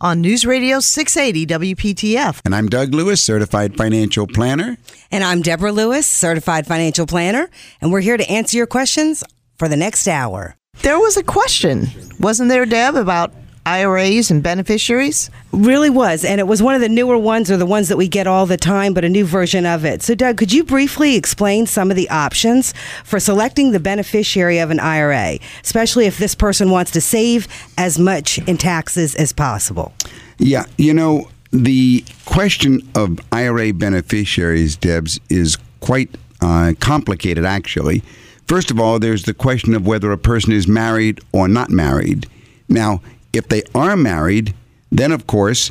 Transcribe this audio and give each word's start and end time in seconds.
on 0.00 0.20
News 0.20 0.46
Radio 0.46 0.80
680 0.80 1.74
WPTF. 1.74 2.40
And 2.44 2.54
I'm 2.54 2.68
Doug 2.68 2.94
Lewis, 2.94 3.22
certified 3.24 3.76
financial 3.76 4.26
planner. 4.26 4.76
And 5.10 5.24
I'm 5.24 5.42
Deborah 5.42 5.72
Lewis, 5.72 6.06
certified 6.06 6.66
financial 6.66 7.06
planner, 7.06 7.48
and 7.80 7.90
we're 7.90 8.00
here 8.00 8.16
to 8.16 8.30
answer 8.30 8.56
your 8.56 8.66
questions 8.66 9.24
for 9.58 9.68
the 9.68 9.76
next 9.76 10.06
hour. 10.06 10.56
There 10.82 10.98
was 10.98 11.16
a 11.16 11.24
question, 11.24 11.88
wasn't 12.20 12.50
there, 12.50 12.66
Deb, 12.66 12.94
about 12.94 13.32
IRAs 13.68 14.30
and 14.30 14.42
beneficiaries? 14.42 15.30
Really 15.52 15.90
was, 15.90 16.24
and 16.24 16.40
it 16.40 16.46
was 16.46 16.62
one 16.62 16.74
of 16.74 16.80
the 16.80 16.88
newer 16.88 17.18
ones 17.18 17.50
or 17.50 17.58
the 17.58 17.66
ones 17.66 17.88
that 17.88 17.98
we 17.98 18.08
get 18.08 18.26
all 18.26 18.46
the 18.46 18.56
time, 18.56 18.94
but 18.94 19.04
a 19.04 19.08
new 19.08 19.26
version 19.26 19.66
of 19.66 19.84
it. 19.84 20.02
So, 20.02 20.14
Doug, 20.14 20.38
could 20.38 20.52
you 20.52 20.64
briefly 20.64 21.16
explain 21.16 21.66
some 21.66 21.90
of 21.90 21.96
the 21.96 22.08
options 22.08 22.72
for 23.04 23.20
selecting 23.20 23.72
the 23.72 23.80
beneficiary 23.80 24.58
of 24.58 24.70
an 24.70 24.80
IRA, 24.80 25.38
especially 25.62 26.06
if 26.06 26.16
this 26.16 26.34
person 26.34 26.70
wants 26.70 26.90
to 26.92 27.00
save 27.02 27.46
as 27.76 27.98
much 27.98 28.38
in 28.48 28.56
taxes 28.56 29.14
as 29.14 29.32
possible? 29.34 29.92
Yeah, 30.38 30.64
you 30.78 30.94
know, 30.94 31.28
the 31.52 32.04
question 32.24 32.80
of 32.94 33.18
IRA 33.32 33.74
beneficiaries, 33.74 34.76
Debs, 34.76 35.20
is 35.28 35.58
quite 35.80 36.16
uh, 36.40 36.72
complicated, 36.80 37.44
actually. 37.44 38.02
First 38.46 38.70
of 38.70 38.80
all, 38.80 38.98
there's 38.98 39.24
the 39.24 39.34
question 39.34 39.74
of 39.74 39.86
whether 39.86 40.10
a 40.10 40.16
person 40.16 40.52
is 40.52 40.66
married 40.66 41.20
or 41.32 41.48
not 41.48 41.68
married. 41.68 42.26
Now, 42.68 43.02
if 43.38 43.48
they 43.48 43.62
are 43.74 43.96
married, 43.96 44.54
then 44.90 45.12
of 45.12 45.26
course 45.26 45.70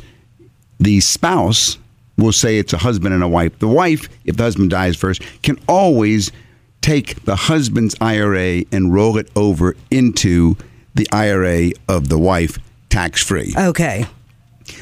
the 0.80 1.00
spouse 1.00 1.78
will 2.16 2.32
say 2.32 2.58
it's 2.58 2.72
a 2.72 2.78
husband 2.78 3.14
and 3.14 3.22
a 3.22 3.28
wife. 3.28 3.56
The 3.60 3.68
wife, 3.68 4.08
if 4.24 4.36
the 4.36 4.42
husband 4.42 4.70
dies 4.70 4.96
first, 4.96 5.22
can 5.42 5.58
always 5.68 6.32
take 6.80 7.24
the 7.24 7.36
husband's 7.36 7.94
IRA 8.00 8.64
and 8.72 8.92
roll 8.92 9.18
it 9.18 9.30
over 9.36 9.76
into 9.90 10.56
the 10.94 11.06
IRA 11.12 11.70
of 11.88 12.08
the 12.08 12.18
wife 12.18 12.58
tax 12.88 13.22
free. 13.22 13.54
Okay. 13.56 14.06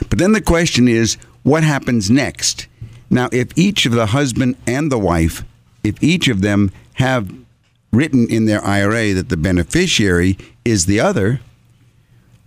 But 0.09 0.19
then 0.19 0.33
the 0.33 0.41
question 0.41 0.89
is 0.89 1.17
what 1.43 1.63
happens 1.63 2.11
next? 2.11 2.67
Now, 3.11 3.29
if 3.33 3.57
each 3.57 3.87
of 3.87 3.93
the 3.93 4.07
husband 4.07 4.57
and 4.67 4.91
the 4.91 4.99
wife, 4.99 5.45
if 5.85 6.03
each 6.03 6.29
of 6.29 6.41
them 6.41 6.73
have 6.95 7.33
written 7.93 8.29
in 8.29 8.47
their 8.47 8.65
IRA 8.65 9.15
that 9.15 9.29
the 9.29 9.37
beneficiary 9.37 10.39
is 10.65 10.87
the 10.87 11.01
other, 11.01 11.41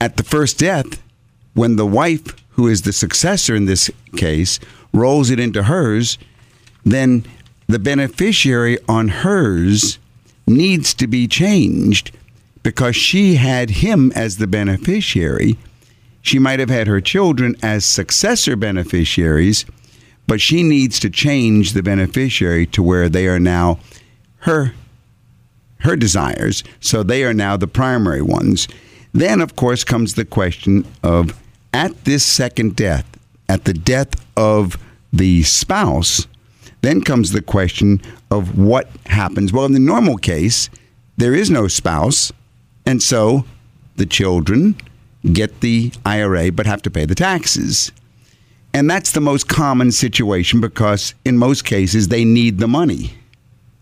at 0.01 0.17
the 0.17 0.23
first 0.23 0.57
death, 0.57 1.01
when 1.53 1.75
the 1.75 1.85
wife, 1.85 2.35
who 2.51 2.67
is 2.67 2.83
the 2.83 2.93
successor 2.93 3.55
in 3.55 3.65
this 3.65 3.89
case, 4.15 4.59
rolls 4.93 5.29
it 5.29 5.39
into 5.39 5.63
hers, 5.63 6.17
then 6.85 7.25
the 7.67 7.79
beneficiary 7.79 8.77
on 8.87 9.09
hers 9.09 9.99
needs 10.47 10.93
to 10.95 11.07
be 11.07 11.27
changed 11.27 12.11
because 12.63 12.95
she 12.95 13.35
had 13.35 13.69
him 13.69 14.11
as 14.15 14.37
the 14.37 14.47
beneficiary. 14.47 15.57
She 16.21 16.39
might 16.39 16.59
have 16.59 16.69
had 16.69 16.87
her 16.87 17.01
children 17.01 17.55
as 17.61 17.85
successor 17.85 18.55
beneficiaries, 18.55 19.65
but 20.27 20.41
she 20.41 20.63
needs 20.63 20.99
to 20.99 21.09
change 21.09 21.73
the 21.73 21.83
beneficiary 21.83 22.65
to 22.67 22.83
where 22.83 23.09
they 23.09 23.27
are 23.27 23.39
now 23.39 23.79
her 24.39 24.73
her 25.81 25.95
desires, 25.95 26.61
so 26.81 27.03
they 27.03 27.23
are 27.23 27.33
now 27.33 27.55
the 27.55 27.67
primary 27.67 28.21
ones. 28.21 28.67
Then, 29.13 29.41
of 29.41 29.55
course, 29.55 29.83
comes 29.83 30.15
the 30.15 30.25
question 30.25 30.85
of 31.03 31.39
at 31.73 32.05
this 32.05 32.25
second 32.25 32.75
death, 32.75 33.05
at 33.47 33.65
the 33.65 33.73
death 33.73 34.09
of 34.37 34.77
the 35.11 35.43
spouse, 35.43 36.27
then 36.81 37.01
comes 37.01 37.31
the 37.31 37.41
question 37.41 38.01
of 38.31 38.57
what 38.57 38.89
happens. 39.07 39.51
Well, 39.51 39.65
in 39.65 39.73
the 39.73 39.79
normal 39.79 40.17
case, 40.17 40.69
there 41.17 41.35
is 41.35 41.49
no 41.49 41.67
spouse, 41.67 42.31
and 42.85 43.01
so 43.03 43.45
the 43.97 44.05
children 44.05 44.75
get 45.33 45.59
the 45.59 45.91
IRA 46.05 46.51
but 46.51 46.65
have 46.65 46.81
to 46.83 46.91
pay 46.91 47.05
the 47.05 47.15
taxes. 47.15 47.91
And 48.73 48.89
that's 48.89 49.11
the 49.11 49.19
most 49.19 49.47
common 49.47 49.91
situation 49.91 50.61
because 50.61 51.13
in 51.25 51.37
most 51.37 51.65
cases 51.65 52.07
they 52.07 52.23
need 52.23 52.59
the 52.59 52.67
money 52.67 53.13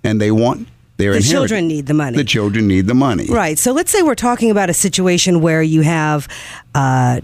and 0.03 0.19
they 0.19 0.31
want 0.31 0.67
their 0.97 1.11
The 1.11 1.17
inheritance. 1.17 1.31
children 1.31 1.67
need 1.67 1.85
the 1.87 1.93
money. 1.93 2.17
The 2.17 2.23
children 2.23 2.67
need 2.67 2.87
the 2.87 2.93
money. 2.93 3.27
Right. 3.29 3.57
So 3.57 3.71
let's 3.71 3.91
say 3.91 4.01
we're 4.03 4.15
talking 4.15 4.51
about 4.51 4.69
a 4.69 4.73
situation 4.73 5.41
where 5.41 5.61
you 5.61 5.81
have 5.81 6.27
uh, 6.75 7.21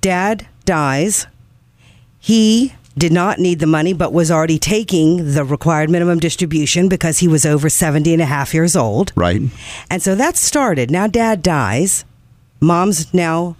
dad 0.00 0.46
dies. 0.64 1.26
He 2.20 2.74
did 2.96 3.12
not 3.12 3.38
need 3.38 3.58
the 3.58 3.66
money, 3.66 3.92
but 3.92 4.12
was 4.12 4.30
already 4.30 4.58
taking 4.58 5.32
the 5.34 5.44
required 5.44 5.90
minimum 5.90 6.20
distribution 6.20 6.88
because 6.88 7.18
he 7.18 7.26
was 7.28 7.44
over 7.44 7.68
70 7.68 8.12
and 8.12 8.22
a 8.22 8.26
half 8.26 8.54
years 8.54 8.76
old. 8.76 9.12
Right. 9.16 9.40
And 9.90 10.02
so 10.02 10.14
that 10.14 10.36
started. 10.36 10.90
Now 10.90 11.06
dad 11.06 11.42
dies. 11.42 12.04
Mom's 12.60 13.12
now 13.12 13.56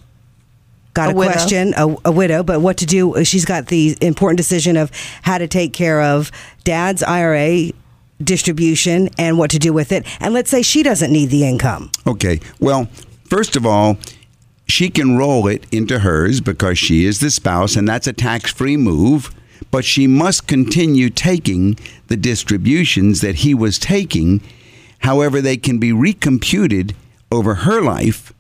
got 0.95 1.09
A 1.09 1.11
a, 1.11 1.15
question, 1.15 1.75
a, 1.77 1.97
a 2.05 2.13
widow, 2.13 2.43
but 2.45 2.61
what 2.61 2.77
to 2.77 2.87
do? 2.87 3.25
She's 3.25 3.45
got 3.45 3.67
the 3.67 3.97
important 4.01 4.37
decision 4.37 4.77
of 4.77 4.93
how 5.23 5.39
to 5.39 5.49
take 5.49 5.73
care 5.73 6.01
of 6.01 6.31
dad's 6.63 7.03
IRA 7.03 7.73
distribution 8.23 9.09
and 9.19 9.39
what 9.39 9.51
to 9.51 9.59
do 9.59 9.73
with 9.73 9.93
it. 9.93 10.07
And 10.21 10.35
let's 10.35 10.51
say 10.51 10.63
she 10.63 10.83
doesn't 10.83 11.13
need 11.13 11.31
the 11.31 11.47
income. 11.47 11.91
Okay. 12.07 12.41
Well, 12.61 12.89
first 13.25 13.57
of 13.57 13.67
all, 13.67 13.99
she 14.67 14.89
can 14.89 15.17
roll 15.17 15.47
it 15.47 15.67
into 15.73 16.01
hers 16.01 16.41
because 16.41 16.79
she 16.79 17.05
is 17.05 17.21
the 17.21 17.31
spouse, 17.31 17.77
and 17.77 17.87
that's 17.87 18.07
a 18.07 18.13
tax 18.13 18.51
free 18.53 18.77
move. 18.77 19.35
But 19.71 19.85
she 19.85 20.07
must 20.07 20.47
continue 20.47 21.11
taking 21.11 21.77
the 22.07 22.17
distributions 22.17 23.21
that 23.21 23.37
he 23.37 23.55
was 23.55 23.79
taking. 23.79 24.41
However, 25.01 25.41
they 25.41 25.57
can 25.57 25.79
be 25.79 25.91
recomputed 25.91 26.95
over 27.31 27.55
her 27.57 27.83
life 27.83 28.33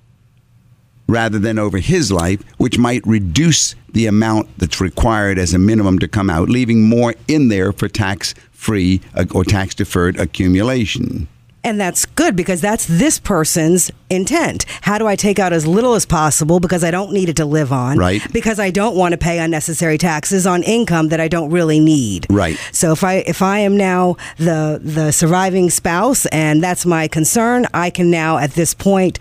rather 1.06 1.38
than 1.38 1.58
over 1.58 1.78
his 1.78 2.10
life, 2.10 2.42
which 2.56 2.78
might 2.78 3.06
reduce 3.06 3.74
the 3.92 4.06
amount 4.06 4.48
that's 4.58 4.80
required 4.80 5.38
as 5.38 5.52
a 5.52 5.58
minimum 5.58 5.98
to 5.98 6.08
come 6.08 6.30
out, 6.30 6.48
leaving 6.48 6.88
more 6.88 7.14
in 7.28 7.48
there 7.48 7.72
for 7.72 7.88
tax 7.88 8.34
free 8.64 9.00
or 9.34 9.44
tax 9.44 9.74
deferred 9.74 10.18
accumulation. 10.18 11.28
And 11.64 11.80
that's 11.80 12.04
good 12.04 12.36
because 12.36 12.60
that's 12.60 12.84
this 12.86 13.18
person's 13.18 13.90
intent. 14.10 14.66
How 14.82 14.98
do 14.98 15.06
I 15.06 15.16
take 15.16 15.38
out 15.38 15.54
as 15.54 15.66
little 15.66 15.94
as 15.94 16.04
possible 16.04 16.60
because 16.60 16.84
I 16.84 16.90
don't 16.90 17.10
need 17.10 17.30
it 17.30 17.36
to 17.36 17.46
live 17.46 17.72
on? 17.72 17.96
Right. 17.96 18.20
Because 18.34 18.60
I 18.60 18.70
don't 18.70 18.94
want 18.94 19.12
to 19.12 19.18
pay 19.18 19.38
unnecessary 19.38 19.96
taxes 19.96 20.46
on 20.46 20.62
income 20.62 21.08
that 21.08 21.20
I 21.20 21.28
don't 21.28 21.50
really 21.50 21.80
need. 21.80 22.26
Right. 22.28 22.58
So 22.70 22.92
if 22.92 23.02
I 23.02 23.24
if 23.26 23.40
I 23.40 23.60
am 23.60 23.78
now 23.78 24.16
the 24.36 24.78
the 24.82 25.10
surviving 25.10 25.70
spouse 25.70 26.26
and 26.26 26.62
that's 26.62 26.84
my 26.84 27.08
concern, 27.08 27.66
I 27.72 27.88
can 27.88 28.10
now 28.10 28.36
at 28.36 28.50
this 28.52 28.74
point 28.74 29.18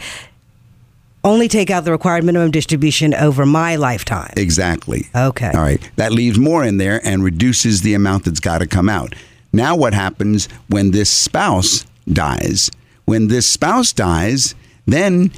only 1.23 1.47
take 1.47 1.69
out 1.69 1.85
the 1.85 1.91
required 1.91 2.25
minimum 2.25 2.51
distribution 2.51 3.13
over 3.13 3.45
my 3.45 3.77
lifetime. 3.77 4.33
Exactly. 4.35 5.07
Okay. 5.15 5.51
All 5.55 5.61
right. 5.61 5.79
That 5.95 6.11
leaves 6.11 6.37
more 6.37 6.65
in 6.65 6.75
there 6.75 6.99
and 7.05 7.23
reduces 7.23 7.81
the 7.81 7.93
amount 7.93 8.25
that's 8.25 8.41
got 8.41 8.57
to 8.57 8.67
come 8.67 8.89
out. 8.89 9.15
Now, 9.53 9.75
what 9.75 9.93
happens 9.93 10.49
when 10.67 10.91
this 10.91 11.09
spouse 11.11 11.85
dies? 12.11 12.71
When 13.05 13.27
this 13.27 13.45
spouse 13.45 13.93
dies, 13.93 14.55
then 14.87 15.31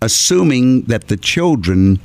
assuming 0.00 0.82
that 0.82 1.08
the 1.08 1.16
children 1.16 2.00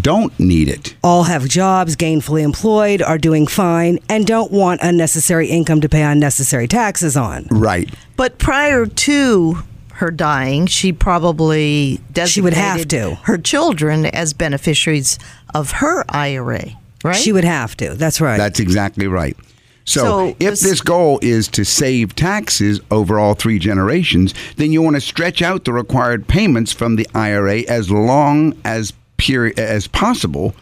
don't 0.00 0.38
need 0.40 0.68
it. 0.68 0.96
all 1.04 1.24
have 1.24 1.46
jobs, 1.46 1.96
gainfully 1.96 2.42
employed, 2.42 3.02
are 3.02 3.18
doing 3.18 3.46
fine, 3.46 3.98
and 4.08 4.26
don't 4.26 4.50
want 4.50 4.80
unnecessary 4.82 5.48
income 5.48 5.82
to 5.82 5.88
pay 5.88 6.02
unnecessary 6.02 6.66
taxes 6.66 7.14
on. 7.14 7.46
Right. 7.50 7.92
But 8.16 8.38
prior 8.38 8.86
to 8.86 9.58
her 9.94 10.10
dying, 10.10 10.66
she 10.66 10.92
probably 10.94 12.00
designated 12.10 12.32
She 12.32 12.40
would 12.40 12.54
have 12.54 12.88
to. 12.88 13.14
her 13.24 13.36
children 13.36 14.06
as 14.06 14.32
beneficiaries 14.32 15.18
of 15.54 15.72
her 15.72 16.04
IRA, 16.08 16.70
right? 17.04 17.14
She 17.14 17.30
would 17.30 17.44
have 17.44 17.76
to. 17.76 17.94
That's 17.94 18.18
right. 18.18 18.38
That's 18.38 18.60
exactly 18.60 19.06
right. 19.06 19.36
So, 19.84 20.00
So 20.00 20.36
if 20.38 20.50
this- 20.50 20.60
this 20.60 20.80
goal 20.80 21.18
is 21.22 21.48
to 21.48 21.64
save 21.64 22.14
taxes 22.14 22.80
over 22.90 23.18
all 23.18 23.34
three 23.34 23.58
generations, 23.58 24.32
then 24.56 24.70
you 24.72 24.80
want 24.82 24.94
to 24.96 25.00
stretch 25.00 25.42
out 25.42 25.64
the 25.64 25.72
required 25.72 26.28
payments 26.28 26.72
from 26.72 26.96
the 26.96 27.06
IRA 27.14 27.64
as 27.68 27.90
long 27.90 28.54
as 28.64 28.92
peri- 29.18 29.56
as 29.58 29.86
possible. 29.88 30.54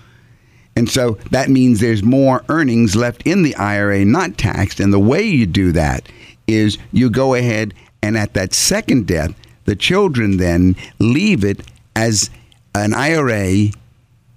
And 0.77 0.89
so 0.89 1.19
that 1.31 1.51
means 1.51 1.81
there's 1.81 2.03
more 2.03 2.43
earnings 2.49 2.97
left 2.97 3.23
in 3.25 3.43
the 3.43 3.55
IRA 3.57 4.05
not 4.05 4.39
taxed. 4.39 4.81
And 4.81 4.93
the 4.93 4.99
way 4.99 5.23
you 5.23 5.45
do 5.47 5.73
that 5.73 6.05
is 6.47 6.79
you 6.93 7.11
go 7.11 7.35
ahead 7.35 7.75
and 8.03 8.17
at 8.17 8.33
that 8.35 8.55
second 8.55 9.07
death, 9.07 9.33
the 9.67 9.77
children 9.77 10.39
then 10.39 10.77
leave 10.99 11.45
it 11.45 11.61
as 11.95 12.31
an 12.75 12.95
IRA 12.95 13.71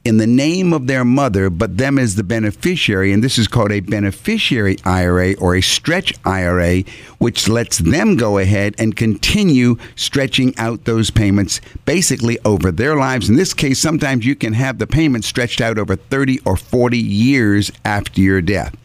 in 0.05 0.17
the 0.17 0.27
name 0.27 0.73
of 0.73 0.87
their 0.87 1.05
mother, 1.05 1.49
but 1.49 1.77
them 1.77 1.97
as 1.97 2.15
the 2.15 2.23
beneficiary. 2.23 3.13
And 3.13 3.23
this 3.23 3.37
is 3.37 3.47
called 3.47 3.71
a 3.71 3.79
beneficiary 3.79 4.77
IRA 4.83 5.33
or 5.35 5.55
a 5.55 5.61
stretch 5.61 6.13
IRA, 6.25 6.81
which 7.19 7.47
lets 7.47 7.77
them 7.77 8.17
go 8.17 8.37
ahead 8.37 8.75
and 8.77 8.95
continue 8.95 9.77
stretching 9.95 10.57
out 10.57 10.83
those 10.83 11.09
payments 11.09 11.61
basically 11.85 12.37
over 12.43 12.71
their 12.71 12.95
lives. 12.95 13.29
In 13.29 13.35
this 13.35 13.53
case, 13.53 13.79
sometimes 13.79 14.25
you 14.25 14.35
can 14.35 14.53
have 14.53 14.77
the 14.77 14.87
payments 14.87 15.27
stretched 15.27 15.61
out 15.61 15.77
over 15.77 15.95
30 15.95 16.39
or 16.45 16.57
40 16.57 16.97
years 16.97 17.71
after 17.85 18.19
your 18.19 18.41
death. 18.41 18.75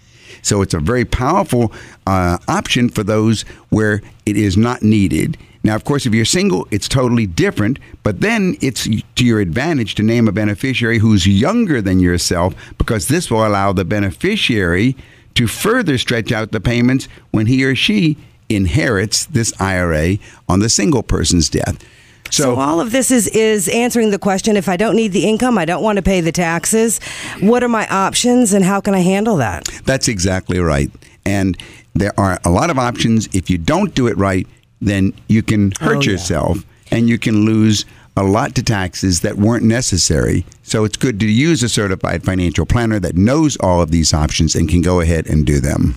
So 0.43 0.63
it's 0.63 0.75
a 0.75 0.81
very 0.81 1.05
powerful 1.05 1.73
uh, 2.07 2.39
option 2.49 2.89
for 2.89 3.03
those 3.03 3.43
where 3.71 4.01
it 4.27 4.37
is 4.37 4.57
not 4.57 4.83
needed. 4.83 5.37
Now, 5.65 5.75
of 5.75 5.85
course, 5.85 6.07
if 6.07 6.15
you're 6.15 6.25
single, 6.25 6.67
it's 6.71 6.89
totally 6.89 7.27
different, 7.27 7.79
but 8.03 8.21
then 8.21 8.57
it's 8.61 8.89
to 9.17 9.25
your 9.25 9.41
advantage 9.41 9.97
to 9.97 10.03
name 10.03 10.29
a 10.29 10.33
beneficiary 10.33 10.99
who's 10.99 11.27
younger 11.27 11.83
than 11.83 12.01
yourself 12.01 12.55
because 12.79 13.09
this 13.09 13.31
will 13.31 13.47
allow 13.47 13.73
the 13.73 13.85
beneficiary 13.85 14.97
to 15.35 15.47
further 15.47 15.99
stretch 15.99 16.33
out 16.33 16.53
the 16.53 16.61
payments 16.61 17.09
when 17.33 17.47
he 17.47 17.65
or 17.65 17.75
she 17.75 18.17
inherits 18.49 19.27
this 19.27 19.53
IRA 19.61 20.17
on 20.49 20.61
the 20.61 20.69
single 20.69 21.03
person's 21.03 21.49
death. 21.49 21.85
So, 22.31 22.57
all 22.57 22.81
of 22.81 22.93
this 22.93 23.11
is 23.11 23.27
is 23.29 23.69
answering 23.69 24.11
the 24.11 24.19
question: 24.19 24.57
If 24.57 24.69
I 24.69 24.77
don't 24.77 24.97
need 24.97 25.13
the 25.13 25.25
income, 25.25 25.59
I 25.59 25.65
don't 25.65 25.83
want 25.83 25.97
to 25.97 26.03
pay 26.03 26.21
the 26.21 26.33
taxes. 26.33 27.01
What 27.41 27.63
are 27.63 27.69
my 27.69 27.87
options, 27.89 28.53
and 28.53 28.65
how 28.65 28.81
can 28.81 28.95
I 28.95 29.01
handle 29.01 29.37
that? 29.37 29.65
That's 29.85 30.09
exactly 30.09 30.59
right. 30.59 30.91
And 31.25 31.57
there 31.95 32.19
are 32.19 32.39
a 32.45 32.51
lot 32.51 32.71
of 32.71 32.79
options. 32.79 33.29
If 33.33 33.51
you 33.51 33.59
don't 33.59 33.95
do 33.95 34.07
it 34.07 34.17
right, 34.17 34.47
then 34.81 35.13
you 35.29 35.43
can 35.43 35.73
oh, 35.81 35.85
hurt 35.85 35.97
Oh, 35.97 36.01
yeah. 36.01 36.11
yourself 36.13 36.65
and 36.91 37.09
you 37.09 37.19
can 37.19 37.45
lose 37.45 37.85
a 38.17 38.23
lot 38.23 38.55
to 38.55 38.63
taxes 38.63 39.21
that 39.21 39.37
weren't 39.37 39.65
necessary. 39.65 40.45
So 40.63 40.85
it's 40.85 40.97
good 40.97 41.21
to 41.21 41.27
use 41.27 41.63
a 41.63 41.69
certified 41.69 42.25
financial 42.25 42.67
planner 42.67 42.99
that 43.01 43.17
knows 43.17 43.57
all 43.59 43.81
of 43.81 43.91
these 43.91 44.13
options 44.15 44.55
and 44.55 44.69
can 44.69 44.81
go 44.81 45.01
ahead 45.01 45.27
and 45.29 45.47
do 45.47 45.61
them. 45.61 45.97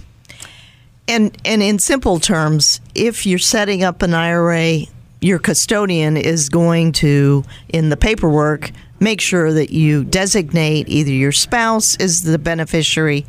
And 1.07 1.36
and 1.45 1.63
in 1.63 1.80
simple 1.80 2.19
terms, 2.19 2.80
if 2.95 3.25
you're 3.25 3.39
setting 3.39 3.83
up 3.83 4.01
an 4.01 4.13
IRA, 4.13 4.81
your 5.21 5.39
custodian 5.39 6.18
is 6.18 6.50
going 6.50 6.91
to 6.91 7.44
in 7.69 7.89
the 7.89 7.97
paperwork 7.97 8.71
make 9.00 9.21
sure 9.21 9.53
that 9.53 9.71
you 9.71 10.03
designate 10.03 10.89
either 10.89 11.12
your 11.12 11.31
spouse 11.31 11.95
as 12.00 12.21
the 12.23 12.38
beneficiary 12.38 13.25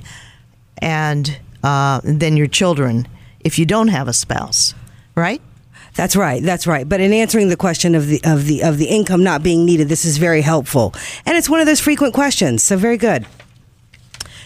and 0.79 1.39
uh, 1.63 2.01
then 2.03 2.37
your 2.37 2.47
children 2.47 3.07
if 3.45 3.59
you 3.59 3.67
don't 3.67 3.89
have 3.89 4.09
a 4.09 4.13
spouse, 4.13 4.75
right? 5.15 5.41
That's 5.95 6.17
right. 6.17 6.43
That's 6.43 6.67
right. 6.67 6.89
But 6.89 7.01
in 7.01 7.13
answering 7.13 7.49
the 7.49 7.57
question 7.57 7.95
of 7.95 8.07
the 8.07 8.21
of 8.25 8.47
the 8.47 8.63
of 8.63 8.79
the 8.79 8.87
income 8.87 9.23
not 9.23 9.43
being 9.43 9.67
needed, 9.67 9.89
this 9.89 10.05
is 10.05 10.17
very 10.17 10.41
helpful, 10.41 10.95
and 11.27 11.37
it's 11.37 11.51
one 11.51 11.61
of 11.61 11.67
those 11.67 11.81
frequent 11.81 12.15
questions. 12.15 12.63
So 12.63 12.77
very 12.77 12.97
good. 12.97 13.27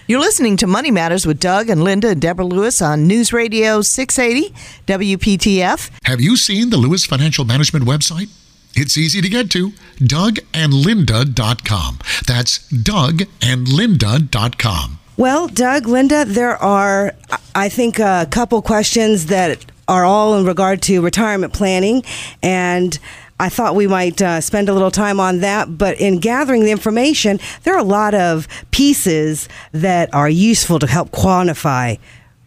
You're 0.08 0.20
listening 0.20 0.56
to 0.58 0.68
Money 0.68 0.92
Matters 0.92 1.26
with 1.26 1.40
Doug 1.40 1.68
and 1.68 1.82
Linda 1.82 2.10
and 2.10 2.22
Deborah 2.22 2.44
Lewis 2.44 2.80
on 2.80 3.08
News 3.08 3.32
Radio 3.32 3.82
680 3.82 4.54
WPTF. 4.86 5.90
Have 6.04 6.20
you 6.20 6.36
seen 6.36 6.70
the 6.70 6.76
Lewis 6.76 7.04
Financial 7.04 7.44
Management 7.44 7.86
website? 7.86 8.28
It's 8.76 8.96
easy 8.96 9.20
to 9.20 9.28
get 9.28 9.50
to 9.50 9.70
dougandlinda.com. 9.96 11.98
That's 12.24 12.72
dougandlinda.com. 12.72 14.98
Well, 15.16 15.48
Doug, 15.48 15.88
Linda, 15.88 16.24
there 16.24 16.56
are, 16.62 17.12
I 17.56 17.68
think, 17.68 17.98
a 17.98 18.28
couple 18.30 18.62
questions 18.62 19.26
that 19.26 19.64
are 19.88 20.04
all 20.04 20.38
in 20.38 20.46
regard 20.46 20.82
to 20.82 21.00
retirement 21.00 21.52
planning, 21.52 22.04
and 22.44 22.96
I 23.38 23.50
thought 23.50 23.74
we 23.74 23.86
might 23.86 24.22
uh, 24.22 24.40
spend 24.40 24.68
a 24.68 24.72
little 24.72 24.90
time 24.90 25.20
on 25.20 25.40
that. 25.40 25.76
But 25.76 26.00
in 26.00 26.18
gathering 26.18 26.64
the 26.64 26.70
information, 26.70 27.38
there 27.64 27.74
are 27.74 27.78
a 27.78 27.84
lot 27.84 28.14
of 28.14 28.48
pieces 28.70 29.48
that 29.72 30.12
are 30.14 30.28
useful 30.28 30.78
to 30.78 30.86
help 30.86 31.10
quantify 31.10 31.98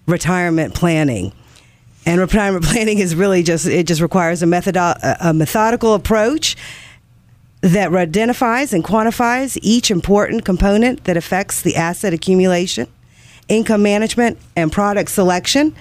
retirement 0.07 0.74
planning. 0.74 1.31
And 2.06 2.19
retirement 2.19 2.65
planning 2.71 2.97
is 2.97 3.15
really 3.15 3.44
just 3.44 3.68
it 3.68 3.86
just 3.86 4.01
requires 4.01 4.41
a 4.41 4.47
method 4.47 4.75
a 4.77 5.33
methodical 5.33 5.94
approach 5.94 6.56
that 7.62 7.94
identifies 7.94 8.74
and 8.74 8.83
quantifies 8.83 9.57
each 9.62 9.91
important 9.91 10.45
component 10.45 11.03
that 11.03 11.18
affects 11.18 11.62
the 11.62 11.75
asset 11.75 12.13
accumulation, 12.13 12.88
income 13.47 13.83
management, 13.83 14.38
and 14.56 14.71
product 14.71 15.12
selection. 15.12 15.75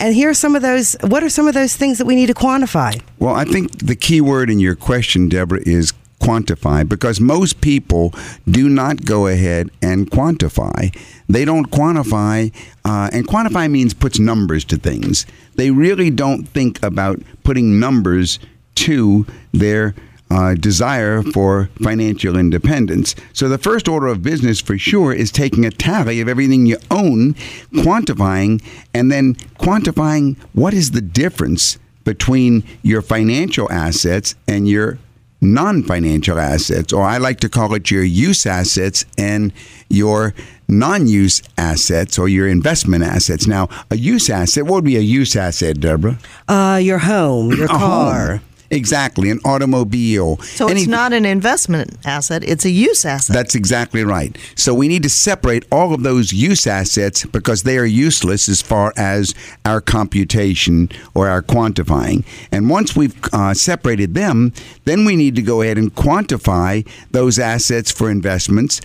And 0.00 0.14
here 0.14 0.30
are 0.30 0.34
some 0.34 0.56
of 0.56 0.62
those. 0.62 0.96
What 1.02 1.22
are 1.22 1.28
some 1.28 1.46
of 1.46 1.54
those 1.54 1.76
things 1.76 1.98
that 1.98 2.06
we 2.06 2.16
need 2.16 2.26
to 2.26 2.34
quantify? 2.34 3.00
Well, 3.18 3.34
I 3.34 3.44
think 3.44 3.86
the 3.86 3.94
key 3.94 4.20
word 4.20 4.48
in 4.50 4.58
your 4.58 4.74
question, 4.74 5.28
Deborah, 5.28 5.60
is 5.66 5.92
quantify 6.20 6.88
because 6.88 7.20
most 7.20 7.60
people 7.60 8.14
do 8.48 8.68
not 8.68 9.04
go 9.04 9.26
ahead 9.26 9.70
and 9.82 10.10
quantify. 10.10 10.94
They 11.28 11.44
don't 11.44 11.70
quantify, 11.70 12.52
uh, 12.84 13.10
and 13.12 13.26
quantify 13.26 13.70
means 13.70 13.94
puts 13.94 14.18
numbers 14.18 14.64
to 14.66 14.76
things. 14.76 15.26
They 15.56 15.70
really 15.70 16.10
don't 16.10 16.46
think 16.48 16.82
about 16.82 17.20
putting 17.42 17.78
numbers 17.78 18.38
to 18.76 19.26
their 19.52 19.94
uh, 20.30 20.54
desire 20.54 21.22
for 21.22 21.68
financial 21.82 22.36
independence. 22.36 23.14
So, 23.32 23.48
the 23.48 23.58
first 23.58 23.88
order 23.88 24.06
of 24.06 24.22
business 24.22 24.60
for 24.60 24.78
sure 24.78 25.12
is 25.12 25.30
taking 25.32 25.64
a 25.64 25.70
tally 25.70 26.20
of 26.20 26.28
everything 26.28 26.66
you 26.66 26.78
own, 26.90 27.34
quantifying, 27.72 28.62
and 28.94 29.10
then 29.10 29.34
quantifying 29.58 30.36
what 30.52 30.72
is 30.72 30.92
the 30.92 31.00
difference 31.00 31.78
between 32.04 32.64
your 32.82 33.02
financial 33.02 33.70
assets 33.70 34.34
and 34.46 34.68
your 34.68 34.98
non 35.40 35.82
financial 35.82 36.38
assets, 36.38 36.92
or 36.92 37.02
I 37.02 37.18
like 37.18 37.40
to 37.40 37.48
call 37.48 37.74
it 37.74 37.90
your 37.90 38.04
use 38.04 38.46
assets 38.46 39.04
and 39.18 39.52
your 39.88 40.34
non 40.68 41.06
use 41.06 41.42
assets 41.58 42.18
or 42.18 42.28
your 42.28 42.48
investment 42.48 43.02
assets. 43.02 43.46
Now, 43.46 43.68
a 43.90 43.96
use 43.96 44.30
asset, 44.30 44.64
what 44.64 44.74
would 44.74 44.84
be 44.84 44.96
a 44.96 45.00
use 45.00 45.36
asset, 45.36 45.80
Deborah? 45.80 46.18
Uh, 46.48 46.80
your 46.82 46.98
home, 46.98 47.52
your 47.52 47.68
car. 47.68 48.36
home. 48.36 48.40
Exactly, 48.70 49.30
an 49.30 49.40
automobile. 49.44 50.36
So 50.38 50.68
Any- 50.68 50.82
it's 50.82 50.88
not 50.88 51.12
an 51.12 51.24
investment 51.24 51.96
asset, 52.04 52.44
it's 52.44 52.64
a 52.64 52.70
use 52.70 53.04
asset. 53.04 53.34
That's 53.34 53.56
exactly 53.56 54.04
right. 54.04 54.36
So 54.54 54.74
we 54.74 54.86
need 54.86 55.02
to 55.02 55.08
separate 55.10 55.64
all 55.72 55.92
of 55.92 56.04
those 56.04 56.32
use 56.32 56.66
assets 56.66 57.24
because 57.24 57.64
they 57.64 57.78
are 57.78 57.84
useless 57.84 58.48
as 58.48 58.62
far 58.62 58.92
as 58.96 59.34
our 59.64 59.80
computation 59.80 60.88
or 61.14 61.28
our 61.28 61.42
quantifying. 61.42 62.24
And 62.52 62.70
once 62.70 62.94
we've 62.94 63.16
uh, 63.32 63.54
separated 63.54 64.14
them, 64.14 64.52
then 64.84 65.04
we 65.04 65.16
need 65.16 65.34
to 65.36 65.42
go 65.42 65.62
ahead 65.62 65.76
and 65.76 65.92
quantify 65.94 66.86
those 67.10 67.38
assets 67.38 67.90
for 67.90 68.08
investments. 68.08 68.80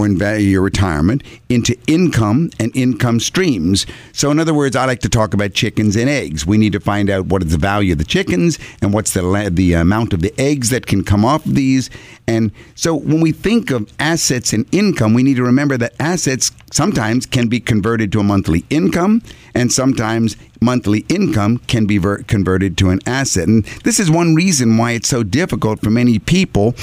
For 0.00 0.06
inv- 0.08 0.50
your 0.50 0.62
retirement 0.62 1.22
into 1.50 1.76
income 1.86 2.48
and 2.58 2.74
income 2.74 3.20
streams. 3.20 3.84
So, 4.12 4.30
in 4.30 4.38
other 4.38 4.54
words, 4.54 4.74
I 4.74 4.86
like 4.86 5.00
to 5.00 5.10
talk 5.10 5.34
about 5.34 5.52
chickens 5.52 5.94
and 5.94 6.08
eggs. 6.08 6.46
We 6.46 6.56
need 6.56 6.72
to 6.72 6.80
find 6.80 7.10
out 7.10 7.26
what 7.26 7.42
is 7.42 7.52
the 7.52 7.58
value 7.58 7.92
of 7.92 7.98
the 7.98 8.04
chickens 8.04 8.58
and 8.80 8.94
what's 8.94 9.12
the 9.12 9.50
the 9.52 9.74
amount 9.74 10.14
of 10.14 10.22
the 10.22 10.32
eggs 10.38 10.70
that 10.70 10.86
can 10.86 11.04
come 11.04 11.22
off 11.26 11.44
of 11.44 11.54
these. 11.54 11.90
And 12.26 12.50
so, 12.74 12.94
when 12.94 13.20
we 13.20 13.30
think 13.32 13.70
of 13.70 13.92
assets 13.98 14.54
and 14.54 14.64
income, 14.72 15.12
we 15.12 15.22
need 15.22 15.36
to 15.36 15.42
remember 15.42 15.76
that 15.76 15.92
assets 16.00 16.50
sometimes 16.72 17.26
can 17.26 17.48
be 17.48 17.60
converted 17.60 18.10
to 18.12 18.20
a 18.20 18.24
monthly 18.24 18.64
income, 18.70 19.22
and 19.54 19.70
sometimes 19.70 20.34
monthly 20.62 21.04
income 21.10 21.58
can 21.66 21.84
be 21.84 21.98
ver- 21.98 22.22
converted 22.22 22.78
to 22.78 22.88
an 22.88 23.00
asset. 23.06 23.48
And 23.48 23.64
this 23.84 24.00
is 24.00 24.10
one 24.10 24.34
reason 24.34 24.78
why 24.78 24.92
it's 24.92 25.08
so 25.08 25.22
difficult 25.22 25.80
for 25.80 25.90
many 25.90 26.18
people 26.18 26.74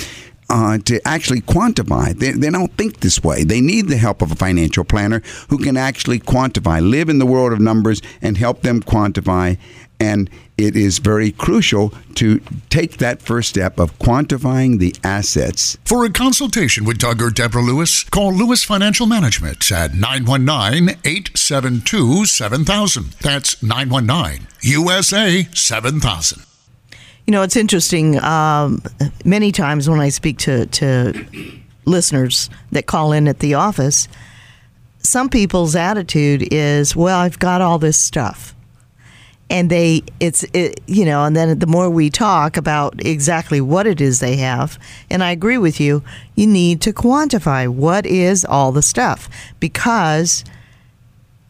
uh, 0.50 0.78
to 0.80 1.06
actually 1.08 1.42
quantify. 1.42 2.18
They, 2.18 2.32
they 2.32 2.50
don't 2.50 2.72
think 2.78 3.00
this 3.00 3.24
way. 3.24 3.44
They 3.44 3.62
need 3.62 3.88
the 3.88 3.98
help 3.98 4.22
of 4.22 4.32
a 4.32 4.36
financial 4.36 4.84
planner 4.84 5.22
who 5.50 5.58
can 5.58 5.78
actually 5.78 6.20
quantify, 6.20 6.88
live 6.88 7.10
in 7.10 7.20
the 7.20 7.26
world 7.26 7.54
of 7.54 7.60
numbers, 7.60 8.02
and 8.22 8.38
help 8.38 8.62
them 8.62 8.82
quantify. 8.82 9.58
And 10.00 10.30
it 10.58 10.76
is 10.76 11.00
very 11.00 11.32
crucial 11.32 11.92
to 12.16 12.40
take 12.70 12.98
that 12.98 13.22
first 13.22 13.50
step 13.50 13.80
of 13.80 13.98
quantifying 14.00 14.80
the 14.80 14.96
assets. 15.04 15.78
For 15.86 16.06
a 16.06 16.10
consultation 16.12 16.86
with 16.86 17.00
Doug 17.00 17.22
or 17.22 17.30
Deborah 17.30 17.62
Lewis, 17.62 18.04
call 18.04 18.34
Lewis 18.34 18.64
Financial 18.64 19.08
Management 19.08 19.72
at 19.72 19.96
919 19.96 20.98
872 21.04 22.26
7000. 22.26 23.06
That's 23.22 23.62
919 23.62 24.48
USA 24.62 25.48
7000. 25.54 26.44
You 27.28 27.34
know, 27.34 27.42
it's 27.44 27.58
interesting. 27.58 28.24
Um, 28.24 28.82
many 29.26 29.52
times 29.52 29.90
when 29.90 30.00
I 30.00 30.08
speak 30.08 30.38
to, 30.40 30.66
to 30.66 31.28
listeners 31.84 32.50
that 32.72 32.86
call 32.86 33.12
in 33.12 33.28
at 33.28 33.40
the 33.40 33.54
office, 33.54 34.08
some 35.00 35.28
people's 35.28 35.76
attitude 35.76 36.48
is, 36.54 36.96
well, 36.96 37.20
I've 37.20 37.38
got 37.38 37.60
all 37.60 37.80
this 37.80 38.00
stuff. 38.00 38.56
And 39.50 39.70
they, 39.70 40.04
it's, 40.22 40.44
it, 40.54 40.80
you 40.88 41.04
know, 41.04 41.26
and 41.26 41.36
then 41.36 41.60
the 41.60 41.68
more 41.68 41.90
we 41.90 42.10
talk 42.10 42.56
about 42.56 43.06
exactly 43.06 43.60
what 43.60 43.88
it 43.88 44.00
is 44.00 44.22
they 44.22 44.38
have, 44.38 44.80
and 45.10 45.22
I 45.22 45.32
agree 45.32 45.58
with 45.58 45.82
you, 45.82 46.04
you 46.36 46.48
need 46.48 46.80
to 46.82 46.94
quantify 46.94 47.68
what 47.68 48.06
is 48.06 48.46
all 48.46 48.72
the 48.72 48.82
stuff 48.82 49.30
because 49.60 50.46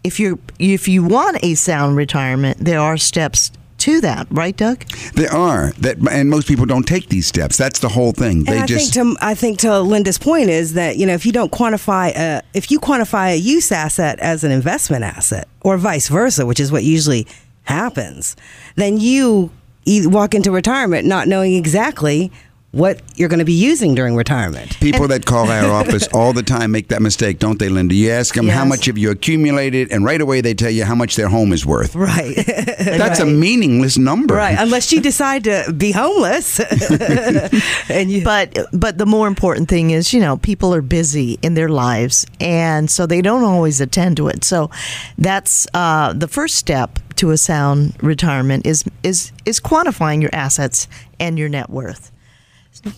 if 0.04 0.20
you're 0.20 0.40
if 0.60 0.88
you 0.88 1.04
want 1.04 1.38
a 1.44 1.56
sound 1.56 1.98
retirement, 1.98 2.60
there 2.60 2.80
are 2.80 2.98
steps 2.98 3.52
to 3.88 4.01
that, 4.01 4.27
right, 4.29 4.56
Doug? 4.56 4.84
There 5.13 5.34
are 5.34 5.72
that, 5.79 5.98
and 6.12 6.29
most 6.29 6.48
people 6.48 6.65
don't 6.65 6.88
take 6.88 7.08
these 7.08 7.25
steps. 7.25 7.58
That's 7.58 7.79
the 7.79 7.88
whole 7.89 8.12
thing. 8.12 8.39
And 8.39 8.48
they 8.48 8.60
I 8.60 8.65
just 8.65 8.94
think 8.94 9.15
to 9.17 9.25
I 9.25 9.34
think 9.34 9.60
to 9.60 9.79
Linda's 9.79 10.17
point 10.17 10.50
is 10.50 10.74
that 10.74 10.98
you 10.98 11.06
know 11.06 11.13
if 11.13 11.25
you 11.25 11.32
don't 11.32 11.51
quantify 11.51 12.13
a, 12.15 12.41
if 12.53 12.70
you 12.70 12.79
quantify 12.79 13.34
a 13.34 13.38
use 13.38 13.72
asset 13.72 14.20
as 14.20 14.44
an 14.44 14.51
investment 14.51 15.03
asset 15.03 15.48
or 15.62 15.77
vice 15.77 16.10
versa, 16.10 16.46
which 16.46 16.60
is 16.60 16.72
what 16.72 16.84
usually 16.84 17.25
happens, 17.63 18.36
then 18.75 18.98
you 18.98 19.51
e- 19.86 20.06
walk 20.06 20.36
into 20.36 20.51
retirement 20.51 21.08
not 21.08 21.27
knowing 21.27 21.53
exactly 21.56 22.32
what 22.72 23.02
you're 23.16 23.30
going 23.30 23.40
to 23.40 23.46
be 23.46 23.54
using 23.54 23.96
during 23.96 24.16
retirement. 24.16 24.78
People 24.80 25.08
that 25.08 25.26
call 25.26 25.50
our 25.50 25.72
office 25.82 26.08
all 26.14 26.34
the 26.34 26.44
time 26.44 26.72
make 26.72 26.90
that 26.90 27.02
mistake, 27.02 27.40
don't 27.40 27.58
they, 27.60 27.70
Linda? 27.70 27.96
You 27.96 28.12
ask 28.12 28.36
them 28.36 28.48
how 28.48 28.66
much 28.66 28.86
have 28.86 28.98
you 28.98 29.10
accumulated, 29.10 29.92
and 29.92 30.04
right 30.04 30.20
away 30.20 30.42
they 30.42 30.54
tell 30.54 30.70
you 30.70 30.84
how 30.84 30.96
much 30.96 31.16
their 31.16 31.30
home 31.30 31.54
is 31.54 31.66
worth. 31.66 31.96
Right. 31.96 32.36
That's 32.46 33.20
a 33.20 33.26
meaningless 33.26 33.98
number. 33.98 34.36
right. 34.36 34.58
Unless 34.60 34.92
you 34.92 35.02
decide 35.02 35.46
to 35.46 35.74
be 35.76 35.92
homeless. 35.92 36.60
and 37.90 38.12
you 38.12 38.24
But 38.24 38.58
but 38.74 38.98
the 38.98 39.06
more 39.06 39.28
important 39.28 39.70
thing 39.70 39.92
is, 39.92 40.14
you 40.14 40.20
know, 40.20 40.38
people 40.38 40.74
are 40.74 40.82
busy 40.82 41.40
in 41.42 41.54
their 41.54 41.70
lives, 41.70 42.26
and 42.40 42.92
so 42.92 43.06
they 43.06 43.22
don't 43.22 43.44
always 43.44 43.82
attend 43.82 44.18
to 44.18 44.28
it. 44.28 44.44
So 44.44 44.70
that's 45.18 45.68
uh, 45.74 46.14
the 46.14 46.28
first 46.28 46.56
step 46.56 47.00
to 47.16 47.32
a 47.32 47.38
sound 47.38 47.96
retirement 48.04 48.66
is 48.66 48.84
is 49.04 49.32
is 49.46 49.60
quantifying 49.60 50.22
your 50.22 50.34
assets 50.34 50.88
and 51.20 51.40
your 51.40 51.50
net 51.50 51.70
worth. 51.70 52.12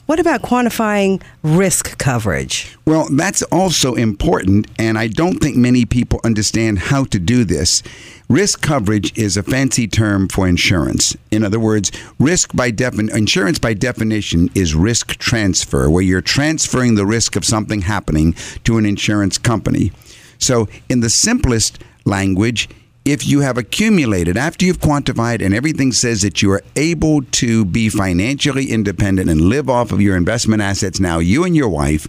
What 0.05 0.19
about 0.19 0.41
quantifying 0.41 1.21
risk 1.43 1.97
coverage? 1.97 2.77
Well, 2.85 3.07
that's 3.11 3.41
also 3.43 3.95
important, 3.95 4.67
and 4.77 4.97
I 4.97 5.07
don't 5.07 5.39
think 5.39 5.55
many 5.55 5.85
people 5.85 6.19
understand 6.23 6.79
how 6.79 7.03
to 7.05 7.19
do 7.19 7.43
this. 7.43 7.83
Risk 8.29 8.61
coverage 8.61 9.17
is 9.17 9.37
a 9.37 9.43
fancy 9.43 9.87
term 9.87 10.27
for 10.27 10.47
insurance. 10.47 11.15
In 11.31 11.43
other 11.43 11.59
words, 11.59 11.91
risk 12.19 12.55
by 12.55 12.71
defin- 12.71 13.15
insurance 13.15 13.59
by 13.59 13.73
definition 13.73 14.49
is 14.55 14.75
risk 14.75 15.17
transfer, 15.17 15.89
where 15.89 16.03
you're 16.03 16.21
transferring 16.21 16.95
the 16.95 17.05
risk 17.05 17.35
of 17.35 17.45
something 17.45 17.81
happening 17.81 18.33
to 18.63 18.77
an 18.77 18.85
insurance 18.85 19.37
company. 19.37 19.91
So, 20.37 20.67
in 20.89 21.01
the 21.01 21.09
simplest 21.09 21.79
language, 22.05 22.69
if 23.11 23.27
you 23.27 23.41
have 23.41 23.57
accumulated 23.57 24.37
after 24.37 24.65
you've 24.65 24.79
quantified 24.79 25.43
and 25.43 25.53
everything 25.53 25.91
says 25.91 26.21
that 26.21 26.41
you 26.41 26.51
are 26.51 26.63
able 26.75 27.21
to 27.23 27.65
be 27.65 27.89
financially 27.89 28.71
independent 28.71 29.29
and 29.29 29.41
live 29.41 29.69
off 29.69 29.91
of 29.91 30.01
your 30.01 30.15
investment 30.15 30.61
assets 30.61 30.99
now, 30.99 31.19
you 31.19 31.43
and 31.43 31.55
your 31.55 31.69
wife, 31.69 32.07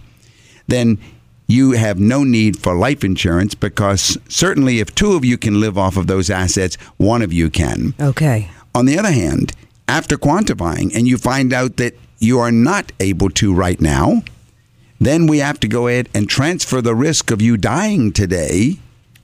then 0.67 0.97
you 1.47 1.71
have 1.71 1.99
no 1.99 2.23
need 2.23 2.57
for 2.57 2.75
life 2.75 3.03
insurance 3.03 3.53
because 3.55 4.17
certainly 4.29 4.79
if 4.79 4.95
two 4.95 5.13
of 5.13 5.25
you 5.25 5.37
can 5.37 5.59
live 5.59 5.77
off 5.77 5.97
of 5.97 6.07
those 6.07 6.29
assets, 6.29 6.75
one 6.97 7.21
of 7.21 7.33
you 7.33 7.49
can. 7.49 7.93
Okay. 7.99 8.49
On 8.73 8.85
the 8.85 8.97
other 8.97 9.11
hand, 9.11 9.51
after 9.87 10.17
quantifying 10.17 10.95
and 10.95 11.07
you 11.07 11.17
find 11.17 11.51
out 11.51 11.77
that 11.77 11.97
you 12.19 12.39
are 12.39 12.51
not 12.51 12.91
able 12.99 13.29
to 13.29 13.53
right 13.53 13.81
now, 13.81 14.23
then 14.99 15.27
we 15.27 15.39
have 15.39 15.59
to 15.59 15.67
go 15.67 15.87
ahead 15.87 16.07
and 16.13 16.29
transfer 16.29 16.81
the 16.81 16.95
risk 16.95 17.31
of 17.31 17.41
you 17.41 17.57
dying 17.57 18.13
today 18.13 18.77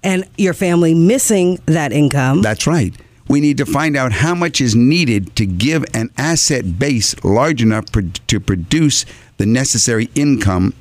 And 0.04 0.26
your 0.38 0.54
family 0.54 0.94
missing 0.94 1.60
that 1.66 1.92
income. 1.92 2.42
That's 2.42 2.68
right. 2.68 2.94
We 3.28 3.42
need 3.42 3.58
to 3.58 3.66
find 3.66 3.98
out 3.98 4.14
how 4.14 4.36
much 4.36 4.62
is 4.62 4.76
needed 4.76 5.36
to 5.36 5.46
give 5.46 5.84
an 5.94 6.12
asset 6.18 6.80
base 6.80 7.22
large 7.26 7.62
enough 7.62 7.92
pro- 7.92 8.10
to 8.28 8.40
produce 8.40 9.06
the 9.38 9.46
necessary 9.46 10.10
income 10.16 10.74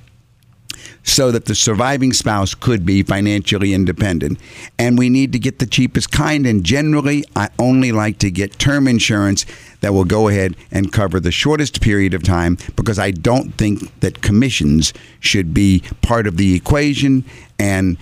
so 1.03 1.31
that 1.31 1.45
the 1.45 1.55
surviving 1.55 2.13
spouse 2.13 2.55
could 2.55 2.85
be 2.85 3.03
financially 3.03 3.73
independent. 3.73 4.39
And 4.79 4.99
we 4.99 5.09
need 5.09 5.33
to 5.33 5.39
get 5.39 5.61
the 5.61 5.67
cheapest 5.67 6.11
kind. 6.11 6.47
And 6.47 6.65
generally, 6.65 7.25
I 7.35 7.49
only 7.59 7.93
like 7.93 8.19
to 8.19 8.31
get 8.31 8.59
term 8.59 8.89
insurance 8.89 9.47
that 9.81 9.93
will 9.95 10.05
go 10.05 10.29
ahead 10.29 10.57
and 10.73 10.93
cover 10.93 11.21
the 11.21 11.31
shortest 11.31 11.81
period 11.81 12.13
of 12.13 12.23
time 12.23 12.59
because 12.75 12.99
I 12.99 13.13
don't 13.13 13.53
think 13.57 14.01
that 14.01 14.21
commissions 14.21 14.93
should 15.21 15.55
be 15.55 15.83
part 16.03 16.27
of 16.27 16.37
the 16.37 16.55
equation. 16.55 17.25
And 17.59 17.97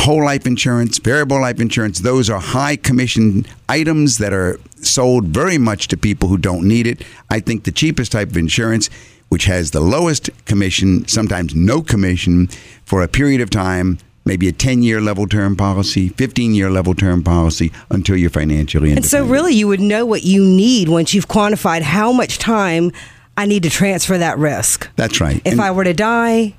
whole 0.00 0.24
life 0.24 0.46
insurance, 0.46 0.98
variable 0.98 1.40
life 1.40 1.60
insurance, 1.60 2.00
those 2.00 2.28
are 2.30 2.40
high 2.40 2.76
commission 2.76 3.46
items 3.68 4.18
that 4.18 4.32
are 4.32 4.58
sold 4.80 5.26
very 5.26 5.58
much 5.58 5.88
to 5.88 5.96
people 5.96 6.28
who 6.28 6.38
don't 6.38 6.66
need 6.66 6.86
it. 6.86 7.04
I 7.30 7.40
think 7.40 7.64
the 7.64 7.72
cheapest 7.72 8.12
type 8.12 8.28
of 8.30 8.36
insurance, 8.36 8.88
which 9.28 9.44
has 9.44 9.70
the 9.72 9.80
lowest 9.80 10.30
commission, 10.46 11.06
sometimes 11.06 11.54
no 11.54 11.82
commission, 11.82 12.48
for 12.84 13.02
a 13.02 13.08
period 13.08 13.40
of 13.40 13.50
time, 13.50 13.98
maybe 14.24 14.48
a 14.48 14.52
10 14.52 14.82
year 14.82 15.00
level 15.00 15.26
term 15.26 15.54
policy, 15.56 16.08
15 16.10 16.54
year 16.54 16.70
level 16.70 16.94
term 16.94 17.22
policy 17.22 17.70
until 17.90 18.16
you're 18.16 18.30
financially 18.30 18.90
independent. 18.90 19.12
and 19.14 19.26
so, 19.28 19.32
really, 19.32 19.54
you 19.54 19.68
would 19.68 19.80
know 19.80 20.04
what 20.06 20.22
you 20.24 20.44
need 20.44 20.88
once 20.88 21.14
you've 21.14 21.28
quantified 21.28 21.82
how 21.82 22.10
much 22.12 22.38
time 22.38 22.90
I 23.36 23.46
need 23.46 23.62
to 23.64 23.70
transfer 23.70 24.18
that 24.18 24.38
risk. 24.38 24.88
That's 24.96 25.20
right. 25.20 25.40
If 25.44 25.52
And- 25.52 25.60
I 25.60 25.70
were 25.70 25.84
to 25.84 25.94
die, 25.94 26.54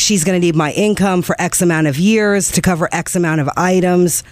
she's 0.00 0.24
going 0.24 0.40
to 0.40 0.44
need 0.44 0.56
my 0.56 0.72
income 0.72 1.22
for 1.22 1.36
X 1.38 1.62
amount 1.62 1.86
of 1.86 1.98
years 1.98 2.50
to 2.52 2.60
cover 2.60 2.88
X 2.92 3.14
amount 3.14 3.40
of 3.40 3.48
items. 3.56 4.24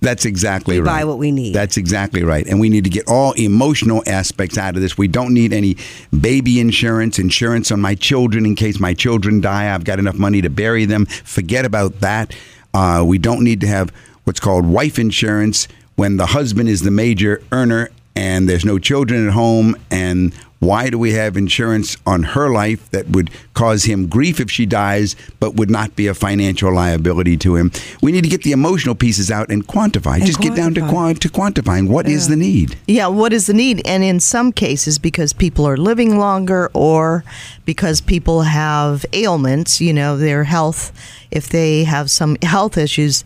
That's 0.00 0.24
exactly 0.24 0.80
We 0.80 0.80
right. 0.80 1.00
buy 1.00 1.04
what 1.04 1.18
we 1.18 1.30
need. 1.30 1.54
That's 1.54 1.76
exactly 1.76 2.24
right. 2.24 2.44
And 2.48 2.58
we 2.58 2.68
need 2.68 2.82
to 2.84 2.90
get 2.90 3.06
all 3.06 3.32
emotional 3.34 4.02
aspects 4.08 4.58
out 4.58 4.74
of 4.74 4.82
this. 4.82 4.98
We 4.98 5.06
don't 5.06 5.32
need 5.32 5.52
any 5.52 5.76
baby 6.18 6.58
insurance, 6.58 7.20
insurance 7.20 7.70
on 7.70 7.80
my 7.80 7.94
children 7.94 8.44
in 8.44 8.56
case 8.56 8.80
my 8.80 8.94
children 8.94 9.40
die. 9.40 9.72
I've 9.72 9.84
got 9.84 10.00
enough 10.00 10.16
money 10.16 10.42
to 10.42 10.50
bury 10.50 10.86
them. 10.86 11.06
Forget 11.06 11.64
about 11.64 12.00
that. 12.00 12.34
Uh, 12.74 13.04
we 13.06 13.18
don't 13.18 13.44
need 13.44 13.60
to 13.60 13.68
have 13.68 13.92
what's 14.24 14.40
called 14.40 14.66
wife 14.66 14.98
insurance 14.98 15.68
when 15.94 16.16
the 16.16 16.26
husband 16.26 16.68
is 16.68 16.80
the 16.82 16.90
major 16.90 17.40
earner 17.52 17.90
and 18.16 18.48
there's 18.48 18.64
no 18.64 18.80
children 18.80 19.28
at 19.28 19.34
home. 19.34 19.76
And 19.92 20.34
why 20.62 20.90
do 20.90 20.96
we 20.96 21.12
have 21.14 21.36
insurance 21.36 21.96
on 22.06 22.22
her 22.22 22.48
life 22.48 22.88
that 22.92 23.08
would 23.08 23.32
cause 23.52 23.82
him 23.82 24.06
grief 24.06 24.38
if 24.38 24.48
she 24.48 24.64
dies, 24.64 25.16
but 25.40 25.56
would 25.56 25.68
not 25.68 25.96
be 25.96 26.06
a 26.06 26.14
financial 26.14 26.72
liability 26.72 27.36
to 27.38 27.56
him? 27.56 27.72
We 28.00 28.12
need 28.12 28.22
to 28.22 28.30
get 28.30 28.44
the 28.44 28.52
emotional 28.52 28.94
pieces 28.94 29.28
out 29.28 29.50
and 29.50 29.66
quantify. 29.66 30.18
And 30.18 30.24
Just 30.24 30.40
get 30.40 30.54
down 30.54 30.74
to, 30.74 30.82
quantify. 30.82 31.18
to 31.18 31.28
quantifying 31.30 31.88
what 31.88 32.06
is 32.06 32.28
the 32.28 32.36
need. 32.36 32.78
Yeah, 32.86 33.08
what 33.08 33.32
is 33.32 33.48
the 33.48 33.54
need? 33.54 33.84
And 33.84 34.04
in 34.04 34.20
some 34.20 34.52
cases, 34.52 35.00
because 35.00 35.32
people 35.32 35.66
are 35.66 35.76
living 35.76 36.16
longer 36.16 36.70
or 36.74 37.24
because 37.64 38.00
people 38.00 38.42
have 38.42 39.04
ailments, 39.12 39.80
you 39.80 39.92
know, 39.92 40.16
their 40.16 40.44
health, 40.44 40.92
if 41.32 41.48
they 41.48 41.82
have 41.82 42.08
some 42.08 42.36
health 42.40 42.78
issues, 42.78 43.24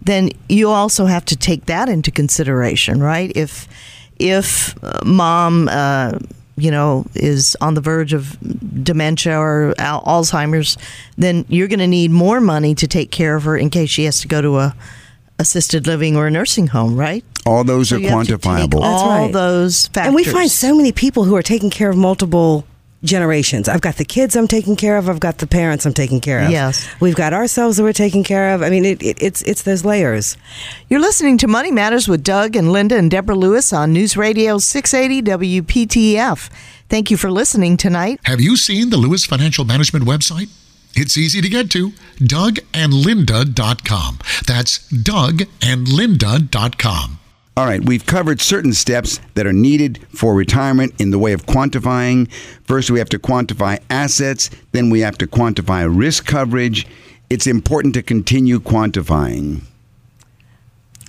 then 0.00 0.30
you 0.48 0.68
also 0.68 1.06
have 1.06 1.24
to 1.26 1.36
take 1.36 1.66
that 1.66 1.88
into 1.88 2.10
consideration, 2.10 3.00
right? 3.00 3.30
If 3.36 3.68
if 4.18 4.82
uh, 4.82 5.00
mom, 5.04 5.68
uh, 5.68 6.18
you 6.56 6.70
know, 6.70 7.06
is 7.14 7.56
on 7.60 7.74
the 7.74 7.80
verge 7.80 8.12
of 8.12 8.36
dementia 8.84 9.38
or 9.38 9.74
al- 9.78 10.02
Alzheimer's, 10.04 10.76
then 11.16 11.44
you're 11.48 11.68
going 11.68 11.78
to 11.80 11.86
need 11.86 12.10
more 12.10 12.40
money 12.40 12.74
to 12.74 12.86
take 12.86 13.10
care 13.10 13.36
of 13.36 13.44
her 13.44 13.56
in 13.56 13.70
case 13.70 13.88
she 13.90 14.04
has 14.04 14.20
to 14.20 14.28
go 14.28 14.40
to 14.42 14.58
a 14.58 14.74
assisted 15.38 15.86
living 15.86 16.14
or 16.16 16.26
a 16.26 16.30
nursing 16.30 16.68
home, 16.68 16.94
right? 16.96 17.24
All 17.46 17.64
those 17.64 17.88
So 17.88 17.96
are 17.96 17.98
you 17.98 18.08
have 18.10 18.26
to 18.26 18.36
take 18.38 18.40
quantifiable. 18.42 18.80
all 18.82 19.08
right. 19.24 19.32
those 19.32 19.88
factors. 19.88 20.06
And 20.08 20.14
we 20.14 20.24
find 20.24 20.50
so 20.50 20.76
many 20.76 20.92
people 20.92 21.24
who 21.24 21.34
are 21.34 21.42
taking 21.42 21.70
care 21.70 21.90
of 21.90 21.96
multiple 21.96 22.64
generations. 23.04 23.68
I've 23.68 23.80
got 23.80 23.96
the 23.96 24.04
kids 24.04 24.36
I'm 24.36 24.48
taking 24.48 24.76
care 24.76 24.96
of. 24.96 25.08
I've 25.08 25.20
got 25.20 25.38
the 25.38 25.46
parents 25.46 25.86
I'm 25.86 25.94
taking 25.94 26.20
care 26.20 26.40
of. 26.40 26.50
Yes. 26.50 26.88
We've 27.00 27.14
got 27.14 27.32
ourselves 27.32 27.76
that 27.76 27.82
we're 27.82 27.92
taking 27.92 28.24
care 28.24 28.54
of. 28.54 28.62
I 28.62 28.70
mean, 28.70 28.84
it, 28.84 29.02
it, 29.02 29.16
it's 29.20 29.42
it's 29.42 29.62
those 29.62 29.84
layers. 29.84 30.36
You're 30.88 31.00
listening 31.00 31.38
to 31.38 31.48
Money 31.48 31.72
Matters 31.72 32.08
with 32.08 32.22
Doug 32.22 32.56
and 32.56 32.72
Linda 32.72 32.96
and 32.96 33.10
Deborah 33.10 33.34
Lewis 33.34 33.72
on 33.72 33.92
News 33.92 34.16
Radio 34.16 34.58
680 34.58 35.62
WPTF. 35.62 36.50
Thank 36.88 37.10
you 37.10 37.16
for 37.16 37.30
listening 37.30 37.76
tonight. 37.76 38.20
Have 38.24 38.40
you 38.40 38.56
seen 38.56 38.90
the 38.90 38.98
Lewis 38.98 39.24
Financial 39.24 39.64
Management 39.64 40.04
website? 40.04 40.50
It's 40.94 41.16
easy 41.16 41.40
to 41.40 41.48
get 41.48 41.70
to 41.70 41.92
dougandlinda.com. 42.18 44.18
That's 44.46 44.78
dougandlinda.com. 44.92 47.18
All 47.54 47.66
right, 47.66 47.84
we've 47.84 48.06
covered 48.06 48.40
certain 48.40 48.72
steps 48.72 49.20
that 49.34 49.46
are 49.46 49.52
needed 49.52 50.00
for 50.08 50.34
retirement 50.34 50.94
in 50.98 51.10
the 51.10 51.18
way 51.18 51.34
of 51.34 51.44
quantifying. 51.44 52.32
First, 52.64 52.90
we 52.90 52.98
have 52.98 53.10
to 53.10 53.18
quantify 53.18 53.78
assets, 53.90 54.48
then, 54.72 54.88
we 54.88 55.00
have 55.00 55.18
to 55.18 55.26
quantify 55.26 55.86
risk 55.86 56.24
coverage. 56.24 56.86
It's 57.28 57.46
important 57.46 57.92
to 57.94 58.02
continue 58.02 58.58
quantifying. 58.58 59.64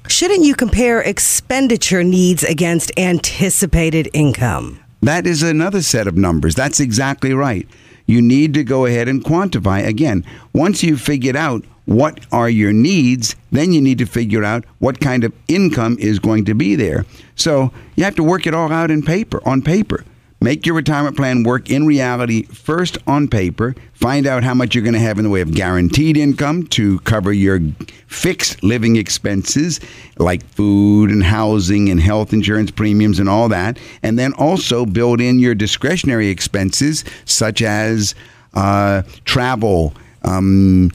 Shouldn't 0.09 0.43
you 0.43 0.53
compare 0.53 0.99
expenditure 0.99 2.03
needs 2.03 2.43
against 2.43 2.91
anticipated 2.97 4.09
income? 4.11 4.83
That 5.01 5.25
is 5.25 5.43
another 5.43 5.81
set 5.81 6.07
of 6.07 6.17
numbers. 6.17 6.55
That's 6.55 6.81
exactly 6.81 7.33
right. 7.33 7.65
You 8.05 8.21
need 8.21 8.53
to 8.55 8.65
go 8.65 8.85
ahead 8.85 9.07
and 9.07 9.23
quantify. 9.23 9.87
Again, 9.87 10.25
once 10.53 10.83
you've 10.83 10.99
figured 10.99 11.37
out 11.37 11.63
what 11.85 12.25
are 12.31 12.49
your 12.49 12.73
needs, 12.73 13.35
then 13.51 13.71
you 13.71 13.81
need 13.81 13.97
to 13.97 14.05
figure 14.05 14.43
out 14.43 14.65
what 14.79 14.99
kind 14.99 15.23
of 15.23 15.33
income 15.47 15.97
is 15.99 16.19
going 16.19 16.45
to 16.45 16.53
be 16.53 16.75
there. 16.75 17.05
So 17.35 17.71
you 17.95 18.03
have 18.03 18.15
to 18.15 18.23
work 18.23 18.47
it 18.47 18.53
all 18.53 18.71
out 18.71 18.91
in 18.91 19.01
paper, 19.01 19.41
on 19.47 19.61
paper. 19.61 20.05
Make 20.43 20.65
your 20.65 20.75
retirement 20.75 21.15
plan 21.15 21.43
work 21.43 21.69
in 21.69 21.85
reality 21.85 22.43
first 22.43 22.97
on 23.07 23.29
paper. 23.29 23.75
Find 23.93 24.27
out 24.27 24.43
how 24.43 24.53
much 24.53 24.75
you're 24.75 24.83
going 24.83 24.93
to 24.93 24.99
have 24.99 25.17
in 25.17 25.23
the 25.23 25.29
way 25.29 25.39
of 25.39 25.53
guaranteed 25.53 26.17
income 26.17 26.67
to 26.67 26.99
cover 26.99 27.31
your 27.31 27.61
fixed 28.07 28.61
living 28.61 28.97
expenses 28.97 29.79
like 30.17 30.43
food 30.43 31.11
and 31.11 31.23
housing 31.23 31.87
and 31.87 32.01
health 32.01 32.33
insurance 32.33 32.71
premiums 32.71 33.19
and 33.19 33.29
all 33.29 33.47
that. 33.47 33.79
And 34.03 34.19
then 34.19 34.33
also 34.33 34.85
build 34.85 35.21
in 35.21 35.39
your 35.39 35.55
discretionary 35.55 36.27
expenses 36.27 37.05
such 37.23 37.61
as 37.61 38.13
uh, 38.53 39.03
travel. 39.23 39.93
Um, 40.23 40.91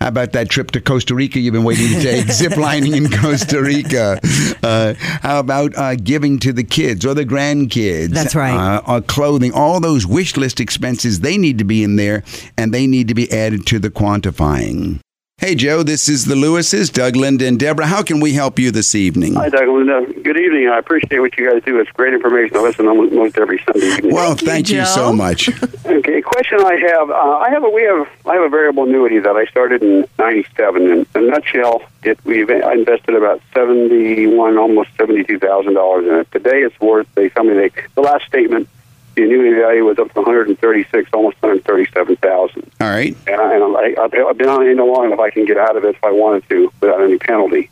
how 0.00 0.08
about 0.08 0.32
that 0.32 0.50
trip 0.50 0.72
to 0.72 0.80
Costa 0.80 1.14
Rica 1.14 1.40
you've 1.40 1.54
been 1.54 1.64
waiting 1.64 1.88
to 1.88 2.00
take? 2.00 2.26
Zip 2.30 2.56
lining 2.56 2.94
in 2.94 3.10
Costa 3.10 3.62
Rica. 3.62 4.20
Uh, 4.62 4.94
how 4.98 5.40
about 5.40 5.76
uh, 5.76 5.94
giving 5.96 6.38
to 6.40 6.52
the 6.52 6.64
kids 6.64 7.06
or 7.06 7.14
the 7.14 7.24
grandkids? 7.24 8.10
That's 8.10 8.34
right. 8.34 8.54
Uh, 8.54 8.82
uh, 8.86 9.00
clothing, 9.00 9.52
all 9.52 9.80
those 9.80 10.06
wish 10.06 10.36
list 10.36 10.60
expenses, 10.60 11.20
they 11.20 11.38
need 11.38 11.58
to 11.58 11.64
be 11.64 11.82
in 11.82 11.96
there 11.96 12.24
and 12.58 12.74
they 12.74 12.86
need 12.86 13.08
to 13.08 13.14
be 13.14 13.30
added 13.32 13.66
to 13.68 13.78
the 13.78 13.90
quantifying. 13.90 15.00
Hey, 15.38 15.54
Joe, 15.54 15.82
this 15.82 16.08
is 16.08 16.24
the 16.24 16.34
Lewises, 16.34 16.90
Doug, 16.90 17.14
Linda, 17.14 17.46
and 17.46 17.58
Deborah. 17.60 17.86
How 17.86 18.02
can 18.02 18.20
we 18.20 18.32
help 18.32 18.58
you 18.58 18.70
this 18.70 18.94
evening? 18.94 19.34
Hi, 19.34 19.50
Doug. 19.50 19.68
Linda. 19.68 20.06
Good 20.22 20.38
evening. 20.40 20.68
I 20.68 20.78
appreciate 20.78 21.18
what 21.20 21.36
you 21.36 21.52
guys 21.52 21.62
do. 21.62 21.78
It's 21.78 21.90
great 21.90 22.14
information. 22.14 22.56
I 22.56 22.60
listen 22.60 22.88
almost 22.88 23.36
every 23.36 23.58
Sunday 23.62 23.86
evening. 23.86 24.14
Well, 24.14 24.30
Thank 24.30 24.40
you, 24.40 24.46
thank 24.48 24.68
you, 24.70 24.76
Joe. 24.78 24.84
so 24.86 25.12
much. 25.12 25.50
Okay, 25.86 26.20
question 26.20 26.58
I 26.60 26.74
have. 26.90 27.10
Uh, 27.10 27.14
I 27.38 27.48
have 27.50 27.62
a 27.62 27.70
we 27.70 27.82
have 27.82 28.08
I 28.26 28.34
have 28.34 28.42
a 28.42 28.48
variable 28.48 28.82
annuity 28.84 29.18
that 29.20 29.36
I 29.36 29.44
started 29.46 29.82
in 29.84 30.04
'97. 30.18 30.82
In 30.82 31.06
a 31.14 31.20
nutshell, 31.20 31.82
it 32.02 32.18
we've 32.24 32.50
I 32.50 32.72
invested 32.72 33.14
about 33.14 33.40
seventy 33.54 34.26
one, 34.26 34.58
almost 34.58 34.90
seventy 34.96 35.22
two 35.22 35.38
thousand 35.38 35.74
dollars 35.74 36.06
in 36.06 36.14
it. 36.14 36.30
Today, 36.32 36.58
it's 36.62 36.78
worth. 36.80 37.06
They 37.14 37.28
tell 37.28 37.44
me 37.44 37.54
they 37.54 37.70
the 37.94 38.00
last 38.02 38.26
statement. 38.26 38.68
The 39.16 39.22
annuity 39.22 39.58
value 39.58 39.84
was 39.84 39.98
up 39.98 40.12
to 40.12 40.20
136, 40.20 41.10
almost 41.14 41.40
137,000. 41.42 42.70
All 42.80 42.88
right. 42.88 43.16
and, 43.26 43.40
I, 43.40 43.54
and 43.54 43.64
I'm, 43.64 43.76
I, 43.76 43.94
I've 43.98 44.14
I've 44.14 44.38
been 44.38 44.48
on 44.48 44.66
it 44.66 44.74
no 44.74 44.86
long 44.86 45.06
enough 45.06 45.20
I 45.20 45.30
can 45.30 45.46
get 45.46 45.56
out 45.56 45.74
of 45.74 45.84
it 45.84 45.96
if 45.96 46.04
I 46.04 46.10
wanted 46.10 46.46
to 46.50 46.70
without 46.80 47.00
any 47.00 47.16
penalty. 47.16 47.70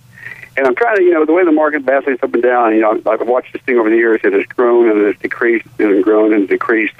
And 0.56 0.66
I'm 0.66 0.74
trying 0.74 0.96
to, 0.96 1.02
you 1.02 1.12
know, 1.12 1.24
the 1.26 1.32
way 1.32 1.44
the 1.44 1.52
market 1.52 1.82
vacillates 1.82 2.22
up 2.22 2.32
and 2.32 2.42
down. 2.42 2.74
You 2.74 2.80
know, 2.80 3.00
I've 3.06 3.26
watched 3.26 3.52
this 3.52 3.62
thing 3.62 3.78
over 3.78 3.90
the 3.90 3.96
years. 3.96 4.20
It 4.24 4.32
has 4.32 4.46
grown 4.46 4.88
and 4.88 5.00
it 5.00 5.06
has 5.06 5.16
decreased 5.20 5.66
and 5.78 6.02
grown 6.02 6.32
and 6.32 6.48
decreased. 6.48 6.94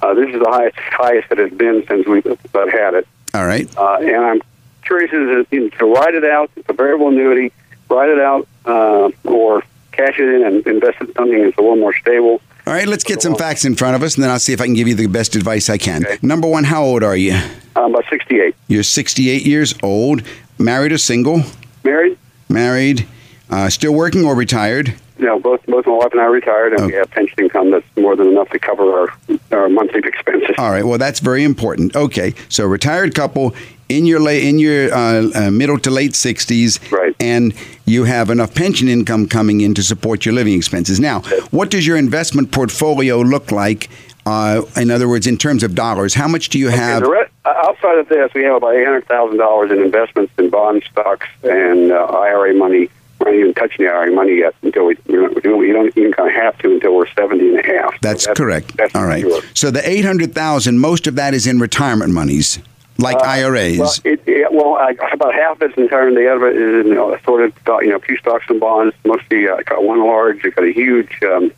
Uh, 0.00 0.14
this 0.14 0.28
is 0.28 0.40
the 0.40 0.48
highest 0.48 0.78
highest 0.78 1.32
it 1.32 1.38
has 1.38 1.50
been 1.52 1.84
since 1.88 2.06
we've 2.06 2.26
about 2.26 2.70
had 2.70 2.94
it. 2.94 3.08
All 3.34 3.46
right. 3.46 3.68
Uh, 3.76 3.96
and 3.96 4.24
I'm 4.24 4.42
curious 4.84 5.12
as 5.12 5.46
to, 5.48 5.70
to 5.70 5.86
write 5.86 6.14
it 6.14 6.24
out. 6.24 6.50
It's 6.56 6.68
a 6.68 6.72
variable 6.72 7.08
annuity. 7.08 7.52
Write 7.88 8.10
it 8.10 8.20
out 8.20 8.46
uh, 8.64 9.10
or 9.24 9.62
cash 9.92 10.18
it 10.18 10.28
in 10.28 10.44
and 10.46 10.66
invest 10.66 11.00
in 11.00 11.12
something 11.14 11.42
that's 11.42 11.56
a 11.56 11.60
little 11.60 11.76
more 11.76 11.94
stable. 11.94 12.40
All 12.64 12.72
right, 12.72 12.86
let's 12.86 13.02
get 13.02 13.20
some 13.20 13.34
facts 13.34 13.64
in 13.64 13.74
front 13.74 13.96
of 13.96 14.04
us, 14.04 14.14
and 14.14 14.22
then 14.22 14.30
I'll 14.30 14.38
see 14.38 14.52
if 14.52 14.60
I 14.60 14.66
can 14.66 14.74
give 14.74 14.86
you 14.86 14.94
the 14.94 15.08
best 15.08 15.34
advice 15.34 15.68
I 15.68 15.78
can. 15.78 16.06
Okay. 16.06 16.18
Number 16.22 16.46
one, 16.46 16.62
how 16.62 16.84
old 16.84 17.02
are 17.02 17.16
you? 17.16 17.32
I'm 17.74 17.92
about 17.92 18.04
68. 18.08 18.54
You're 18.68 18.84
68 18.84 19.44
years 19.44 19.74
old, 19.82 20.22
married 20.58 20.92
or 20.92 20.98
single? 20.98 21.42
Married? 21.82 22.16
Married, 22.48 23.08
uh, 23.50 23.68
still 23.68 23.92
working 23.92 24.24
or 24.24 24.36
retired? 24.36 24.94
No, 25.18 25.40
both 25.40 25.64
both 25.66 25.86
my 25.86 25.92
wife 25.92 26.12
and 26.12 26.20
I 26.20 26.24
are 26.24 26.30
retired, 26.30 26.74
and 26.74 26.86
we 26.86 26.94
have 26.94 27.10
pension 27.10 27.38
income 27.38 27.72
that's 27.72 27.84
more 27.96 28.14
than 28.14 28.28
enough 28.28 28.48
to 28.50 28.58
cover 28.58 28.82
our 29.00 29.08
our 29.52 29.68
monthly 29.68 30.00
expenses. 30.04 30.54
All 30.58 30.70
right. 30.70 30.84
Well, 30.84 30.98
that's 30.98 31.20
very 31.20 31.44
important. 31.44 31.94
Okay. 31.94 32.34
So, 32.48 32.64
retired 32.64 33.14
couple 33.14 33.54
in 33.96 34.06
your 34.06 34.20
late 34.20 34.44
in 34.44 34.58
your 34.58 34.92
uh, 34.92 35.30
uh, 35.34 35.50
middle 35.50 35.78
to 35.78 35.90
late 35.90 36.14
sixties, 36.14 36.80
Right. 36.90 37.14
And 37.20 37.54
you 37.84 38.04
have 38.04 38.30
enough 38.30 38.54
pension 38.54 38.88
income 38.88 39.28
coming 39.28 39.60
in 39.60 39.74
to 39.74 39.82
support 39.82 40.24
your 40.24 40.34
living 40.34 40.54
expenses. 40.54 41.00
Now, 41.00 41.20
what 41.50 41.70
does 41.70 41.86
your 41.86 41.96
investment 41.96 42.50
portfolio 42.52 43.20
look 43.20 43.50
like? 43.52 43.90
Uh, 44.24 44.62
in 44.76 44.90
other 44.90 45.08
words, 45.08 45.26
in 45.26 45.36
terms 45.36 45.62
of 45.62 45.74
dollars, 45.74 46.14
how 46.14 46.28
much 46.28 46.48
do 46.48 46.58
you 46.58 46.68
have? 46.68 47.02
uh, 47.02 47.48
outside 47.48 47.98
of 47.98 48.08
this, 48.08 48.32
we 48.34 48.44
have 48.44 48.56
about 48.56 48.74
eight 48.74 48.84
hundred 48.84 49.06
thousand 49.06 49.38
dollars 49.38 49.70
in 49.70 49.80
investments 49.80 50.32
in 50.38 50.48
bond 50.48 50.84
stocks 50.90 51.26
and 51.42 51.90
uh, 51.90 52.04
IRA 52.04 52.54
money. 52.54 52.88
We're 53.18 53.30
not 53.30 53.38
even 53.38 53.54
touching 53.54 53.84
the 53.84 53.92
IRA 53.92 54.12
money 54.12 54.38
yet 54.38 54.54
until 54.62 54.86
we 54.86 54.96
we 55.06 55.14
don't, 55.14 55.58
we 55.58 55.72
don't, 55.72 55.96
even 55.96 56.12
kind 56.12 56.28
of 56.28 56.34
have 56.34 56.58
to 56.58 56.72
until 56.72 56.94
we're 56.94 57.08
seventy 57.08 57.48
and 57.48 57.58
a 57.58 57.66
half. 57.66 57.94
So 57.94 57.98
That's, 58.02 58.26
correct. 58.28 58.76
That's 58.76 58.94
All 58.94 59.06
right. 59.06 59.22
secure. 59.22 59.42
So 59.54 59.70
the 59.70 59.88
eight 59.88 60.04
hundred 60.04 60.34
thousand, 60.34 60.78
most 60.78 61.06
of 61.08 61.16
that 61.16 61.34
is 61.34 61.46
in 61.46 61.58
retirement 61.58 62.12
monies, 62.12 62.60
like 62.98 63.16
IRAs. 63.22 63.78
Uh, 63.78 63.82
Well, 63.82 63.94
it, 64.14 64.22
it, 64.26 64.52
well 64.52 64.74
I, 64.76 64.90
about 65.12 65.34
half 65.34 65.56
of 65.56 65.62
it's 65.62 65.78
entirely 65.78 66.22
the 66.24 66.32
other 66.34 66.48
is 66.48 66.86
you 66.86 66.94
know, 66.94 67.14
assorted, 67.14 67.52
stock- 67.60 67.82
you 67.82 67.90
know, 67.90 67.96
a 67.96 68.00
few 68.00 68.16
stocks 68.18 68.44
and 68.48 68.60
bonds. 68.60 68.94
Mostly, 69.04 69.48
uh, 69.48 69.56
I 69.56 69.62
got 69.62 69.82
one 69.84 70.00
large. 70.04 70.44
I 70.44 70.50
got 70.50 70.64
a 70.64 70.72
huge 70.72 71.22
um, 71.24 71.52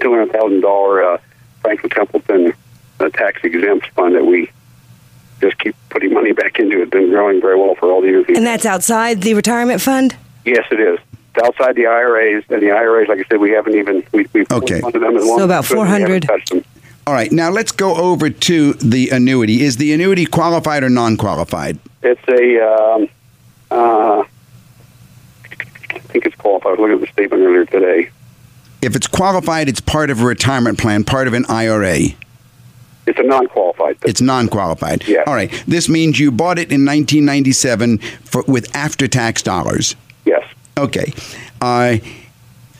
two 0.00 0.10
hundred 0.12 0.32
thousand 0.32 0.60
dollar 0.60 1.02
uh, 1.02 1.18
Franklin 1.62 1.90
Templeton 1.90 2.52
uh, 3.00 3.08
tax 3.10 3.40
exempt 3.44 3.88
fund 3.90 4.14
that 4.14 4.24
we 4.26 4.50
just 5.40 5.58
keep 5.58 5.74
putting 5.88 6.12
money 6.12 6.32
back 6.32 6.58
into. 6.58 6.82
It's 6.82 6.90
been 6.90 7.10
growing 7.10 7.40
very 7.40 7.56
well 7.58 7.74
for 7.74 7.90
all 7.90 8.02
the 8.02 8.08
years. 8.08 8.26
And 8.28 8.44
that's 8.46 8.66
outside 8.66 9.22
the 9.22 9.34
retirement 9.34 9.80
fund? 9.80 10.14
yes, 10.44 10.66
it 10.70 10.80
is. 10.80 10.98
It's 11.34 11.44
outside 11.46 11.76
the 11.76 11.86
IRAs, 11.86 12.44
and 12.50 12.60
the 12.60 12.72
IRAs, 12.72 13.08
like 13.08 13.20
I 13.20 13.24
said, 13.28 13.38
we 13.40 13.52
haven't 13.52 13.76
even 13.76 14.02
we 14.12 14.26
we've 14.32 14.50
Okay. 14.50 14.80
funded 14.80 15.00
them 15.02 15.16
as 15.16 15.24
So 15.24 15.44
about 15.44 15.64
as 15.64 15.70
we 16.50 16.60
haven't 17.10 17.10
400. 17.10 17.10
touched 17.10 17.10
them. 17.10 17.10
All 17.10 17.14
right. 17.14 17.32
Now 17.32 17.50
let's 17.50 17.72
go 17.72 17.94
over 17.96 18.30
to 18.30 18.72
the 18.74 19.10
annuity. 19.10 19.62
Is 19.62 19.76
the 19.76 19.92
annuity 19.92 20.26
qualified 20.26 20.82
or 20.84 20.90
non-qualified? 20.90 21.78
It's 22.02 22.20
a, 22.28 22.60
um, 22.64 23.08
uh, 23.70 24.24
I 25.90 25.98
think 25.98 26.26
it's 26.26 26.36
qualified. 26.36 26.78
Looking 26.78 26.94
at 26.94 27.00
the 27.00 27.06
statement 27.08 27.42
earlier 27.42 27.64
today. 27.66 28.10
If 28.82 28.96
it's 28.96 29.06
qualified, 29.06 29.68
it's 29.68 29.80
part 29.80 30.10
of 30.10 30.20
a 30.20 30.24
retirement 30.24 30.78
plan, 30.78 31.04
part 31.04 31.26
of 31.28 31.34
an 31.34 31.44
IRA. 31.48 31.98
It's 33.06 33.18
a 33.18 33.22
non-qualified. 33.22 33.98
It's 34.04 34.20
non-qualified. 34.20 35.06
Yes. 35.08 35.24
All 35.26 35.34
right. 35.34 35.50
This 35.66 35.88
means 35.88 36.18
you 36.20 36.30
bought 36.30 36.58
it 36.58 36.70
in 36.70 36.84
1997 36.86 37.98
for, 37.98 38.42
with 38.46 38.74
after-tax 38.76 39.42
dollars. 39.42 39.96
yes. 40.24 40.44
Okay. 40.78 41.12
Uh, 41.60 41.96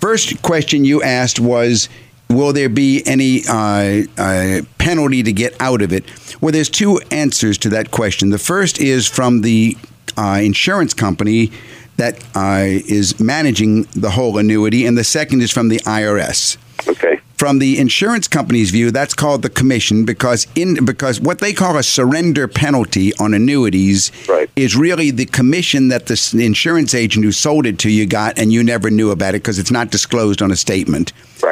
first 0.01 0.40
question 0.43 0.85
you 0.85 1.03
asked 1.03 1.40
was, 1.40 1.88
will 2.31 2.53
there 2.53 2.69
be 2.69 3.03
any 3.07 3.43
uh, 3.49 4.03
uh, 4.16 4.62
penalty 4.79 5.23
to 5.23 5.33
get 5.33 5.55
out 5.61 5.83
of 5.83 5.93
it? 5.93 6.05
Well, 6.40 6.53
there's 6.53 6.71
two 6.71 7.01
answers 7.11 7.59
to 7.59 7.69
that 7.71 7.90
question. 7.90 8.31
The 8.31 8.38
first 8.38 8.81
is 8.81 9.07
from 9.07 9.43
the 9.43 9.77
uh, 10.16 10.40
insurance 10.43 10.95
company 10.95 11.51
that 11.97 12.23
uh, 12.35 12.64
is 12.64 13.21
managing 13.21 13.83
the 13.95 14.11
whole 14.11 14.38
annuity, 14.38 14.87
and 14.87 14.97
the 14.97 15.05
second 15.05 15.43
is 15.43 15.51
from 15.51 15.69
the 15.69 15.79
IRS. 15.81 16.57
Okay. 16.88 17.21
From 17.37 17.59
the 17.59 17.79
insurance 17.79 18.29
company's 18.29 18.71
view, 18.71 18.90
that's 18.90 19.14
called 19.14 19.43
the 19.43 19.51
commission 19.51 20.05
because 20.05 20.47
in 20.55 20.85
because 20.85 21.21
what 21.21 21.38
they 21.38 21.53
call 21.55 21.77
a 21.77 21.83
surrender 21.83 22.47
penalty 22.49 23.14
on 23.14 23.33
annuities 23.35 24.12
Right. 24.29 24.51
is 24.57 24.77
really 24.77 25.11
the 25.11 25.25
commission 25.27 25.88
that 25.88 26.07
the 26.07 26.45
insurance 26.45 26.95
agent 26.95 27.25
who 27.25 27.33
sold 27.33 27.66
it 27.66 27.79
to 27.81 27.90
you 27.90 28.07
got, 28.07 28.38
and 28.38 28.53
you 28.53 28.62
never 28.62 28.90
knew 28.90 29.11
about 29.11 29.35
it 29.35 29.43
because 29.43 29.59
it's 29.59 29.71
not 29.71 29.90
disclosed 29.90 30.43
on 30.43 30.51
a 30.51 30.57
statement. 30.57 31.12
Right. 31.43 31.50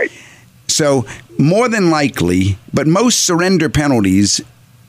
So 0.68 1.07
more 1.38 1.68
than 1.68 1.90
likely, 1.90 2.59
but 2.72 2.87
most 2.87 3.24
surrender 3.24 3.68
penalties. 3.68 4.40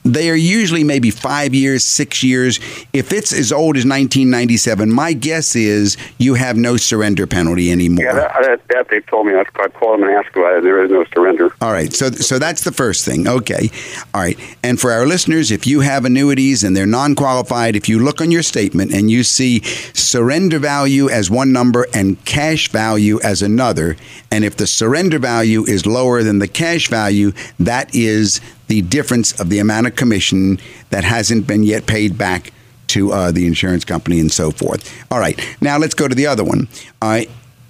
They 0.04 0.30
are 0.30 0.36
usually 0.36 0.82
maybe 0.82 1.10
five 1.10 1.54
years, 1.54 1.84
six 1.84 2.22
years. 2.22 2.58
If 2.92 3.12
it's 3.12 3.32
as 3.32 3.52
old 3.52 3.76
as 3.76 3.84
1997, 3.84 4.90
my 4.90 5.12
guess 5.12 5.54
is 5.54 5.96
you 6.18 6.34
have 6.34 6.56
no 6.56 6.76
surrender 6.76 7.26
penalty 7.26 7.70
anymore. 7.70 8.04
Yeah, 8.04 8.14
that, 8.14 8.32
that, 8.42 8.68
that 8.68 8.88
they 8.88 9.00
told 9.00 9.26
me. 9.26 9.34
I 9.34 9.44
I 9.60 9.68
called 9.68 10.00
them 10.00 10.08
and 10.08 10.16
asked 10.16 10.34
about 10.34 10.58
it. 10.58 10.62
There 10.62 10.82
is 10.82 10.90
no 10.90 11.04
surrender. 11.12 11.54
All 11.60 11.72
right, 11.72 11.92
so 11.92 12.10
so 12.10 12.38
that's 12.38 12.64
the 12.64 12.72
first 12.72 13.04
thing. 13.04 13.28
Okay, 13.28 13.70
all 14.14 14.22
right. 14.22 14.38
And 14.62 14.80
for 14.80 14.90
our 14.90 15.06
listeners, 15.06 15.50
if 15.50 15.66
you 15.66 15.80
have 15.80 16.04
annuities 16.04 16.64
and 16.64 16.76
they're 16.76 16.86
non-qualified, 16.86 17.76
if 17.76 17.88
you 17.88 17.98
look 17.98 18.20
on 18.20 18.30
your 18.30 18.42
statement 18.42 18.92
and 18.92 19.10
you 19.10 19.22
see 19.22 19.62
surrender 19.92 20.58
value 20.58 21.10
as 21.10 21.30
one 21.30 21.52
number 21.52 21.86
and 21.92 22.22
cash 22.24 22.68
value 22.68 23.20
as 23.22 23.42
another, 23.42 23.96
and 24.30 24.44
if 24.44 24.56
the 24.56 24.66
surrender 24.66 25.18
value 25.18 25.64
is 25.64 25.84
lower 25.84 26.22
than 26.22 26.38
the 26.38 26.48
cash 26.48 26.88
value, 26.88 27.32
that 27.58 27.94
is 27.94 28.40
the 28.70 28.82
difference 28.82 29.38
of 29.40 29.48
the 29.50 29.58
amount 29.58 29.88
of 29.88 29.96
commission 29.96 30.58
that 30.90 31.02
hasn't 31.02 31.44
been 31.44 31.64
yet 31.64 31.86
paid 31.86 32.16
back 32.16 32.52
to 32.86 33.12
uh, 33.12 33.32
the 33.32 33.44
insurance 33.46 33.84
company 33.84 34.20
and 34.20 34.30
so 34.30 34.52
forth. 34.52 34.82
All 35.10 35.18
right, 35.18 35.36
now 35.60 35.76
let's 35.76 35.94
go 35.94 36.06
to 36.06 36.14
the 36.14 36.26
other 36.28 36.44
one. 36.44 36.68
Uh, 37.02 37.22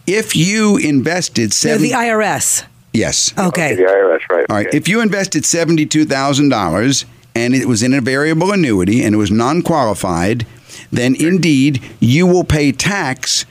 if 0.06 0.36
you 0.36 0.76
invested 0.76 1.48
No, 1.50 1.54
seven, 1.64 1.82
the 1.82 1.92
IRS. 1.92 2.64
yes. 2.92 3.32
Okay. 3.38 3.74
The 3.76 3.82
IRS, 3.84 4.20
right? 4.30 4.46
All 4.50 4.56
right. 4.56 4.66
Okay. 4.66 4.76
If 4.76 4.88
you 4.88 5.00
invested 5.00 5.44
seventy-two 5.46 6.04
thousand 6.04 6.50
dollars 6.50 7.06
and 7.34 7.54
it 7.54 7.66
was 7.66 7.82
in 7.82 7.94
a 7.94 8.00
variable 8.02 8.52
annuity 8.52 9.02
and 9.02 9.14
it 9.14 9.18
was 9.18 9.30
non-qualified, 9.30 10.46
then 10.92 11.14
indeed 11.14 11.82
you 12.00 12.26
will 12.26 12.44
pay 12.44 12.72
tax 12.72 13.46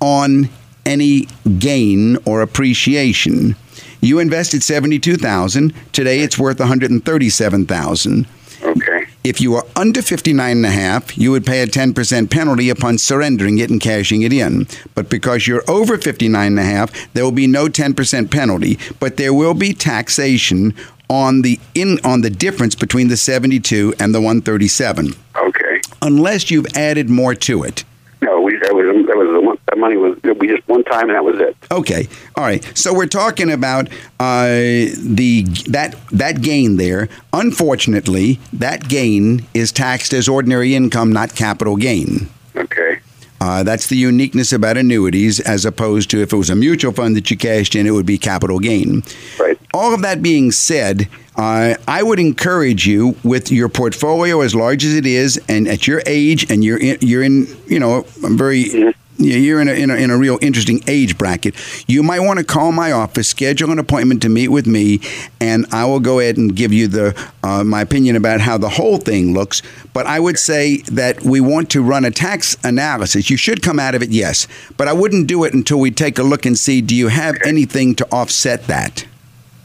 on 0.00 0.48
any 0.86 1.28
gain 1.58 2.16
or 2.24 2.40
appreciation. 2.42 3.54
You 4.00 4.18
invested 4.18 4.62
72,000. 4.62 5.74
Today 5.92 6.20
it's 6.20 6.38
worth 6.38 6.58
137,000. 6.60 8.26
Okay. 8.62 9.06
If 9.24 9.40
you 9.40 9.54
are 9.54 9.64
under 9.76 10.00
59 10.02 10.56
and 10.56 10.66
a 10.66 10.70
half, 10.70 11.16
you 11.16 11.30
would 11.30 11.44
pay 11.46 11.62
a 11.62 11.66
10% 11.66 12.30
penalty 12.30 12.70
upon 12.70 12.98
surrendering 12.98 13.58
it 13.58 13.70
and 13.70 13.80
cashing 13.80 14.22
it 14.22 14.32
in. 14.32 14.66
But 14.94 15.08
because 15.10 15.46
you're 15.46 15.64
over 15.68 15.98
59 15.98 16.46
and 16.46 16.58
a 16.58 16.62
half, 16.62 16.90
there 17.12 17.24
will 17.24 17.32
be 17.32 17.46
no 17.46 17.66
10% 17.66 18.30
penalty, 18.30 18.78
but 18.98 19.16
there 19.16 19.34
will 19.34 19.54
be 19.54 19.72
taxation 19.72 20.74
on 21.08 21.42
the 21.42 21.58
in 21.74 21.98
on 22.04 22.20
the 22.20 22.30
difference 22.30 22.76
between 22.76 23.08
the 23.08 23.16
72 23.16 23.92
and 23.98 24.14
the 24.14 24.20
137 24.20 25.12
Okay. 25.36 25.80
unless 26.02 26.52
you've 26.52 26.68
added 26.76 27.10
more 27.10 27.34
to 27.34 27.64
it. 27.64 27.82
No, 28.22 28.40
we 28.40 28.52
that 28.58 28.72
was 28.72 29.06
that 29.08 29.16
was 29.16 29.28
the 29.34 29.40
one, 29.40 29.49
that 29.70 29.78
money 29.78 29.96
was 29.96 30.18
we 30.22 30.48
just 30.48 30.66
one 30.68 30.84
time 30.84 31.08
and 31.08 31.14
that 31.14 31.24
was 31.24 31.38
it. 31.40 31.56
Okay, 31.70 32.08
all 32.36 32.44
right. 32.44 32.64
So 32.76 32.92
we're 32.92 33.06
talking 33.06 33.50
about 33.50 33.88
uh, 34.18 34.48
the 34.48 35.44
that 35.68 35.96
that 36.10 36.42
gain 36.42 36.76
there. 36.76 37.08
Unfortunately, 37.32 38.40
that 38.52 38.88
gain 38.88 39.46
is 39.54 39.72
taxed 39.72 40.12
as 40.12 40.28
ordinary 40.28 40.74
income, 40.74 41.12
not 41.12 41.34
capital 41.34 41.76
gain. 41.76 42.28
Okay. 42.56 42.98
Uh, 43.40 43.62
that's 43.62 43.86
the 43.86 43.96
uniqueness 43.96 44.52
about 44.52 44.76
annuities, 44.76 45.40
as 45.40 45.64
opposed 45.64 46.10
to 46.10 46.20
if 46.20 46.30
it 46.32 46.36
was 46.36 46.50
a 46.50 46.56
mutual 46.56 46.92
fund 46.92 47.16
that 47.16 47.30
you 47.30 47.38
cashed 47.38 47.74
in, 47.74 47.86
it 47.86 47.90
would 47.90 48.04
be 48.04 48.18
capital 48.18 48.58
gain. 48.58 49.02
Right. 49.38 49.58
All 49.72 49.94
of 49.94 50.02
that 50.02 50.22
being 50.22 50.52
said, 50.52 51.08
uh, 51.36 51.74
I 51.88 52.02
would 52.02 52.18
encourage 52.18 52.86
you 52.86 53.16
with 53.24 53.50
your 53.50 53.70
portfolio 53.70 54.42
as 54.42 54.54
large 54.54 54.84
as 54.84 54.94
it 54.94 55.06
is, 55.06 55.40
and 55.48 55.66
at 55.68 55.86
your 55.86 56.02
age, 56.04 56.50
and 56.50 56.62
you're 56.62 56.78
in, 56.78 56.98
you're 57.00 57.22
in, 57.22 57.46
you 57.66 57.78
know, 57.78 58.04
I'm 58.22 58.36
very. 58.36 58.94
Yeah, 59.20 59.36
You're 59.36 59.60
in 59.60 59.68
a, 59.68 59.72
in, 59.72 59.90
a, 59.90 59.94
in 59.96 60.10
a 60.10 60.16
real 60.16 60.38
interesting 60.40 60.82
age 60.86 61.18
bracket. 61.18 61.54
You 61.86 62.02
might 62.02 62.20
want 62.20 62.38
to 62.38 62.44
call 62.44 62.72
my 62.72 62.90
office, 62.90 63.28
schedule 63.28 63.70
an 63.70 63.78
appointment 63.78 64.22
to 64.22 64.30
meet 64.30 64.48
with 64.48 64.66
me, 64.66 65.00
and 65.40 65.66
I 65.72 65.84
will 65.84 66.00
go 66.00 66.20
ahead 66.20 66.38
and 66.38 66.56
give 66.56 66.72
you 66.72 66.88
the 66.88 67.30
uh, 67.42 67.62
my 67.62 67.82
opinion 67.82 68.16
about 68.16 68.40
how 68.40 68.56
the 68.56 68.70
whole 68.70 68.96
thing 68.96 69.34
looks. 69.34 69.60
But 69.92 70.06
I 70.06 70.20
would 70.20 70.38
say 70.38 70.78
that 70.82 71.20
we 71.22 71.40
want 71.40 71.70
to 71.72 71.82
run 71.82 72.06
a 72.06 72.10
tax 72.10 72.56
analysis. 72.64 73.28
You 73.28 73.36
should 73.36 73.62
come 73.62 73.78
out 73.78 73.94
of 73.94 74.02
it, 74.02 74.08
yes, 74.08 74.48
but 74.78 74.88
I 74.88 74.94
wouldn't 74.94 75.26
do 75.26 75.44
it 75.44 75.52
until 75.52 75.78
we 75.80 75.90
take 75.90 76.18
a 76.18 76.22
look 76.22 76.46
and 76.46 76.58
see 76.58 76.80
do 76.80 76.96
you 76.96 77.08
have 77.08 77.36
anything 77.44 77.94
to 77.96 78.06
offset 78.10 78.66
that. 78.68 79.06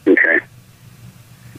Okay. 0.06 0.38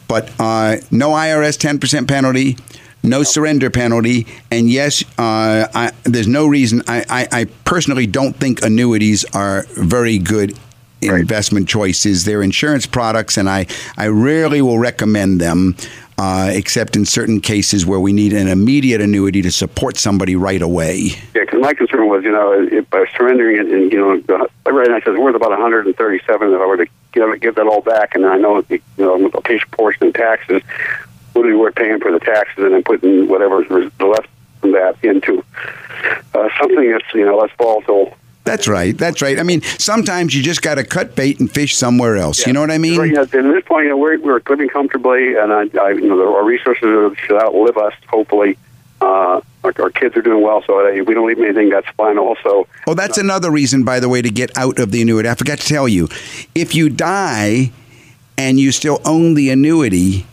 but 0.06 0.30
uh, 0.38 0.76
no 0.90 1.10
IRS 1.10 1.58
10% 1.58 2.08
penalty, 2.08 2.56
no 3.02 3.22
surrender 3.22 3.70
penalty, 3.70 4.26
and 4.50 4.68
yes, 4.68 5.02
uh, 5.18 5.66
I, 5.74 5.92
there's 6.04 6.28
no 6.28 6.46
reason. 6.46 6.82
I, 6.88 7.04
I, 7.08 7.40
I 7.40 7.44
personally 7.64 8.06
don't 8.06 8.34
think 8.34 8.62
annuities 8.62 9.24
are 9.34 9.64
very 9.70 10.18
good 10.18 10.58
investment 11.00 11.68
choices. 11.68 12.24
They're 12.24 12.42
insurance 12.42 12.86
products, 12.86 13.36
and 13.36 13.48
I, 13.48 13.66
I 13.96 14.08
rarely 14.08 14.62
will 14.62 14.78
recommend 14.78 15.40
them. 15.40 15.76
Uh, 16.20 16.50
except 16.52 16.96
in 16.96 17.04
certain 17.04 17.40
cases 17.40 17.86
where 17.86 18.00
we 18.00 18.12
need 18.12 18.32
an 18.32 18.48
immediate 18.48 19.00
annuity 19.00 19.40
to 19.40 19.52
support 19.52 19.96
somebody 19.96 20.34
right 20.34 20.62
away. 20.62 21.12
Yeah, 21.32 21.42
because 21.42 21.60
my 21.60 21.74
concern 21.74 22.08
was, 22.08 22.24
you 22.24 22.32
know, 22.32 22.60
if 22.60 22.90
by 22.90 23.04
surrendering 23.16 23.58
it, 23.58 23.72
and 23.72 23.92
you 23.92 23.98
know, 24.00 24.48
right 24.66 24.88
now 24.88 24.96
it 24.96 25.04
says 25.04 25.14
it's 25.14 25.20
worth 25.20 25.36
about 25.36 25.50
137. 25.50 26.52
If 26.52 26.60
I 26.60 26.66
were 26.66 26.76
to 26.76 26.88
give, 27.12 27.40
give 27.40 27.54
that 27.54 27.68
all 27.68 27.82
back, 27.82 28.16
and 28.16 28.26
I 28.26 28.36
know, 28.36 28.62
the, 28.62 28.80
you 28.96 29.04
know, 29.04 29.26
a 29.26 29.60
portion 29.70 30.08
in 30.08 30.12
taxes, 30.12 30.60
be 31.42 31.52
worth 31.52 31.74
paying 31.74 32.00
for 32.00 32.12
the 32.12 32.20
taxes 32.20 32.64
and 32.64 32.74
then 32.74 32.82
putting 32.82 33.28
whatever's 33.28 33.68
left 34.00 34.28
from 34.60 34.72
that 34.72 34.96
into 35.02 35.44
uh, 36.34 36.48
something 36.58 36.90
that's 36.90 37.04
you 37.14 37.24
know 37.24 37.36
less 37.36 37.50
volatile? 37.58 38.16
That's 38.44 38.66
right. 38.66 38.96
That's 38.96 39.20
right. 39.20 39.38
I 39.38 39.42
mean, 39.42 39.60
sometimes 39.60 40.34
you 40.34 40.42
just 40.42 40.62
got 40.62 40.76
to 40.76 40.84
cut 40.84 41.14
bait 41.14 41.38
and 41.38 41.50
fish 41.50 41.76
somewhere 41.76 42.16
else. 42.16 42.46
You 42.46 42.54
know 42.54 42.62
what 42.62 42.70
I 42.70 42.78
mean? 42.78 42.98
Right, 42.98 43.12
yeah, 43.12 43.20
at 43.20 43.30
this 43.30 43.64
point, 43.66 43.84
you 43.84 43.90
know, 43.90 43.98
we're, 43.98 44.18
we're 44.20 44.40
living 44.48 44.70
comfortably, 44.70 45.36
and 45.36 45.52
I, 45.52 45.68
I, 45.78 45.90
you 45.90 46.08
know, 46.08 46.34
our 46.34 46.44
resources 46.44 47.14
should 47.18 47.42
outlive 47.42 47.76
us. 47.76 47.92
Hopefully, 48.08 48.56
uh, 49.02 49.42
our, 49.64 49.74
our 49.78 49.90
kids 49.90 50.16
are 50.16 50.22
doing 50.22 50.42
well, 50.42 50.62
so 50.62 50.82
we 50.90 51.12
don't 51.12 51.26
leave 51.26 51.38
anything, 51.40 51.68
that's 51.68 51.88
fine. 51.90 52.16
Also, 52.16 52.66
Well, 52.86 52.96
that's 52.96 53.18
another 53.18 53.50
reason, 53.50 53.84
by 53.84 54.00
the 54.00 54.08
way, 54.08 54.22
to 54.22 54.30
get 54.30 54.56
out 54.56 54.78
of 54.78 54.92
the 54.92 55.02
annuity. 55.02 55.28
I 55.28 55.34
forgot 55.34 55.58
to 55.58 55.66
tell 55.66 55.86
you. 55.86 56.08
If 56.54 56.74
you 56.74 56.88
die 56.88 57.70
and 58.38 58.58
you 58.58 58.72
still 58.72 59.02
own 59.04 59.34
the 59.34 59.50
annuity? 59.50 60.24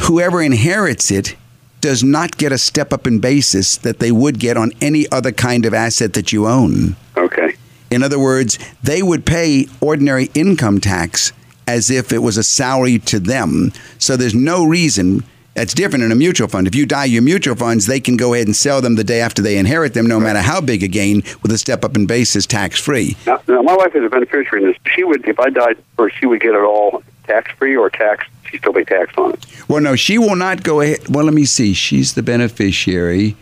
Whoever 0.00 0.42
inherits 0.42 1.10
it 1.10 1.36
does 1.80 2.02
not 2.02 2.36
get 2.36 2.52
a 2.52 2.58
step 2.58 2.92
up 2.92 3.06
in 3.06 3.18
basis 3.18 3.76
that 3.78 3.98
they 3.98 4.10
would 4.10 4.38
get 4.38 4.56
on 4.56 4.72
any 4.80 5.10
other 5.12 5.32
kind 5.32 5.64
of 5.66 5.74
asset 5.74 6.14
that 6.14 6.32
you 6.32 6.46
own. 6.46 6.96
Okay. 7.16 7.54
In 7.90 8.02
other 8.02 8.18
words, 8.18 8.58
they 8.82 9.02
would 9.02 9.24
pay 9.24 9.68
ordinary 9.80 10.30
income 10.34 10.80
tax 10.80 11.32
as 11.66 11.90
if 11.90 12.12
it 12.12 12.18
was 12.18 12.36
a 12.36 12.42
salary 12.42 12.98
to 12.98 13.18
them. 13.18 13.72
So 13.98 14.16
there's 14.16 14.34
no 14.34 14.64
reason. 14.64 15.24
That's 15.54 15.72
different 15.72 16.04
in 16.04 16.12
a 16.12 16.16
mutual 16.16 16.48
fund. 16.48 16.66
If 16.66 16.74
you 16.74 16.84
die 16.84 17.06
your 17.06 17.22
mutual 17.22 17.56
funds, 17.56 17.86
they 17.86 17.98
can 17.98 18.16
go 18.16 18.34
ahead 18.34 18.46
and 18.46 18.54
sell 18.54 18.82
them 18.82 18.96
the 18.96 19.04
day 19.04 19.20
after 19.20 19.40
they 19.40 19.56
inherit 19.56 19.94
them, 19.94 20.06
no 20.06 20.20
matter 20.20 20.40
how 20.40 20.60
big 20.60 20.82
a 20.82 20.88
gain, 20.88 21.22
with 21.42 21.50
a 21.50 21.58
step 21.58 21.84
up 21.84 21.96
in 21.96 22.06
basis 22.06 22.46
tax 22.46 22.78
free. 22.78 23.16
Now, 23.26 23.40
now, 23.48 23.62
my 23.62 23.74
wife 23.74 23.94
is 23.94 24.04
a 24.04 24.10
beneficiary 24.10 24.64
in 24.64 24.68
this. 24.68 24.78
She 24.94 25.02
would, 25.02 25.26
if 25.26 25.40
I 25.40 25.48
died 25.48 25.78
first, 25.96 26.18
she 26.18 26.26
would 26.26 26.40
get 26.40 26.54
it 26.54 26.60
all 26.60 27.02
tax 27.24 27.50
free 27.52 27.74
or 27.74 27.88
tax. 27.88 28.26
She 28.56 28.60
still 28.60 28.72
pay 28.72 28.84
tax 28.84 29.12
on 29.18 29.32
it. 29.32 29.46
Well, 29.68 29.82
no, 29.82 29.96
she 29.96 30.16
will 30.16 30.34
not 30.36 30.62
go 30.62 30.80
ahead. 30.80 31.08
Well, 31.10 31.24
let 31.26 31.34
me 31.34 31.44
see. 31.44 31.74
She's 31.74 32.14
the 32.14 32.22
beneficiary. 32.22 33.36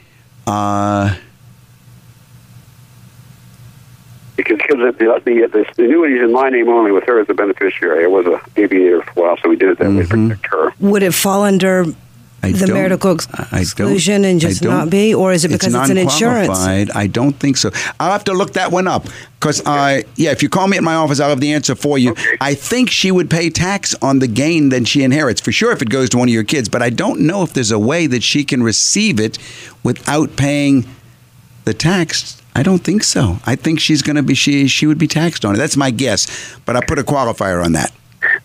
Uh, 0.46 1.14
Because 4.36 4.58
because 4.58 4.78
the, 4.98 5.20
the, 5.24 5.48
the, 5.48 5.66
the 5.76 5.84
annuity 5.84 6.16
is 6.16 6.22
in 6.22 6.32
my 6.32 6.50
name 6.50 6.68
only 6.68 6.90
with 6.90 7.04
her 7.04 7.20
as 7.20 7.30
a 7.30 7.34
beneficiary. 7.34 8.04
I 8.04 8.08
was 8.08 8.26
a 8.26 8.40
aviator 8.60 9.00
for 9.02 9.10
a 9.10 9.22
while, 9.22 9.36
so 9.40 9.48
we 9.48 9.54
did 9.54 9.70
it 9.70 9.78
that 9.78 9.88
way 9.90 10.02
to 10.02 10.08
protect 10.08 10.46
her. 10.50 10.74
Would 10.80 11.04
it 11.04 11.14
fall 11.14 11.44
under 11.44 11.84
I 12.44 12.52
the 12.52 12.66
marital 12.72 13.14
ex- 13.14 13.28
exclusion 13.52 14.24
and 14.24 14.40
just 14.40 14.62
don't- 14.62 14.90
be, 14.90 15.14
or 15.14 15.32
is 15.32 15.44
it 15.44 15.48
because 15.48 15.74
it's, 15.74 15.90
an 15.90 15.96
insurance? 15.98 16.58
I 16.58 17.06
don't 17.06 17.38
think 17.38 17.56
so. 17.56 17.70
I'll 17.98 18.12
have 18.12 18.24
to 18.24 18.32
look 18.32 18.52
that 18.54 18.70
one 18.70 18.86
up 18.86 19.06
because, 19.40 19.64
uh, 19.66 20.02
yeah, 20.16 20.30
if 20.30 20.42
you 20.42 20.48
call 20.48 20.68
me 20.68 20.76
at 20.76 20.82
my 20.82 20.94
office, 20.94 21.20
I'll 21.20 21.30
have 21.30 21.40
the 21.40 21.52
answer 21.52 21.74
for 21.74 21.98
you. 21.98 22.12
Okay. 22.12 22.36
I 22.40 22.54
think 22.54 22.90
she 22.90 23.10
would 23.10 23.30
pay 23.30 23.50
tax 23.50 23.94
on 24.02 24.18
the 24.18 24.26
gain 24.26 24.68
that 24.70 24.86
she 24.86 25.02
inherits 25.02 25.40
for 25.40 25.52
sure 25.52 25.72
if 25.72 25.80
it 25.82 25.90
goes 25.90 26.10
to 26.10 26.18
one 26.18 26.28
of 26.28 26.34
your 26.34 26.44
kids, 26.44 26.68
but 26.68 26.82
I 26.82 26.90
don't 26.90 27.20
know 27.20 27.42
if 27.42 27.52
there's 27.52 27.70
a 27.72 27.78
way 27.78 28.06
that 28.06 28.22
she 28.22 28.44
can 28.44 28.62
receive 28.62 29.18
it 29.20 29.38
without 29.82 30.36
paying 30.36 30.86
the 31.64 31.74
tax. 31.74 32.40
I 32.56 32.62
don't 32.62 32.84
think 32.84 33.02
so. 33.02 33.38
I 33.46 33.56
think 33.56 33.80
she's 33.80 34.02
going 34.02 34.16
to 34.16 34.22
be 34.22 34.34
she 34.34 34.68
she 34.68 34.86
would 34.86 34.98
be 34.98 35.08
taxed 35.08 35.44
on 35.44 35.54
it. 35.54 35.58
That's 35.58 35.76
my 35.76 35.90
guess, 35.90 36.56
but 36.66 36.76
I 36.76 36.80
put 36.84 36.98
a 36.98 37.02
qualifier 37.02 37.64
on 37.64 37.72
that. 37.72 37.90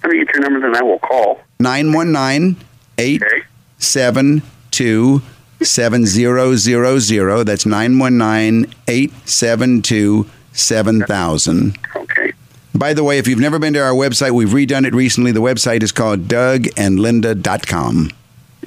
Let 0.04 0.12
me 0.12 0.26
get 0.26 0.34
your 0.34 0.42
number, 0.42 0.60
then 0.60 0.76
I 0.76 0.84
will 0.84 1.00
call. 1.00 1.40
919 1.60 2.58
Okay. 3.00 3.44
872 3.80 5.22
7000. 5.62 7.46
That's 7.46 7.66
919 7.66 8.74
872 8.88 10.26
7000. 10.54 11.78
Okay. 11.96 12.34
By 12.76 12.94
the 12.94 13.04
way, 13.04 13.18
if 13.18 13.28
you've 13.28 13.40
never 13.40 13.60
been 13.60 13.74
to 13.74 13.80
our 13.80 13.94
website, 13.94 14.32
we've 14.32 14.50
redone 14.50 14.86
it 14.86 14.94
recently. 14.94 15.32
The 15.32 15.42
website 15.42 15.84
is 15.84 15.92
called 15.92 16.28
dougandlinda.com. 16.28 18.12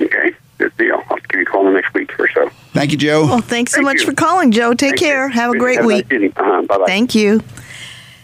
Okay. 0.00 0.34
Good 0.58 0.76
deal. 0.76 1.02
I'll 1.08 1.16
give 1.16 1.40
you 1.40 1.42
a 1.42 1.44
call 1.46 1.66
in 1.66 1.74
the 1.74 1.80
next 1.80 1.94
week 1.94 2.18
or 2.18 2.28
so. 2.28 2.50
Thank 2.72 2.90
you, 2.92 2.98
Joe. 2.98 3.24
Well, 3.26 3.40
thanks 3.40 3.72
so 3.72 3.76
Thank 3.76 3.84
much 3.86 4.00
you. 4.00 4.06
for 4.06 4.14
calling, 4.14 4.50
Joe. 4.50 4.74
Take 4.74 4.90
Thank 4.90 5.00
care. 5.00 5.28
you. 5.28 5.34
Have 5.34 5.52
a 5.54 5.58
great 5.58 5.76
Have 5.76 5.86
week. 5.86 6.10
nice. 6.10 6.32
Uh-huh. 6.36 6.62
Bye 6.62 6.78
bye. 6.78 6.84
Thank 6.86 7.14
you. 7.14 7.42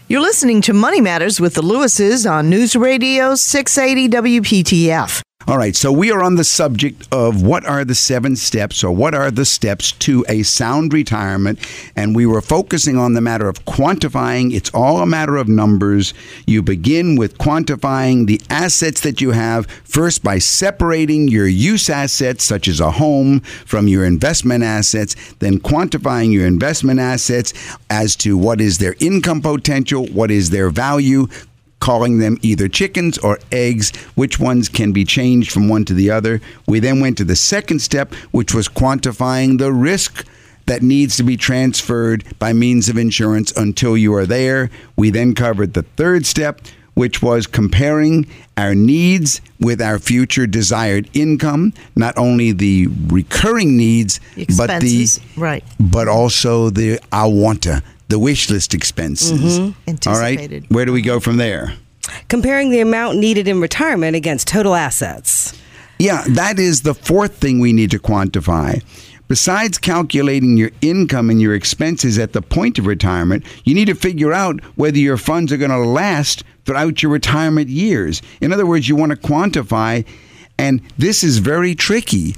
You're 0.07 0.21
listening 0.21 0.61
to 0.61 0.73
Money 0.73 1.01
Matters 1.01 1.39
with 1.39 1.53
the 1.53 1.61
Lewises 1.61 2.25
on 2.29 2.49
News 2.49 2.75
Radio 2.75 3.35
680 3.35 4.09
WPTF. 4.41 5.21
All 5.47 5.57
right, 5.57 5.75
so 5.75 5.91
we 5.91 6.11
are 6.11 6.21
on 6.21 6.35
the 6.35 6.43
subject 6.43 7.07
of 7.11 7.41
what 7.41 7.65
are 7.65 7.83
the 7.83 7.95
seven 7.95 8.35
steps 8.35 8.83
or 8.83 8.91
what 8.91 9.15
are 9.15 9.31
the 9.31 9.45
steps 9.45 9.93
to 9.93 10.23
a 10.29 10.43
sound 10.43 10.93
retirement. 10.93 11.57
And 11.95 12.15
we 12.15 12.27
were 12.27 12.41
focusing 12.41 12.99
on 12.99 13.13
the 13.13 13.21
matter 13.21 13.49
of 13.49 13.65
quantifying. 13.65 14.53
It's 14.53 14.69
all 14.75 15.01
a 15.01 15.07
matter 15.07 15.37
of 15.37 15.47
numbers. 15.47 16.13
You 16.45 16.61
begin 16.61 17.15
with 17.15 17.39
quantifying 17.39 18.27
the 18.27 18.39
assets 18.51 19.01
that 19.01 19.21
you 19.21 19.31
have, 19.31 19.65
first 19.85 20.23
by 20.23 20.37
separating 20.37 21.27
your 21.29 21.47
use 21.47 21.89
assets, 21.89 22.43
such 22.43 22.67
as 22.67 22.79
a 22.79 22.91
home, 22.91 23.39
from 23.39 23.87
your 23.87 24.05
investment 24.05 24.63
assets, 24.63 25.15
then 25.39 25.59
quantifying 25.59 26.31
your 26.31 26.45
investment 26.45 26.99
assets 26.99 27.53
as 27.89 28.15
to 28.17 28.37
what 28.37 28.61
is 28.61 28.77
their 28.77 28.95
income 28.99 29.41
potential, 29.41 30.05
what 30.07 30.29
is 30.29 30.51
their 30.51 30.69
value, 30.69 31.27
calling 31.79 32.19
them 32.19 32.37
either 32.41 32.67
chickens 32.67 33.17
or 33.17 33.39
eggs, 33.51 33.95
which 34.15 34.39
ones 34.39 34.69
can 34.69 34.91
be 34.91 35.05
changed 35.05 35.51
from 35.51 35.69
one 35.69 35.85
to 35.85 35.93
the 35.93 36.11
other. 36.11 36.41
We 36.67 36.79
then 36.79 36.99
went 36.99 37.17
to 37.17 37.23
the 37.23 37.35
second 37.35 37.79
step, 37.79 38.13
which 38.31 38.53
was 38.53 38.67
quantifying 38.67 39.57
the 39.57 39.71
risk 39.71 40.25
that 40.65 40.83
needs 40.83 41.17
to 41.17 41.23
be 41.23 41.35
transferred 41.35 42.23
by 42.37 42.53
means 42.53 42.89
of 42.89 42.97
insurance 42.97 43.51
until 43.53 43.97
you 43.97 44.13
are 44.13 44.25
there. 44.25 44.69
We 44.95 45.09
then 45.09 45.33
covered 45.33 45.73
the 45.73 45.81
third 45.81 46.27
step, 46.27 46.61
which 46.93 47.23
was 47.23 47.47
comparing 47.47 48.27
our 48.55 48.75
needs 48.75 49.41
with 49.59 49.81
our 49.81 49.97
future 49.97 50.45
desired 50.45 51.09
income, 51.13 51.73
not 51.95 52.17
only 52.17 52.51
the 52.51 52.87
recurring 53.07 53.77
needs, 53.77 54.19
but 54.57 54.81
the 54.81 55.07
right. 55.37 55.63
but 55.79 56.07
also 56.07 56.69
the 56.69 56.99
I 57.11 57.25
wanta, 57.25 57.81
the 58.09 58.19
wish 58.19 58.49
list 58.49 58.73
expenses. 58.73 59.59
Mm-hmm. 59.59 60.09
All 60.09 60.19
right, 60.19 60.63
where 60.69 60.85
do 60.85 60.91
we 60.91 61.01
go 61.01 61.19
from 61.19 61.37
there? 61.37 61.73
Comparing 62.27 62.71
the 62.71 62.81
amount 62.81 63.17
needed 63.17 63.47
in 63.47 63.61
retirement 63.61 64.15
against 64.15 64.47
total 64.47 64.75
assets. 64.75 65.57
Yeah, 65.99 66.23
that 66.29 66.59
is 66.59 66.81
the 66.81 66.93
fourth 66.93 67.35
thing 67.35 67.59
we 67.59 67.73
need 67.73 67.91
to 67.91 67.99
quantify. 67.99 68.83
Besides 69.27 69.77
calculating 69.77 70.57
your 70.57 70.71
income 70.81 71.29
and 71.29 71.39
your 71.39 71.53
expenses 71.53 72.17
at 72.17 72.33
the 72.33 72.41
point 72.41 72.79
of 72.79 72.87
retirement, 72.87 73.45
you 73.63 73.75
need 73.75 73.85
to 73.85 73.93
figure 73.93 74.33
out 74.33 74.63
whether 74.75 74.97
your 74.97 75.17
funds 75.17 75.51
are 75.51 75.57
going 75.57 75.69
to 75.69 75.77
last 75.77 76.43
throughout 76.65 77.03
your 77.03 77.11
retirement 77.11 77.69
years. 77.69 78.23
In 78.41 78.51
other 78.51 78.65
words, 78.65 78.89
you 78.89 78.95
want 78.95 79.11
to 79.11 79.17
quantify, 79.17 80.03
and 80.57 80.81
this 80.97 81.23
is 81.23 81.37
very 81.37 81.75
tricky 81.75 82.35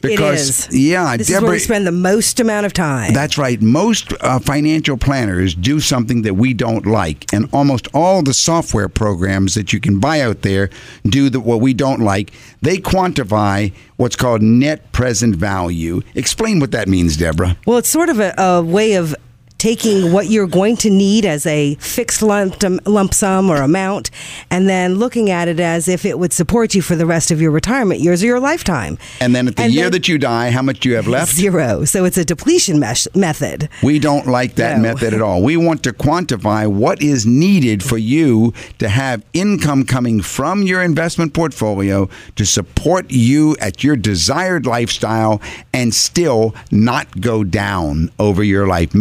because 0.00 0.66
it 0.66 0.72
is. 0.72 0.88
yeah, 0.90 1.16
this 1.16 1.28
Deborah, 1.28 1.38
is 1.38 1.42
where 1.42 1.52
we 1.52 1.58
spend 1.58 1.86
the 1.86 1.92
most 1.92 2.40
amount 2.40 2.66
of 2.66 2.72
time. 2.72 3.12
That's 3.12 3.36
right. 3.38 3.60
Most 3.60 4.12
uh, 4.20 4.38
financial 4.38 4.96
planners 4.96 5.54
do 5.54 5.80
something 5.80 6.22
that 6.22 6.34
we 6.34 6.54
don't 6.54 6.86
like, 6.86 7.32
and 7.32 7.48
almost 7.52 7.88
all 7.92 8.22
the 8.22 8.34
software 8.34 8.88
programs 8.88 9.54
that 9.54 9.72
you 9.72 9.80
can 9.80 9.98
buy 9.98 10.20
out 10.20 10.42
there 10.42 10.70
do 11.04 11.30
the, 11.30 11.40
what 11.40 11.60
we 11.60 11.74
don't 11.74 12.00
like. 12.00 12.32
They 12.62 12.78
quantify 12.78 13.72
what's 13.96 14.16
called 14.16 14.42
net 14.42 14.92
present 14.92 15.36
value. 15.36 16.02
Explain 16.14 16.60
what 16.60 16.72
that 16.72 16.88
means, 16.88 17.16
Deborah. 17.16 17.56
Well, 17.66 17.78
it's 17.78 17.88
sort 17.88 18.08
of 18.08 18.20
a, 18.20 18.34
a 18.38 18.62
way 18.62 18.94
of 18.94 19.14
taking 19.58 20.12
what 20.12 20.28
you're 20.28 20.46
going 20.46 20.76
to 20.76 20.88
need 20.90 21.24
as 21.26 21.44
a 21.46 21.74
fixed 21.76 22.22
lump, 22.22 22.62
um, 22.62 22.80
lump 22.86 23.12
sum 23.12 23.50
or 23.50 23.56
amount 23.62 24.10
and 24.50 24.68
then 24.68 24.94
looking 24.94 25.30
at 25.30 25.48
it 25.48 25.58
as 25.60 25.88
if 25.88 26.04
it 26.04 26.18
would 26.18 26.32
support 26.32 26.74
you 26.74 26.80
for 26.82 26.94
the 26.94 27.04
rest 27.06 27.30
of 27.30 27.40
your 27.40 27.50
retirement 27.50 28.00
years 28.00 28.22
or 28.22 28.26
your 28.26 28.40
lifetime. 28.40 28.96
And 29.20 29.34
then 29.34 29.48
at 29.48 29.56
the 29.56 29.62
And 29.64 29.72
year 29.72 29.84
then- 29.84 29.92
that 29.92 30.08
you 30.08 30.16
die, 30.18 30.50
how 30.50 30.62
much 30.62 30.80
do 30.80 30.88
you 30.88 30.94
have 30.94 31.08
left? 31.08 31.34
Zero. 31.34 31.84
So 31.84 32.04
it's 32.04 32.16
a 32.16 32.24
depletion 32.24 32.78
mesh- 32.78 33.08
method. 33.14 33.68
We 33.82 33.98
don't 33.98 34.26
like 34.28 34.54
that 34.54 34.76
No. 34.76 34.82
method 34.82 35.12
at 35.12 35.20
all. 35.20 35.42
We 35.42 35.56
want 35.56 35.82
to 35.82 35.92
quantify 35.92 36.66
what 36.68 37.02
is 37.02 37.26
needed 37.26 37.82
for 37.82 37.98
you 37.98 38.52
to 38.78 38.88
have 38.88 39.22
income 39.32 39.84
coming 39.84 40.20
from 40.22 40.62
your 40.62 40.82
investment 40.82 41.32
portfolio 41.34 42.08
to 42.36 42.44
support 42.46 43.10
you 43.10 43.56
at 43.60 43.82
your 43.82 43.96
desired 43.96 44.66
lifestyle 44.66 45.40
and 45.72 45.92
still 45.92 46.54
not 46.70 47.20
go 47.20 47.42
down 47.42 48.10
over 48.18 48.42
your 48.44 48.66
life. 48.66 48.94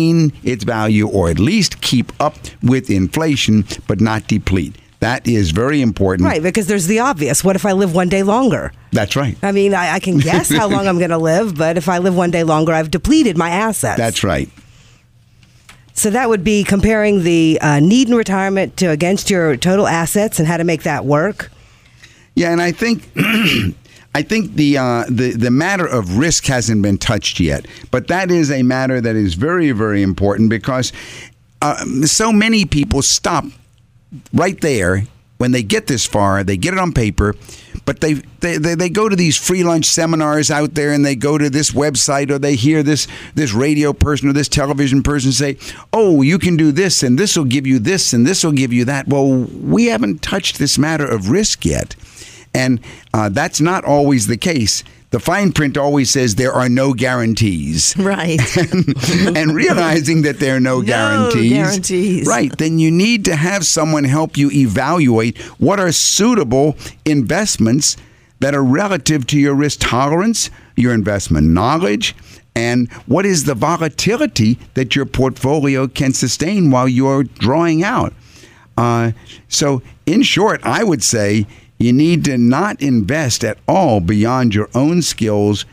Maintain 0.00 0.32
its 0.42 0.64
value 0.64 1.08
or 1.08 1.30
at 1.30 1.38
least 1.38 1.80
keep 1.80 2.12
up 2.20 2.36
with 2.62 2.90
inflation 2.90 3.64
but 3.86 4.00
not 4.00 4.26
deplete. 4.26 4.76
That 5.00 5.26
is 5.26 5.50
very 5.50 5.80
important. 5.80 6.26
Right, 6.28 6.42
because 6.42 6.66
there's 6.66 6.86
the 6.86 6.98
obvious. 6.98 7.42
What 7.42 7.56
if 7.56 7.64
I 7.64 7.72
live 7.72 7.94
one 7.94 8.10
day 8.10 8.22
longer? 8.22 8.70
That's 8.92 9.16
right. 9.16 9.36
I 9.42 9.50
mean, 9.50 9.72
I, 9.72 9.94
I 9.94 9.98
can 9.98 10.18
guess 10.30 10.54
how 10.54 10.68
long 10.68 10.86
I'm 10.86 10.98
going 10.98 11.10
to 11.10 11.18
live, 11.18 11.56
but 11.56 11.78
if 11.78 11.88
I 11.88 11.98
live 11.98 12.14
one 12.14 12.30
day 12.30 12.44
longer, 12.44 12.72
I've 12.72 12.90
depleted 12.90 13.38
my 13.38 13.48
assets. 13.48 13.96
That's 13.96 14.22
right. 14.22 14.50
So 15.94 16.10
that 16.10 16.28
would 16.28 16.44
be 16.44 16.64
comparing 16.64 17.22
the 17.22 17.58
uh, 17.62 17.80
need 17.80 18.08
in 18.08 18.14
retirement 18.14 18.76
to 18.78 18.86
against 18.86 19.30
your 19.30 19.56
total 19.56 19.86
assets 19.86 20.38
and 20.38 20.46
how 20.46 20.58
to 20.58 20.64
make 20.64 20.82
that 20.82 21.04
work. 21.04 21.50
Yeah, 22.34 22.52
and 22.52 22.60
I 22.60 22.72
think 22.72 23.10
I 24.14 24.22
think 24.22 24.54
the 24.54 24.76
uh, 24.76 25.04
the 25.08 25.32
the 25.32 25.50
matter 25.50 25.86
of 25.86 26.18
risk 26.18 26.46
hasn't 26.46 26.82
been 26.82 26.98
touched 26.98 27.38
yet, 27.38 27.66
but 27.90 28.08
that 28.08 28.30
is 28.30 28.50
a 28.50 28.62
matter 28.62 29.00
that 29.00 29.14
is 29.14 29.34
very 29.34 29.70
very 29.70 30.02
important 30.02 30.50
because 30.50 30.92
uh, 31.62 31.84
so 32.04 32.32
many 32.32 32.64
people 32.64 33.02
stop 33.02 33.44
right 34.32 34.60
there 34.60 35.04
when 35.38 35.52
they 35.52 35.62
get 35.62 35.86
this 35.86 36.04
far. 36.04 36.42
They 36.44 36.56
get 36.56 36.74
it 36.74 36.80
on 36.80 36.92
paper, 36.92 37.36
but 37.84 38.00
they 38.00 38.14
they, 38.40 38.58
they, 38.58 38.74
they 38.74 38.88
go 38.88 39.08
to 39.08 39.14
these 39.14 39.36
free 39.36 39.62
lunch 39.62 39.86
seminars 39.86 40.50
out 40.50 40.74
there 40.74 40.92
and 40.92 41.04
they 41.04 41.14
go 41.14 41.38
to 41.38 41.48
this 41.48 41.70
website 41.70 42.30
or 42.30 42.38
they 42.38 42.56
hear 42.56 42.82
this 42.82 43.06
this 43.36 43.52
radio 43.52 43.92
person 43.92 44.28
or 44.28 44.32
this 44.32 44.48
television 44.48 45.04
person 45.04 45.30
say, 45.30 45.56
"Oh, 45.92 46.22
you 46.22 46.38
can 46.38 46.56
do 46.56 46.72
this 46.72 47.04
and 47.04 47.16
this 47.16 47.36
will 47.36 47.44
give 47.44 47.66
you 47.66 47.78
this 47.78 48.12
and 48.12 48.26
this 48.26 48.42
will 48.42 48.52
give 48.52 48.72
you 48.72 48.84
that." 48.86 49.06
Well, 49.06 49.34
we 49.34 49.86
haven't 49.86 50.20
touched 50.20 50.58
this 50.58 50.78
matter 50.78 51.06
of 51.06 51.30
risk 51.30 51.64
yet. 51.64 51.94
And 52.54 52.80
uh, 53.14 53.28
that's 53.28 53.60
not 53.60 53.84
always 53.84 54.26
the 54.26 54.36
case. 54.36 54.82
The 55.10 55.18
fine 55.20 55.50
print 55.52 55.76
always 55.76 56.10
says 56.10 56.36
there 56.36 56.52
are 56.52 56.68
no 56.68 56.94
guarantees. 56.94 57.96
Right. 57.96 58.40
and 59.36 59.54
realizing 59.54 60.22
that 60.22 60.38
there 60.38 60.56
are 60.56 60.60
no, 60.60 60.80
No 60.80 60.86
guarantees, 60.86 61.52
guarantees. 61.52 62.26
right? 62.28 62.56
Then 62.56 62.78
you 62.78 62.90
need 62.92 63.24
to 63.24 63.34
have 63.34 63.66
someone 63.66 64.04
help 64.04 64.36
you 64.36 64.50
evaluate 64.52 65.38
what 65.58 65.80
are 65.80 65.90
suitable 65.92 66.76
investments 67.04 67.96
that 68.38 68.54
are 68.54 68.62
relative 68.62 69.26
to 69.28 69.38
your 69.38 69.54
risk 69.54 69.80
tolerance, 69.80 70.48
your 70.76 70.94
investment 70.94 71.48
knowledge, 71.48 72.14
and 72.54 72.90
what 73.06 73.26
is 73.26 73.44
the 73.44 73.54
volatility 73.54 74.58
that 74.74 74.94
your 74.96 75.06
portfolio 75.06 75.86
can 75.88 76.12
sustain 76.12 76.70
while 76.70 76.88
you're 76.88 77.24
drawing 77.24 77.82
out. 77.82 78.12
Uh, 78.76 79.12
so, 79.48 79.82
in 80.06 80.22
short, 80.22 80.60
I 80.64 80.82
would 80.84 81.02
say 81.02 81.46
you 81.80 81.92
need 81.92 82.24
to 82.26 82.36
not 82.38 82.80
invest 82.82 83.42
at 83.42 83.58
all 83.66 84.00
beyond 84.00 84.54
your 84.54 84.68
own 84.74 85.02
skills, 85.02 85.64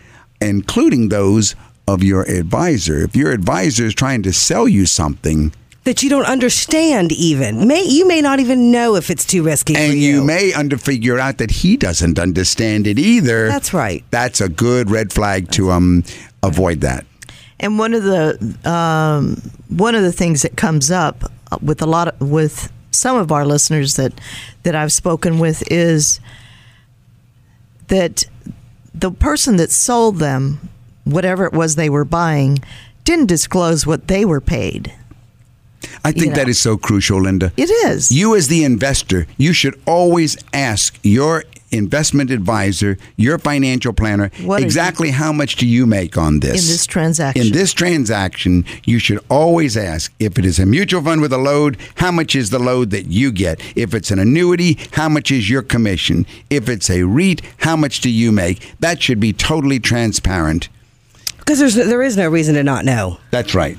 including 0.41 1.09
those 1.09 1.53
of 1.87 2.01
your 2.03 2.23
advisor. 2.23 3.03
If 3.03 3.15
your 3.15 3.31
advisor 3.31 3.85
is 3.85 3.93
trying 3.93 4.23
to 4.23 4.33
sell 4.33 4.67
you 4.67 4.85
something, 4.85 5.53
That 5.83 6.03
you 6.03 6.09
don't 6.09 6.25
understand 6.25 7.11
even. 7.11 7.67
May 7.67 7.83
you 7.83 8.07
may 8.07 8.21
not 8.21 8.39
even 8.39 8.71
know 8.71 8.95
if 8.95 9.09
it's 9.09 9.25
too 9.25 9.43
risky 9.43 9.73
for 9.73 9.79
and 9.79 9.93
you. 9.93 10.15
you 10.15 10.23
may 10.23 10.53
under 10.53 10.77
figure 10.77 11.19
out 11.19 11.37
that 11.37 11.51
he 11.51 11.77
doesn't 11.77 12.17
understand 12.19 12.87
it 12.87 12.97
either. 12.99 13.47
That's 13.47 13.73
right. 13.73 14.03
That's 14.11 14.41
a 14.41 14.49
good 14.49 14.89
red 14.91 15.13
flag 15.13 15.49
to 15.51 15.71
um 15.71 16.03
avoid 16.43 16.81
that. 16.81 17.05
And 17.59 17.79
one 17.79 17.93
of 17.93 18.03
the 18.03 18.37
um, 18.69 19.41
one 19.69 19.95
of 19.95 20.03
the 20.03 20.11
things 20.11 20.41
that 20.43 20.55
comes 20.57 20.91
up 20.91 21.31
with 21.61 21.81
a 21.81 21.85
lot 21.87 22.09
of, 22.09 22.19
with 22.21 22.71
some 22.97 23.15
of 23.17 23.31
our 23.31 23.45
listeners 23.45 23.95
that 23.95 24.13
that 24.63 24.75
I've 24.75 24.91
spoken 24.93 25.39
with 25.39 25.63
is 25.71 26.19
that 27.87 28.25
the 28.93 29.11
person 29.11 29.57
that 29.57 29.71
sold 29.71 30.17
them 30.17 30.69
whatever 31.03 31.45
it 31.45 31.53
was 31.53 31.75
they 31.75 31.89
were 31.89 32.05
buying 32.05 32.59
didn't 33.03 33.27
disclose 33.27 33.85
what 33.87 34.07
they 34.07 34.25
were 34.25 34.41
paid. 34.41 34.93
I 36.03 36.11
think 36.11 36.35
You 36.35 36.43
know. 36.43 36.49
is 36.49 36.59
so 36.59 36.75
crucial, 36.77 37.21
Linda. 37.21 37.53
It 37.55 37.69
is. 37.69 38.11
You, 38.11 38.35
as 38.35 38.47
the 38.47 38.63
investor, 38.63 39.27
you 39.37 39.53
should 39.53 39.79
always 39.85 40.35
ask 40.51 40.99
your 41.03 41.43
investment 41.71 42.31
advisor, 42.31 42.97
your 43.15 43.37
financial 43.37 43.93
planner, 43.93 44.31
What 44.41 44.61
exactly 44.61 45.11
how 45.11 45.31
much 45.31 45.55
do 45.55 45.67
you 45.67 45.85
make 45.85 46.17
on 46.17 46.39
this? 46.39 46.67
In 46.67 46.73
this 46.73 46.85
transaction. 46.85 47.45
In 47.47 47.51
this 47.53 47.73
transaction, 47.73 48.65
you 48.85 48.99
should 48.99 49.23
always 49.29 49.75
ask 49.77 50.13
if 50.19 50.37
it 50.37 50.45
is 50.45 50.59
a 50.59 50.65
mutual 50.65 51.01
fund 51.01 51.21
with 51.21 51.33
a 51.33 51.37
load, 51.37 51.77
how 51.95 52.11
much 52.11 52.35
is 52.35 52.49
the 52.49 52.59
load 52.59 52.91
that 52.91 53.07
you 53.07 53.31
get? 53.31 53.61
If 53.75 53.93
it's 53.93 54.11
an 54.11 54.19
annuity, 54.19 54.77
how 54.91 55.09
much 55.09 55.31
is 55.31 55.49
your 55.49 55.61
commission? 55.61 56.25
If 56.49 56.69
it's 56.69 56.89
a 56.89 57.03
REIT, 57.03 57.41
how 57.57 57.75
much 57.75 58.01
do 58.01 58.09
you 58.09 58.31
make? 58.31 58.75
That 58.79 59.01
should 59.01 59.19
be 59.19 59.33
totally 59.33 59.79
transparent. 59.79 60.69
Because 61.37 61.75
there 61.75 62.03
is 62.03 62.17
no 62.17 62.27
reason 62.27 62.55
to 62.55 62.63
not 62.63 62.83
know. 62.83 63.19
That's 63.31 63.55
right. 63.55 63.77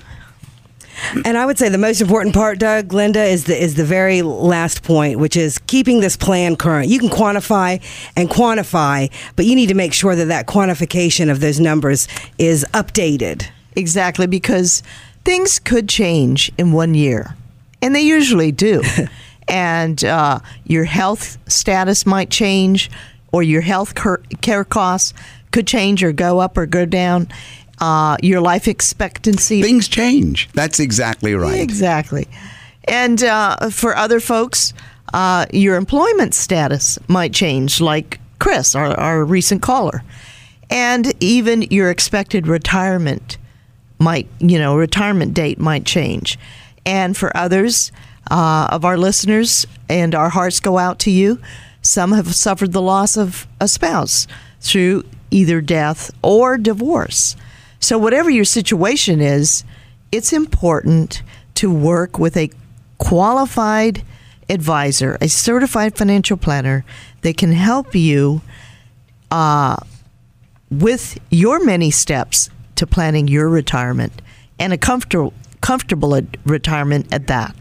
And 1.25 1.39
I 1.39 1.47
would 1.47 1.59
say 1.59 1.69
the 1.69 1.79
most 1.79 2.01
important 2.01 2.35
part, 2.35 2.59
Doug, 2.59 2.93
Linda, 2.93 3.23
is 3.23 3.45
the 3.45 3.61
is 3.61 3.75
the 3.75 3.85
very 3.85 4.23
last 4.23 4.83
point, 4.83 5.19
which 5.19 5.37
is 5.37 5.59
keeping 5.67 6.01
this 6.01 6.17
plan 6.17 6.57
current. 6.57 6.89
You 6.89 6.99
can 6.99 7.09
quantify 7.09 7.83
and 8.17 8.29
quantify, 8.29 9.11
but 9.37 9.47
you 9.47 9.55
need 9.55 9.69
to 9.69 9.75
make 9.75 9.93
sure 9.93 10.15
that 10.15 10.27
that 10.27 10.47
quantification 10.47 11.31
of 11.31 11.41
those 11.41 11.61
numbers 11.61 12.09
is 12.39 12.65
updated. 12.73 13.49
Exactly, 13.77 14.27
because 14.27 14.83
things 15.25 15.59
could 15.59 15.89
change 15.89 16.51
in 16.59 16.73
one 16.73 16.95
year, 16.95 17.37
and 17.81 17.95
they 17.95 18.03
usually 18.03 18.53
do. 18.53 18.83
and 19.49 20.05
uh, 20.05 20.41
your 20.65 20.85
health 20.85 21.39
status 21.51 22.05
might 22.07 22.31
change, 22.31 22.91
or 23.33 23.43
your 23.43 23.63
health 23.63 23.95
cur- 23.95 24.23
care 24.41 24.65
costs 24.65 25.15
could 25.51 25.67
change 25.67 26.03
or 26.03 26.13
go 26.13 26.39
up 26.39 26.57
or 26.57 26.67
go 26.67 26.85
down. 26.85 27.29
Uh, 27.81 28.17
your 28.23 28.41
life 28.41 28.67
expectancy 28.67 29.63
Things 29.63 29.87
change. 29.87 30.49
That's 30.53 30.81
exactly 30.81 31.35
right. 31.35 31.61
Exactly. 31.61 32.27
And 32.85 33.23
uh, 33.23 33.71
for 33.71 33.97
other 33.97 34.19
folks, 34.19 34.73
uh, 35.15 35.47
your 35.53 35.77
employment 35.77 36.35
status 36.35 36.99
might 37.09 37.33
change, 37.33 37.81
like 37.81 38.19
Chris, 38.39 38.75
our, 38.75 38.99
our 38.99 39.25
recent 39.25 39.63
caller. 39.63 40.03
And 40.71 41.13
even 41.23 41.63
your 41.63 41.91
expected 41.91 42.47
retirement 42.47 43.39
might, 43.99 44.29
you 44.39 44.59
know, 44.59 44.77
retirement 44.77 45.35
date 45.35 45.59
might 45.59 45.85
change. 45.85 46.39
And 46.85 47.17
for 47.17 47.35
others 47.37 47.93
uh, 48.31 48.69
of 48.71 48.85
our 48.85 48.99
listeners, 48.99 49.67
and 49.89 50.15
our 50.15 50.29
hearts 50.31 50.61
go 50.61 50.79
out 50.79 50.99
to 51.01 51.11
you, 51.11 51.41
some 51.83 52.13
have 52.13 52.35
suffered 52.35 52.73
the 52.73 52.83
loss 52.83 53.17
of 53.17 53.47
a 53.61 53.69
spouse 53.69 54.27
through 54.61 55.05
either 55.31 55.61
death 55.61 56.11
or 56.23 56.59
divorce. 56.59 57.37
So, 57.81 57.99
whatever 57.99 58.31
your 58.31 58.45
situation 58.45 59.21
is, 59.21 59.65
it's 60.11 60.33
important 60.33 61.23
to 61.55 61.73
work 61.73 62.19
with 62.19 62.37
a 62.37 62.51
qualified 62.99 64.03
advisor, 64.49 65.19
a 65.21 65.29
certified 65.29 65.97
financial 65.97 66.37
planner 66.37 66.85
that 67.23 67.37
can 67.37 67.53
help 67.53 67.95
you 67.95 68.41
uh, 69.31 69.77
with 70.71 71.19
your 71.31 71.65
many 71.65 71.91
steps 71.91 72.51
to 72.77 72.87
planning 72.87 73.29
your 73.29 73.49
retirement 73.49 74.23
and 74.59 74.73
a 74.73 74.79
comfortable 74.79 75.33
comfortable 75.61 76.21
retirement 76.45 77.13
at 77.13 77.27
that. 77.27 77.55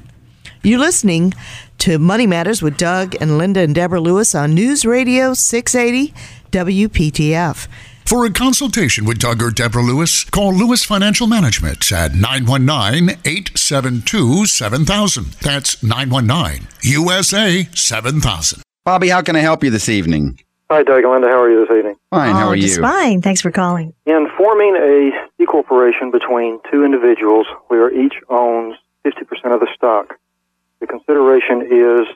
You're 0.63 0.79
listening 0.79 1.33
to 1.79 1.97
Money 1.97 2.27
Matters 2.27 2.61
with 2.61 2.77
Doug 2.77 3.15
and 3.19 3.37
Linda 3.37 3.61
and 3.61 3.73
Deborah 3.73 3.99
Lewis 3.99 4.35
on 4.35 4.53
News 4.53 4.85
Radio 4.85 5.33
680 5.33 6.13
WPTF. 6.51 7.67
For 8.07 8.25
a 8.25 8.31
consultation 8.31 9.03
with 9.03 9.19
Doug 9.19 9.43
or 9.43 9.51
Deborah 9.51 9.83
Lewis, 9.83 10.23
call 10.23 10.53
Lewis 10.53 10.81
Financial 10.81 11.27
Management 11.27 11.91
at 11.91 12.13
919 12.15 13.17
872 13.25 14.45
7000. 14.45 15.25
That's 15.41 15.83
919 15.83 16.69
USA 16.83 17.63
7000. 17.73 18.63
Bobby, 18.85 19.09
how 19.09 19.21
can 19.21 19.35
I 19.35 19.39
help 19.39 19.61
you 19.61 19.69
this 19.71 19.89
evening? 19.89 20.39
Hi, 20.71 20.83
Doug 20.83 21.03
and 21.03 21.11
Linda. 21.11 21.27
How 21.27 21.41
are 21.41 21.49
you 21.51 21.65
this 21.65 21.77
evening? 21.77 21.95
Fine. 22.09 22.31
how 22.33 22.47
Oh, 22.47 22.51
are 22.51 22.55
just 22.55 22.77
you? 22.77 22.81
Fine. 22.81 23.21
Thanks 23.21 23.41
for 23.41 23.51
calling. 23.51 23.93
In 24.05 24.27
forming 24.37 24.77
a 24.77 25.11
C 25.37 25.45
corporation 25.45 26.09
between 26.09 26.59
two 26.71 26.85
individuals 26.85 27.45
where 27.67 27.93
each 27.93 28.13
owns 28.29 28.77
50% 29.05 29.53
of 29.53 29.59
the 29.59 29.67
stock, 29.75 30.17
the 30.79 30.87
consideration 30.87 31.61
is 31.69 32.07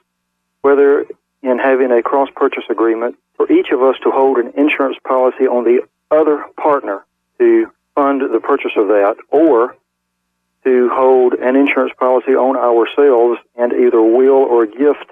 whether 0.61 1.05
in 1.43 1.57
having 1.59 1.91
a 1.91 2.01
cross 2.01 2.29
purchase 2.35 2.63
agreement 2.69 3.15
for 3.35 3.51
each 3.51 3.69
of 3.71 3.81
us 3.81 3.95
to 4.03 4.11
hold 4.11 4.37
an 4.37 4.51
insurance 4.55 4.97
policy 5.07 5.45
on 5.47 5.63
the 5.63 5.81
other 6.11 6.43
partner 6.57 7.03
to 7.39 7.71
fund 7.95 8.21
the 8.21 8.39
purchase 8.39 8.71
of 8.77 8.87
that, 8.87 9.15
or 9.29 9.75
to 10.63 10.89
hold 10.93 11.33
an 11.33 11.55
insurance 11.55 11.91
policy 11.99 12.31
on 12.31 12.55
ourselves 12.55 13.39
and 13.55 13.73
either 13.73 14.01
will 14.01 14.43
or 14.45 14.65
gift 14.67 15.09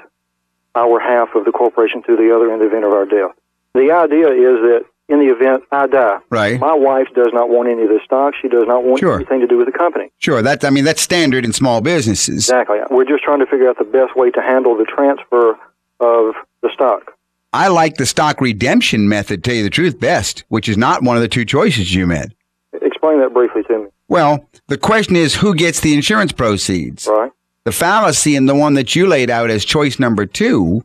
our 0.75 0.99
half 0.99 1.33
of 1.35 1.45
the 1.45 1.51
corporation 1.51 2.03
to 2.03 2.15
the 2.15 2.33
other 2.33 2.53
in 2.53 2.59
the 2.59 2.67
event 2.67 2.85
of 2.85 2.91
our 2.91 3.05
death. 3.05 3.31
The 3.73 3.91
idea 3.91 4.27
is 4.29 4.61
that 4.61 4.85
in 5.09 5.19
the 5.19 5.33
event 5.33 5.63
I 5.71 5.87
die, 5.87 6.19
Right. 6.29 6.59
my 6.59 6.73
wife 6.75 7.07
does 7.15 7.29
not 7.33 7.49
want 7.49 7.67
any 7.67 7.81
of 7.81 7.89
the 7.89 7.99
stock. 8.05 8.35
She 8.39 8.47
does 8.47 8.67
not 8.67 8.83
want 8.83 8.99
Sure. 8.99 9.15
anything 9.15 9.39
to 9.41 9.47
do 9.47 9.57
with 9.57 9.65
the 9.65 9.71
company. 9.77 10.11
Sure. 10.19 10.43
That's 10.43 10.63
I 10.63 10.69
mean 10.69 10.83
that's 10.85 11.01
standard 11.01 11.43
in 11.43 11.51
small 11.51 11.81
businesses. 11.81 12.47
Exactly. 12.47 12.77
We're 12.91 13.05
just 13.05 13.23
trying 13.23 13.39
to 13.39 13.47
figure 13.47 13.67
out 13.67 13.79
the 13.79 13.83
best 13.85 14.15
way 14.15 14.29
to 14.29 14.41
handle 14.41 14.75
the 14.77 14.85
transfer 14.85 15.57
of 15.99 16.33
the 16.62 16.69
stock. 16.73 17.13
I 17.51 17.67
like 17.67 17.95
the 17.95 18.05
stock 18.05 18.41
redemption 18.41 19.09
method, 19.09 19.43
tell 19.43 19.55
you 19.55 19.63
the 19.63 19.69
truth, 19.69 19.99
best, 19.99 20.43
which 20.49 20.69
is 20.69 20.77
not 20.77 21.03
one 21.03 21.15
of 21.15 21.21
the 21.21 21.27
two 21.27 21.45
choices 21.45 21.93
you 21.93 22.05
made. 22.05 22.35
Explain 22.73 23.19
that 23.21 23.33
briefly 23.33 23.63
to 23.63 23.79
me. 23.79 23.88
Well, 24.07 24.45
the 24.67 24.77
question 24.77 25.15
is 25.15 25.35
who 25.35 25.55
gets 25.55 25.79
the 25.79 25.93
insurance 25.93 26.31
proceeds? 26.31 27.07
Right. 27.07 27.31
The 27.63 27.71
fallacy 27.71 28.35
in 28.35 28.45
the 28.45 28.55
one 28.55 28.75
that 28.75 28.95
you 28.95 29.07
laid 29.07 29.29
out 29.29 29.49
as 29.49 29.65
choice 29.65 29.99
number 29.99 30.25
two 30.25 30.83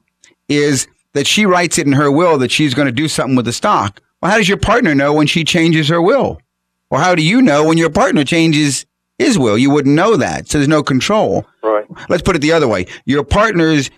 is 0.49 0.87
that 1.13 1.27
she 1.27 1.47
writes 1.47 1.79
it 1.79 1.87
in 1.87 1.93
her 1.93 2.11
will 2.11 2.39
that 2.39 2.51
she's 2.51 2.75
going 2.75 2.87
to 2.87 2.93
do 2.93 3.09
something 3.09 3.37
with 3.37 3.47
the 3.47 3.53
stock. 3.53 4.01
Well, 4.21 4.31
how 4.31 4.39
does 4.39 4.49
your 4.49 4.59
partner 4.59 4.95
know 4.95 5.13
when 5.13 5.27
she 5.27 5.45
changes 5.45 5.89
her 5.89 6.03
will? 6.03 6.41
Or 6.91 6.99
how 6.99 7.15
do 7.15 7.23
you 7.23 7.41
know 7.41 7.67
when 7.67 7.79
your 7.79 7.91
partner 7.91 8.25
changes 8.25 8.87
his 9.19 9.39
will? 9.39 9.57
You 9.57 9.71
wouldn't 9.71 9.95
know 9.95 10.17
that. 10.17 10.49
So 10.49 10.59
there's 10.59 10.69
no 10.69 10.83
control. 10.83 11.47
Right. 11.63 11.87
Let's 12.09 12.23
put 12.23 12.37
it 12.37 12.43
the 12.43 12.53
other 12.53 12.69
way. 12.69 12.87
Your 13.05 13.25
partner's 13.25 13.91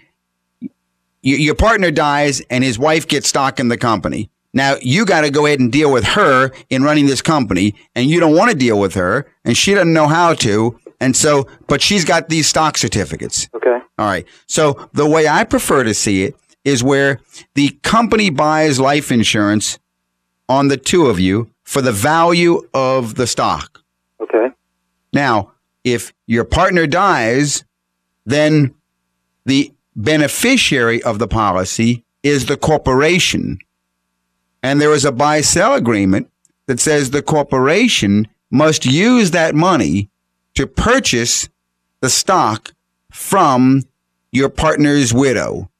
your 1.34 1.54
partner 1.54 1.90
dies 1.90 2.40
and 2.50 2.62
his 2.62 2.78
wife 2.78 3.08
gets 3.08 3.28
stock 3.28 3.58
in 3.58 3.68
the 3.68 3.76
company. 3.76 4.30
Now 4.54 4.76
you 4.80 5.04
got 5.04 5.22
to 5.22 5.30
go 5.30 5.46
ahead 5.46 5.60
and 5.60 5.72
deal 5.72 5.92
with 5.92 6.04
her 6.04 6.52
in 6.70 6.82
running 6.82 7.06
this 7.06 7.20
company, 7.20 7.74
and 7.94 8.08
you 8.08 8.20
don't 8.20 8.34
want 8.34 8.50
to 8.50 8.56
deal 8.56 8.78
with 8.78 8.94
her, 8.94 9.26
and 9.44 9.56
she 9.56 9.74
doesn't 9.74 9.92
know 9.92 10.06
how 10.06 10.34
to, 10.34 10.78
and 11.00 11.14
so, 11.16 11.46
but 11.66 11.82
she's 11.82 12.04
got 12.04 12.28
these 12.28 12.46
stock 12.46 12.78
certificates. 12.78 13.48
Okay. 13.54 13.78
All 13.98 14.06
right. 14.06 14.26
So 14.46 14.88
the 14.92 15.08
way 15.08 15.28
I 15.28 15.44
prefer 15.44 15.84
to 15.84 15.92
see 15.94 16.22
it 16.24 16.36
is 16.64 16.82
where 16.82 17.20
the 17.54 17.70
company 17.82 18.30
buys 18.30 18.80
life 18.80 19.12
insurance 19.12 19.78
on 20.48 20.68
the 20.68 20.76
two 20.76 21.06
of 21.06 21.20
you 21.20 21.50
for 21.64 21.82
the 21.82 21.92
value 21.92 22.62
of 22.72 23.16
the 23.16 23.26
stock. 23.26 23.82
Okay. 24.20 24.48
Now, 25.12 25.52
if 25.84 26.12
your 26.26 26.44
partner 26.44 26.86
dies, 26.86 27.64
then 28.24 28.74
the 29.44 29.72
beneficiary 29.96 31.02
of 31.02 31.18
the 31.18 31.26
policy 31.26 32.04
is 32.22 32.46
the 32.46 32.56
corporation. 32.56 33.58
And 34.62 34.80
there 34.80 34.92
is 34.92 35.04
a 35.04 35.12
buy 35.12 35.40
sell 35.40 35.74
agreement 35.74 36.30
that 36.66 36.80
says 36.80 37.10
the 37.10 37.22
corporation 37.22 38.28
must 38.50 38.84
use 38.84 39.30
that 39.30 39.54
money 39.54 40.10
to 40.54 40.66
purchase 40.66 41.48
the 42.00 42.10
stock 42.10 42.72
from 43.10 43.82
your 44.32 44.48
partner's 44.48 45.14
widow, 45.14 45.70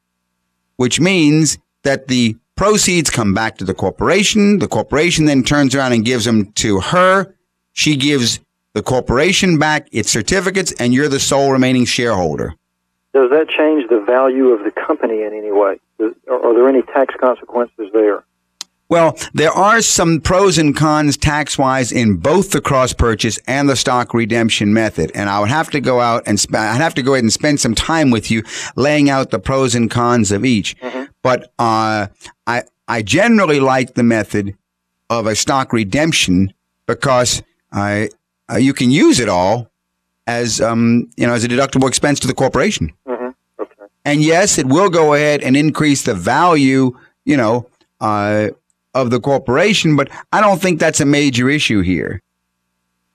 which 0.76 0.98
means 0.98 1.58
that 1.82 2.08
the 2.08 2.36
proceeds 2.56 3.10
come 3.10 3.34
back 3.34 3.58
to 3.58 3.64
the 3.64 3.74
corporation. 3.74 4.58
The 4.58 4.68
corporation 4.68 5.26
then 5.26 5.42
turns 5.42 5.74
around 5.74 5.92
and 5.92 6.04
gives 6.04 6.24
them 6.24 6.52
to 6.52 6.80
her. 6.80 7.34
She 7.72 7.96
gives 7.96 8.40
the 8.72 8.82
corporation 8.82 9.58
back 9.58 9.88
its 9.92 10.10
certificates, 10.10 10.72
and 10.72 10.94
you're 10.94 11.08
the 11.08 11.20
sole 11.20 11.52
remaining 11.52 11.84
shareholder. 11.84 12.54
Does 13.16 13.30
that 13.30 13.48
change 13.48 13.88
the 13.88 13.98
value 13.98 14.48
of 14.48 14.62
the 14.62 14.70
company 14.70 15.22
in 15.22 15.32
any 15.32 15.50
way? 15.50 15.80
Are, 15.98 16.54
there 16.54 16.68
any 16.68 16.82
tax 16.82 17.14
consequences 17.18 17.88
there? 17.94 18.26
Well, 18.90 19.16
there 19.32 19.52
are 19.52 19.80
some 19.80 20.20
pros 20.20 20.58
and 20.58 20.76
cons 20.76 21.16
tax 21.16 21.56
wise 21.56 21.92
in 21.92 22.18
both 22.18 22.50
the 22.50 22.60
cross 22.60 22.92
purchase 22.92 23.38
and 23.46 23.70
the 23.70 23.74
stock 23.74 24.12
redemption 24.12 24.74
method. 24.74 25.12
And 25.14 25.30
I 25.30 25.40
would 25.40 25.48
have 25.48 25.70
to 25.70 25.80
go 25.80 25.98
out 25.98 26.24
and 26.26 26.38
sp- 26.38 26.56
I'd 26.56 26.76
have 26.76 26.92
to 26.96 27.02
go 27.02 27.14
ahead 27.14 27.24
and 27.24 27.32
spend 27.32 27.58
some 27.58 27.74
time 27.74 28.10
with 28.10 28.30
you 28.30 28.42
laying 28.76 29.08
out 29.08 29.30
the 29.30 29.38
pros 29.38 29.74
and 29.74 29.90
cons 29.90 30.30
of 30.30 30.44
each. 30.44 30.76
But 31.22 31.44
uh, 31.58 32.08
I 32.46 32.64
I 32.86 33.00
generally 33.00 33.60
like 33.60 33.94
the 33.94 34.02
method 34.02 34.58
of 35.08 35.26
a 35.26 35.34
stock 35.34 35.72
redemption 35.72 36.52
because 36.84 37.42
I 37.72 38.10
uh, 38.52 38.56
you 38.56 38.74
can 38.74 38.90
use 38.90 39.20
it 39.20 39.30
all 39.30 39.70
as 40.26 40.60
um, 40.60 41.08
you 41.16 41.26
know 41.26 41.32
as 41.32 41.44
a 41.44 41.48
deductible 41.48 41.88
expense 41.88 42.20
to 42.20 42.26
the 42.26 42.34
corporation. 42.34 42.92
And 44.06 44.22
yes, 44.22 44.56
it 44.56 44.66
will 44.66 44.88
go 44.88 45.14
ahead 45.14 45.42
and 45.42 45.56
increase 45.56 46.04
the 46.04 46.14
value, 46.14 46.96
you 47.24 47.36
know, 47.36 47.68
uh, 48.00 48.50
of 48.94 49.10
the 49.10 49.20
corporation, 49.20 49.96
but 49.96 50.08
I 50.32 50.40
don't 50.40 50.62
think 50.62 50.78
that's 50.78 51.00
a 51.00 51.04
major 51.04 51.50
issue 51.50 51.82
here. 51.82 52.22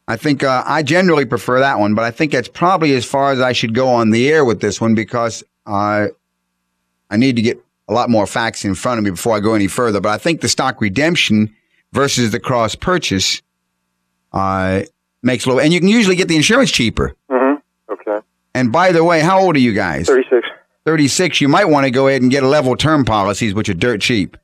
I 0.09 0.17
think 0.17 0.43
uh, 0.43 0.63
I 0.67 0.83
generally 0.83 1.23
prefer 1.23 1.61
that 1.61 1.79
one, 1.79 1.95
but 1.95 2.03
I 2.03 2.11
think 2.11 2.33
that's 2.33 2.49
probably 2.49 2.93
as 2.93 3.05
far 3.05 3.31
as 3.31 3.39
I 3.39 3.53
should 3.53 3.73
go 3.73 3.87
on 3.87 4.09
the 4.09 4.29
air 4.29 4.43
with 4.43 4.59
this 4.59 4.81
one 4.81 4.93
because 4.93 5.45
uh, 5.65 6.07
I 7.09 7.17
need 7.17 7.37
to 7.37 7.41
get 7.41 7.57
a 7.87 7.93
lot 7.93 8.09
more 8.09 8.27
facts 8.27 8.65
in 8.65 8.75
front 8.75 8.97
of 8.97 9.05
me 9.05 9.11
before 9.11 9.33
I 9.33 9.39
go 9.39 9.53
any 9.53 9.67
further. 9.67 10.01
But 10.01 10.09
I 10.09 10.17
think 10.17 10.41
the 10.41 10.49
stock 10.49 10.81
redemption 10.81 11.55
versus 11.93 12.31
the 12.31 12.39
cross 12.41 12.75
purchase 12.75 13.41
uh, 14.33 14.81
makes 15.23 15.45
a 15.45 15.49
little, 15.49 15.61
and 15.61 15.71
you 15.71 15.79
can 15.79 15.87
usually 15.87 16.17
get 16.17 16.27
the 16.27 16.35
insurance 16.35 16.69
cheaper. 16.69 17.15
Mm-hmm. 17.29 17.93
Okay. 17.93 18.25
And 18.53 18.73
by 18.73 18.91
the 18.91 19.05
way, 19.05 19.21
how 19.21 19.39
old 19.39 19.55
are 19.55 19.59
you 19.59 19.73
guys? 19.73 20.07
36. 20.07 20.47
36, 20.85 21.41
you 21.41 21.47
might 21.47 21.65
want 21.65 21.85
to 21.85 21.91
go 21.91 22.07
ahead 22.07 22.21
and 22.21 22.31
get 22.31 22.43
a 22.43 22.47
level 22.47 22.75
term 22.75 23.05
policies, 23.05 23.53
which 23.53 23.69
are 23.69 23.73
dirt 23.73 24.01
cheap. 24.01 24.37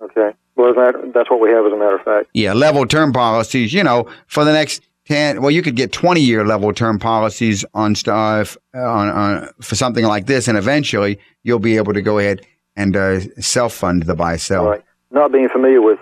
Okay. 0.00 0.32
Well, 0.56 0.74
that, 0.74 1.12
that's 1.14 1.30
what 1.30 1.40
we 1.40 1.50
have, 1.50 1.64
as 1.64 1.72
a 1.72 1.76
matter 1.76 1.96
of 1.96 2.02
fact. 2.02 2.28
Yeah, 2.34 2.52
level 2.52 2.86
term 2.86 3.12
policies, 3.12 3.72
you 3.72 3.82
know, 3.82 4.06
for 4.26 4.44
the 4.44 4.52
next 4.52 4.82
10, 5.06 5.40
well, 5.40 5.50
you 5.50 5.62
could 5.62 5.76
get 5.76 5.92
20 5.92 6.20
year 6.20 6.46
level 6.46 6.72
term 6.72 6.98
policies 6.98 7.64
on 7.74 7.94
stuff, 7.94 8.56
on, 8.74 9.08
on, 9.08 9.48
for 9.60 9.74
something 9.74 10.04
like 10.04 10.26
this. 10.26 10.48
And 10.48 10.58
eventually 10.58 11.18
you'll 11.42 11.58
be 11.58 11.76
able 11.76 11.92
to 11.94 12.02
go 12.02 12.18
ahead 12.18 12.46
and 12.76 12.96
uh, 12.96 13.20
self 13.40 13.74
fund 13.74 14.04
the 14.04 14.14
buy 14.14 14.36
sell. 14.36 14.66
Right. 14.66 14.84
Not 15.10 15.32
being 15.32 15.48
familiar 15.48 15.82
with 15.82 15.98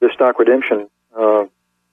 the 0.00 0.10
stock 0.14 0.38
redemption 0.38 0.88
uh, 1.18 1.46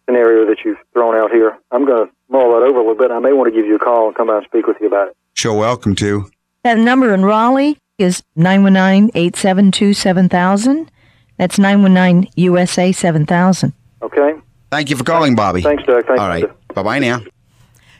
scenario 0.05 0.45
that 0.45 0.57
you've 0.63 0.77
thrown 0.93 1.15
out 1.15 1.31
here, 1.31 1.57
I'm 1.71 1.85
going 1.85 2.07
to 2.07 2.13
mull 2.29 2.59
that 2.59 2.67
over 2.67 2.77
a 2.77 2.81
little 2.81 2.95
bit. 2.95 3.11
I 3.11 3.19
may 3.19 3.33
want 3.33 3.51
to 3.51 3.59
give 3.59 3.67
you 3.67 3.75
a 3.75 3.79
call 3.79 4.07
and 4.07 4.15
come 4.15 4.29
out 4.29 4.37
and 4.37 4.45
speak 4.45 4.67
with 4.67 4.77
you 4.79 4.87
about 4.87 5.09
it. 5.09 5.17
Sure, 5.33 5.57
welcome 5.57 5.95
to. 5.95 6.29
That 6.65 6.77
number 6.79 7.13
in 7.13 7.23
Raleigh 7.23 7.77
is 7.99 8.23
919-872-7000. 8.39 10.87
That's 11.37 11.59
919 11.59 12.31
USA 12.37 12.91
7000. 12.91 13.71
Okay. 14.01 14.33
Thank 14.71 14.89
you 14.89 14.97
for 14.97 15.03
calling, 15.03 15.35
Bobby. 15.35 15.61
Thanks, 15.61 15.83
Doug. 15.83 16.07
Thanks. 16.07 16.19
All 16.19 16.27
right. 16.27 16.41
Linda. 16.41 16.55
Bye 16.73 16.81
bye 16.81 16.97
now. 16.97 17.21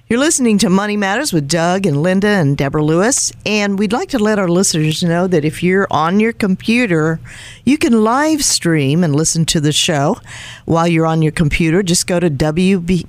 You're 0.08 0.18
listening 0.18 0.58
to 0.58 0.72
Money 0.72 0.98
Matters 0.98 1.32
with 1.32 1.48
Doug 1.48 1.86
and 1.86 2.02
Linda 2.02 2.28
and 2.28 2.58
Deborah 2.58 2.84
Lewis. 2.84 3.32
And 3.46 3.78
we'd 3.78 3.94
like 3.94 4.10
to 4.10 4.18
let 4.18 4.40
our 4.40 4.48
listeners 4.48 5.04
know 5.04 5.28
that 5.28 5.46
if 5.46 5.62
you're 5.62 5.86
on 5.92 6.20
your 6.20 6.34
computer, 6.34 7.20
you 7.66 7.78
can 7.78 8.04
live 8.04 8.44
stream 8.44 9.04
and 9.04 9.16
listen 9.16 9.46
to 9.46 9.60
the 9.60 9.74
show 9.74 10.18
while 10.66 10.88
you're 10.88 11.06
on 11.06 11.22
your 11.22 11.34
computer. 11.34 11.84
Just 11.84 12.08
go 12.08 12.20
to 12.20 12.32
WPTF.com 12.32 13.04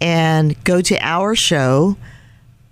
and 0.00 0.64
go 0.64 0.80
to 0.80 0.98
our 1.06 1.36
show, 1.36 1.98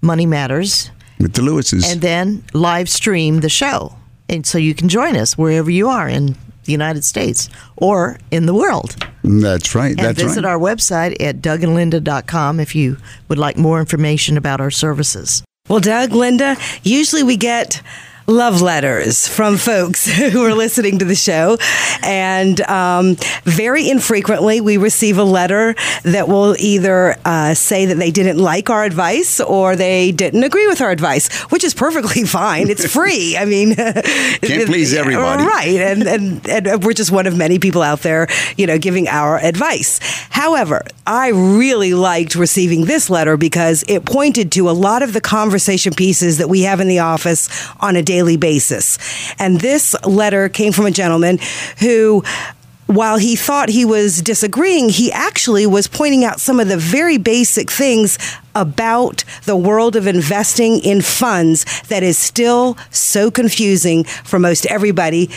Money 0.01 0.27
Matters, 0.27 0.91
With 1.19 1.35
the 1.35 1.43
Lewises. 1.43 1.91
and 1.91 2.01
then 2.01 2.45
live 2.53 2.89
stream 2.89 3.41
the 3.41 3.49
show. 3.49 3.95
And 4.29 4.47
so 4.47 4.59
you 4.59 4.75
can 4.75 4.89
join 4.89 5.17
us 5.17 5.37
wherever 5.39 5.71
you 5.71 5.89
are 5.89 6.09
in 6.09 6.37
the 6.65 6.73
United 6.73 7.03
States 7.05 7.49
or 7.77 8.19
in 8.31 8.47
the 8.47 8.55
world. 8.55 8.97
that's 9.25 9.75
right. 9.75 9.91
And 9.91 9.99
That's 9.99 10.23
visit 10.23 10.45
right. 10.45 10.51
our 10.53 10.59
website 10.59 11.17
at 11.21 11.41
dougandlinda.com 11.43 12.61
if 12.61 12.75
you 12.75 12.99
would 13.29 13.39
like 13.39 13.57
more 13.57 13.81
information 13.81 14.37
about 14.37 14.61
our 14.61 14.71
services. 14.71 15.43
Well, 15.69 15.81
Doug, 15.81 16.13
Linda, 16.13 16.57
usually 16.83 17.23
we 17.23 17.37
get 17.37 17.83
love 18.29 18.61
letters 18.61 19.27
from 19.27 19.57
folks 19.57 20.07
who 20.33 20.45
are 20.45 20.55
listening 20.55 20.99
to 20.99 21.05
the 21.05 21.15
show. 21.15 21.57
And 22.03 22.61
um, 22.63 23.17
very 23.45 23.89
infrequently, 23.89 24.61
we 24.61 24.77
receive 24.77 25.17
a 25.17 25.25
letter 25.25 25.75
that 26.03 26.29
will 26.29 26.55
either 26.59 27.17
uh, 27.25 27.55
say 27.55 27.87
that 27.87 27.95
they 27.95 28.11
didn't 28.11 28.39
like 28.39 28.69
our 28.69 28.85
advice 28.85 29.41
or 29.41 29.77
they 29.77 30.13
didn't 30.13 30.45
agree 30.45 30.67
with 30.67 30.83
our 30.83 30.91
advice, 30.91 31.35
which 31.45 31.65
is 31.65 31.73
perfectly 31.73 32.25
fine. 32.27 32.69
It's 32.69 32.87
free. 32.93 33.37
I 33.37 33.47
mean, 33.47 33.75
Can't 33.77 34.67
please 34.67 34.93
everybody. 34.93 35.45
Right. 35.45 35.81
And, 35.81 36.03
and, 36.03 36.49
and 36.49 36.85
we're 36.85 36.93
just 36.93 37.11
one 37.11 37.27
of 37.27 37.37
many 37.37 37.59
people 37.59 37.81
out 37.81 38.01
there, 38.01 38.29
you 38.57 38.67
know, 38.67 38.79
giving 38.79 39.09
our 39.09 39.39
advice. 39.39 40.01
However, 40.29 40.83
I 41.07 41.29
really 41.29 41.95
liked 41.95 42.35
receiving 42.35 42.85
this 42.85 43.09
letter 43.09 43.39
because 43.39 43.85
it 43.89 44.05
pointed 44.05 44.53
to 44.53 44.69
a 44.69 44.73
lot 44.73 45.03
of 45.03 45.15
the 45.15 45.21
conversation 45.23 45.95
pieces 45.95 46.37
that 46.39 46.49
we 46.49 46.63
have 46.63 46.81
in 46.81 46.89
the 46.89 46.99
office 46.99 47.49
on 47.81 47.97
a 47.97 48.03
daily 48.03 48.18
basis. 48.37 48.99
And 49.39 49.61
this 49.61 49.95
letter 50.05 50.49
came 50.49 50.73
from 50.73 50.87
a 50.87 50.91
gentleman 50.91 51.39
who 51.79 52.25
while 52.87 53.19
he 53.19 53.37
thought 53.37 53.69
he 53.69 53.85
was 53.85 54.23
disagreeing, 54.23 54.89
he 54.89 55.13
actually 55.13 55.67
was 55.67 55.87
pointing 55.87 56.25
out 56.25 56.41
some 56.41 56.59
of 56.59 56.69
the 56.69 56.79
very 56.79 57.19
basic 57.19 57.71
things 57.71 58.19
about 58.55 59.25
the 59.45 59.57
world 59.57 59.95
of 59.95 60.07
investing 60.07 60.79
in 60.79 61.03
funds 61.03 61.67
that 61.89 62.03
is 62.03 62.17
still 62.17 62.79
so 62.91 63.31
confusing 63.31 64.05
for 64.05 64.39
most 64.39 64.65
everybody 64.67 65.29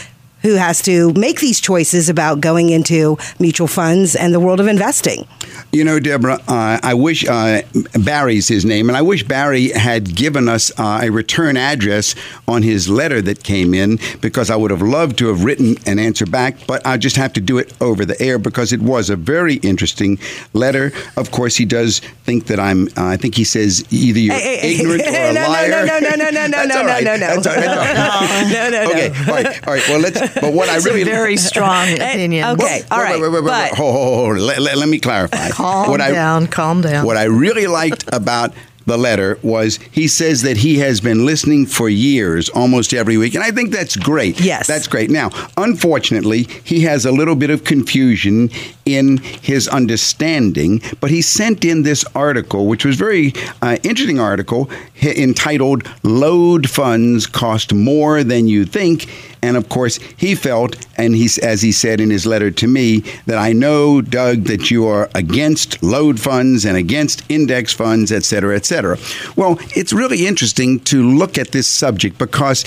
who 0.42 0.56
has 0.56 0.82
to 0.84 1.14
make 1.14 1.40
these 1.40 1.60
choices 1.60 2.10
about 2.10 2.42
going 2.42 2.70
into 2.70 3.18
mutual 3.40 3.68
funds 3.68 4.16
and 4.16 4.34
the 4.34 4.40
world 4.40 4.60
of 4.60 4.68
investing. 4.68 5.28
You 5.72 5.84
know, 5.84 6.00
Deborah, 6.00 6.40
uh, 6.48 6.80
I 6.84 6.94
wish 6.94 7.26
uh, 7.28 7.62
Barry's 7.94 8.48
his 8.48 8.66
name, 8.66 8.90
and 8.90 8.98
I 8.98 9.02
wish 9.02 9.24
Barry 9.24 9.70
had 9.70 10.16
given 10.16 10.50
us 10.50 10.72
uh, 10.80 11.02
a 11.04 11.10
return 11.10 11.58
address 11.58 12.16
on 12.48 12.62
his 12.64 12.90
letter 12.90 13.22
that 13.22 13.44
came 13.44 13.74
in 13.74 14.00
because 14.22 14.50
I 14.50 14.56
would 14.56 14.72
have 14.72 14.82
loved 14.82 15.18
to 15.20 15.28
have 15.28 15.44
written 15.44 15.76
an 15.86 16.00
answer 16.00 16.26
back, 16.26 16.56
but 16.68 16.86
I 16.86 16.98
just 16.98 17.16
have 17.18 17.34
to 17.34 17.42
do 17.42 17.58
it 17.58 17.74
over 17.82 18.06
the 18.06 18.20
air 18.22 18.38
because 18.40 18.74
it 18.74 18.82
was 18.82 19.10
a 19.10 19.16
very 19.16 19.56
interesting 19.56 20.18
letter. 20.54 20.92
Of 21.18 21.32
course, 21.32 21.56
he 21.56 21.66
does 21.66 22.00
think 22.26 22.48
that 22.48 22.60
I'm, 22.60 22.88
uh, 22.98 23.06
I 23.06 23.18
think 23.18 23.36
he 23.36 23.44
says 23.44 23.86
either 23.92 24.20
you're 24.20 24.34
Hey, 24.36 24.58
hey, 24.58 24.76
ignorant 24.80 25.02
or 25.04 25.10
a 25.10 25.34
no, 25.34 25.42
no, 25.42 25.50
liar. 25.50 25.70
no, 25.70 25.86
no, 25.86 26.00
no, 26.00 26.16
no, 26.16 26.48
no, 26.48 26.48
That's 26.52 26.68
no, 26.70 26.78
all 26.80 26.84
no, 26.86 26.90
right. 26.90 27.04
no, 27.04 27.16
no. 27.16 27.28
That's 27.42 27.48
all 27.48 27.56
right. 27.56 27.66
That's 27.66 28.10
all 28.10 28.28
right. 28.28 28.52
No, 28.52 28.70
no, 28.70 28.84
no. 28.84 28.92
Okay, 28.92 29.10
all 29.10 29.34
right, 29.36 29.68
all 29.68 29.74
right. 29.74 29.90
Well, 29.90 30.00
let's, 30.00 30.31
but 30.36 30.54
what 30.54 30.70
I 30.70 30.78
really 30.78 31.02
a 31.02 31.06
very 31.06 31.38
strong 31.38 31.92
opinion. 31.94 32.46
okay. 32.52 32.84
All 32.92 33.00
Wait, 33.00 33.14
wait, 33.14 33.22
wait, 33.22 33.32
wait, 33.32 33.44
wait. 33.44 33.70
but- 33.72 33.78
Hold. 33.78 34.38
Let, 34.40 34.88
me 34.90 35.00
clarify. 35.00 35.50
Calm 35.52 35.90
what 35.90 36.02
I, 36.02 36.12
down, 36.12 36.48
calm 36.48 36.82
down. 36.82 37.06
What 37.06 37.18
I 37.18 37.24
really 37.24 37.68
liked 37.68 38.04
about 38.14 38.54
the 38.88 38.98
letter 38.98 39.38
was 39.44 39.78
he 39.92 40.08
says 40.08 40.42
that 40.42 40.58
he 40.58 40.80
has 40.80 41.00
been 41.00 41.24
listening 41.24 41.68
for 41.68 41.88
years, 41.88 42.50
almost 42.50 42.94
every 42.96 43.16
week, 43.16 43.36
and 43.36 43.44
I 43.44 43.52
think 43.52 43.70
that's 43.72 43.96
great. 43.96 44.42
Yes. 44.42 44.66
that's 44.66 44.88
great. 44.88 45.12
Now, 45.12 45.30
unfortunately, 45.56 46.44
he 46.64 46.82
has 46.82 47.06
a 47.06 47.12
little 47.12 47.36
bit 47.36 47.52
of 47.52 47.64
confusion 47.64 48.50
in 48.86 49.18
his 49.18 49.68
understanding, 49.68 50.82
but 51.00 51.12
he 51.12 51.22
sent 51.22 51.64
in 51.64 51.84
this 51.84 52.04
article, 52.16 52.66
which 52.66 52.84
was 52.84 52.96
very 52.96 53.34
uh, 53.62 53.78
interesting 53.84 54.20
article 54.20 54.68
entitled 55.02 55.88
"Load 56.04 56.70
Funds 56.70 57.28
Cost 57.28 57.74
More 57.74 58.24
Than 58.24 58.48
You 58.48 58.66
Think." 58.66 59.08
And 59.44 59.58
of 59.58 59.70
course, 59.70 59.98
he 60.18 60.36
felt, 60.36 60.76
and 60.98 61.16
he's 61.16 61.40
as 61.40 61.64
he 61.64 61.72
said 61.72 62.00
in 62.00 62.12
his 62.12 62.28
letter 62.28 62.52
to 62.52 62.68
me, 62.68 63.00
that 63.26 63.40
I 63.40 63.54
know, 63.54 64.00
Doug, 64.00 64.44
that 64.44 64.70
you 64.70 64.86
are 64.86 65.10
against 65.16 65.82
load 65.82 66.20
funds 66.20 66.64
and 66.64 66.78
against 66.78 67.24
index 67.28 67.74
funds, 67.74 68.12
et 68.12 68.24
cetera, 68.24 68.56
et 68.56 68.66
cetera. 68.66 69.00
Well, 69.36 69.58
it's 69.76 69.94
really 69.94 70.28
interesting 70.28 70.80
to 70.82 71.10
look 71.10 71.40
at 71.40 71.54
this 71.54 71.68
subject 71.68 72.20
because 72.20 72.64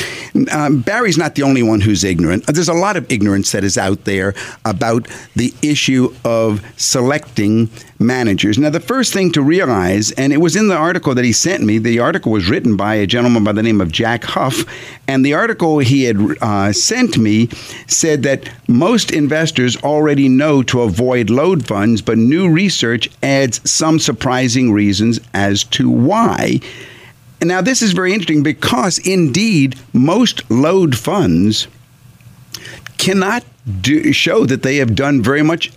um, 0.50 0.80
Barry's 0.80 1.16
not 1.16 1.36
the 1.36 1.44
only 1.44 1.62
one 1.62 1.80
who's 1.80 2.02
ignorant. 2.02 2.44
There's 2.46 2.68
a 2.68 2.74
lot 2.74 2.96
of 2.96 3.10
ignorance 3.10 3.52
that 3.52 3.62
is 3.62 3.78
out 3.78 4.04
there 4.04 4.34
about 4.64 5.06
the 5.36 5.54
issue 5.62 6.12
of 6.24 6.60
selecting 6.76 7.70
managers. 8.00 8.58
Now, 8.58 8.70
the 8.70 8.80
first 8.80 9.12
thing 9.12 9.30
to 9.32 9.42
realize, 9.42 10.10
and 10.12 10.32
it 10.32 10.38
was 10.38 10.56
in 10.56 10.66
the 10.66 10.76
article 10.76 11.14
that 11.14 11.24
he 11.24 11.32
sent 11.32 11.62
me, 11.62 11.78
the 11.78 12.00
article 12.00 12.23
was 12.30 12.48
written 12.48 12.76
by 12.76 12.94
a 12.94 13.06
gentleman 13.06 13.44
by 13.44 13.52
the 13.52 13.62
name 13.62 13.80
of 13.80 13.92
Jack 13.92 14.24
Hough, 14.24 14.64
and 15.06 15.24
the 15.24 15.34
article 15.34 15.78
he 15.78 16.04
had 16.04 16.18
uh, 16.40 16.72
sent 16.72 17.18
me 17.18 17.48
said 17.86 18.22
that 18.22 18.50
most 18.68 19.10
investors 19.10 19.76
already 19.82 20.28
know 20.28 20.62
to 20.64 20.82
avoid 20.82 21.30
load 21.30 21.66
funds, 21.66 22.02
but 22.02 22.18
new 22.18 22.50
research 22.50 23.08
adds 23.22 23.68
some 23.68 23.98
surprising 23.98 24.72
reasons 24.72 25.20
as 25.32 25.64
to 25.64 25.90
why. 25.90 26.60
And 27.40 27.48
now, 27.48 27.60
this 27.60 27.82
is 27.82 27.92
very 27.92 28.12
interesting 28.12 28.42
because 28.42 28.98
indeed, 28.98 29.78
most 29.92 30.50
load 30.50 30.96
funds 30.96 31.68
cannot 32.96 33.44
do, 33.80 34.12
show 34.12 34.46
that 34.46 34.62
they 34.62 34.76
have 34.76 34.94
done 34.94 35.22
very 35.22 35.42
much 35.42 35.70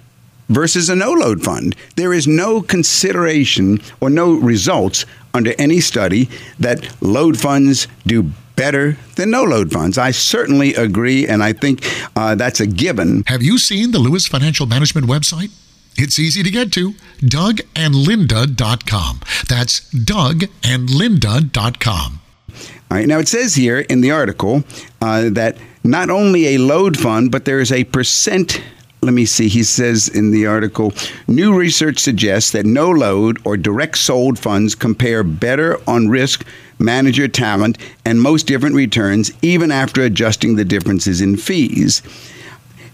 versus 0.49 0.89
a 0.89 0.95
no 0.95 1.11
load 1.11 1.43
fund. 1.43 1.75
There 1.95 2.13
is 2.13 2.27
no 2.27 2.61
consideration 2.61 3.81
or 3.99 4.09
no 4.09 4.33
results 4.33 5.05
under 5.37 5.53
any 5.57 5.79
study 5.79 6.29
that 6.59 7.01
load 7.01 7.39
funds 7.39 7.87
do 8.05 8.31
better 8.57 8.97
than 9.15 9.31
no 9.31 9.43
load 9.43 9.71
funds. 9.71 9.97
I 9.97 10.11
certainly 10.11 10.73
agree, 10.73 11.25
and 11.25 11.41
I 11.41 11.53
think 11.53 11.87
uh, 12.15 12.35
that's 12.35 12.59
a 12.59 12.67
given. 12.67 13.23
Have 13.27 13.41
you 13.41 13.57
seen 13.57 13.91
the 13.91 13.99
Lewis 13.99 14.27
Financial 14.27 14.65
Management 14.65 15.07
website? 15.07 15.51
It's 15.95 16.19
easy 16.19 16.43
to 16.43 16.51
get 16.51 16.73
to 16.73 16.91
dougandlinda.com. 17.21 19.21
That's 19.47 19.79
dougandlinda.com. 19.93 22.19
All 22.89 22.97
right, 22.97 23.07
now 23.07 23.19
it 23.19 23.27
says 23.27 23.55
here 23.55 23.79
in 23.79 24.01
the 24.01 24.11
article 24.11 24.63
uh, 25.01 25.29
that 25.31 25.57
not 25.83 26.09
only 26.09 26.55
a 26.55 26.57
load 26.57 26.97
fund, 26.97 27.31
but 27.31 27.45
there 27.45 27.59
is 27.59 27.71
a 27.71 27.83
percent. 27.85 28.61
Let 29.01 29.13
me 29.13 29.25
see. 29.25 29.47
He 29.47 29.63
says 29.63 30.07
in 30.07 30.31
the 30.31 30.47
article 30.47 30.93
new 31.27 31.55
research 31.55 31.99
suggests 31.99 32.51
that 32.51 32.65
no 32.65 32.89
load 32.89 33.39
or 33.45 33.55
direct 33.55 33.97
sold 33.97 34.39
funds 34.39 34.73
compare 34.75 35.23
better 35.23 35.79
on 35.87 36.07
risk, 36.07 36.45
manager 36.79 37.27
talent, 37.27 37.77
and 38.05 38.21
most 38.21 38.47
different 38.47 38.75
returns, 38.75 39.31
even 39.41 39.71
after 39.71 40.01
adjusting 40.01 40.55
the 40.55 40.65
differences 40.65 41.21
in 41.21 41.37
fees. 41.37 42.01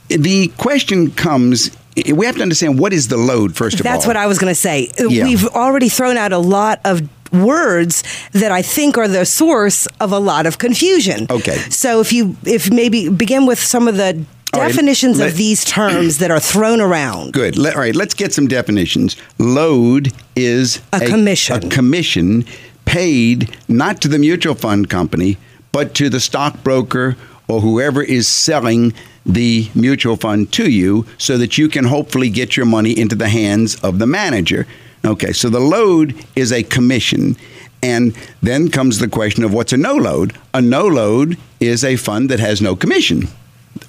The 0.09 0.49
question 0.57 1.11
comes 1.11 1.71
we 1.95 2.25
have 2.25 2.35
to 2.35 2.41
understand 2.41 2.79
what 2.79 2.91
is 2.91 3.07
the 3.07 3.17
load, 3.17 3.55
first 3.55 3.79
of 3.79 3.85
all. 3.85 3.91
That's 3.91 4.07
what 4.07 4.17
I 4.17 4.27
was 4.27 4.39
going 4.39 4.51
to 4.51 4.59
say. 4.59 4.91
Yeah. 4.97 5.25
We've 5.25 5.45
already 5.47 5.89
thrown 5.89 6.17
out 6.17 6.33
a 6.33 6.39
lot 6.39 6.81
of 6.85 7.07
words 7.31 8.03
that 8.31 8.51
I 8.51 8.61
think 8.61 8.97
are 8.97 9.07
the 9.07 9.25
source 9.25 9.87
of 9.99 10.11
a 10.11 10.19
lot 10.19 10.45
of 10.45 10.57
confusion. 10.57 11.27
Okay. 11.29 11.55
So 11.55 11.99
if 11.99 12.13
you 12.13 12.35
if 12.45 12.71
maybe 12.71 13.09
begin 13.09 13.45
with 13.45 13.59
some 13.59 13.87
of 13.87 13.97
the 13.97 14.23
All 14.53 14.61
right, 14.61 14.67
definitions 14.67 15.19
let- 15.19 15.31
of 15.31 15.37
these 15.37 15.65
terms 15.65 16.19
that 16.19 16.29
are 16.31 16.39
thrown 16.39 16.79
around. 16.79 17.33
Good. 17.33 17.57
Let, 17.57 17.75
all 17.75 17.81
right, 17.81 17.95
let's 17.95 18.13
get 18.13 18.33
some 18.33 18.47
definitions. 18.47 19.17
Load 19.39 20.11
is 20.35 20.81
A 20.93 20.99
commission. 21.05 21.55
A 21.55 21.69
commission 21.69 22.45
paid 22.85 23.55
not 23.67 24.01
to 24.01 24.07
the 24.07 24.19
mutual 24.19 24.55
fund 24.55 24.89
company, 24.89 25.37
but 25.71 25.95
to 25.95 26.09
the 26.09 26.19
stockbroker 26.19 27.15
or 27.47 27.61
whoever 27.61 28.03
is 28.03 28.27
selling 28.27 28.93
the 29.25 29.69
mutual 29.73 30.17
fund 30.17 30.51
to 30.53 30.69
you 30.69 31.05
so 31.17 31.37
that 31.37 31.57
you 31.57 31.67
can 31.69 31.85
hopefully 31.85 32.29
get 32.29 32.55
your 32.57 32.65
money 32.65 32.97
into 32.97 33.15
the 33.15 33.29
hands 33.29 33.75
of 33.77 33.99
the 33.99 34.05
manager. 34.07 34.67
Okay, 35.05 35.33
so 35.33 35.49
the 35.49 35.59
load 35.59 36.13
is 36.35 36.51
a 36.51 36.63
commission. 36.63 37.35
And 37.81 38.15
then 38.41 38.69
comes 38.69 38.99
the 38.99 39.09
question 39.09 39.43
of 39.43 39.53
what's 39.53 39.73
a 39.73 39.77
no 39.77 39.95
load? 39.95 40.37
A 40.53 40.61
no 40.61 40.85
load 40.87 41.37
is 41.59 41.83
a 41.83 41.97
fund 41.97 42.29
that 42.29 42.39
has 42.39 42.61
no 42.61 42.75
commission. 42.75 43.27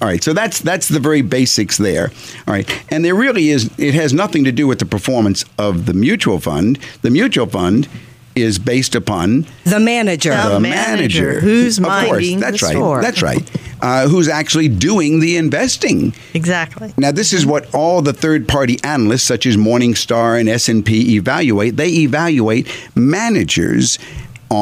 All 0.01 0.07
right, 0.07 0.23
so 0.23 0.33
that's 0.33 0.59
that's 0.59 0.87
the 0.89 0.99
very 0.99 1.21
basics 1.21 1.77
there. 1.77 2.11
All 2.47 2.53
right, 2.53 2.69
and 2.91 3.05
there 3.05 3.15
really 3.15 3.49
is 3.49 3.69
it 3.77 3.93
has 3.93 4.13
nothing 4.13 4.43
to 4.43 4.51
do 4.51 4.67
with 4.67 4.79
the 4.79 4.85
performance 4.85 5.45
of 5.57 5.85
the 5.85 5.93
mutual 5.93 6.39
fund. 6.39 6.79
The 7.01 7.09
mutual 7.09 7.45
fund 7.45 7.87
is 8.35 8.59
based 8.59 8.95
upon 8.95 9.45
The 9.63 9.79
manager. 9.79 10.35
The 10.35 10.49
the 10.49 10.59
manager, 10.59 11.23
manager, 11.25 11.39
who's 11.39 11.77
of 11.77 11.85
course, 11.85 12.09
minding 12.09 12.39
that's 12.41 12.59
the 12.59 12.65
right. 12.65 12.73
store. 12.73 13.01
That's 13.01 13.21
right. 13.21 13.51
Uh, 13.81 14.07
who's 14.09 14.27
actually 14.27 14.67
doing 14.67 15.19
the 15.21 15.37
investing? 15.37 16.13
Exactly. 16.33 16.93
Now, 16.97 17.11
this 17.11 17.31
is 17.33 17.45
what 17.45 17.73
all 17.73 18.01
the 18.01 18.13
third-party 18.13 18.79
analysts, 18.83 19.23
such 19.23 19.45
as 19.45 19.57
Morningstar 19.57 20.39
and 20.39 20.49
S 20.49 20.67
and 20.69 20.85
P, 20.85 21.15
evaluate. 21.15 21.77
They 21.77 21.89
evaluate 21.89 22.67
managers 22.95 23.99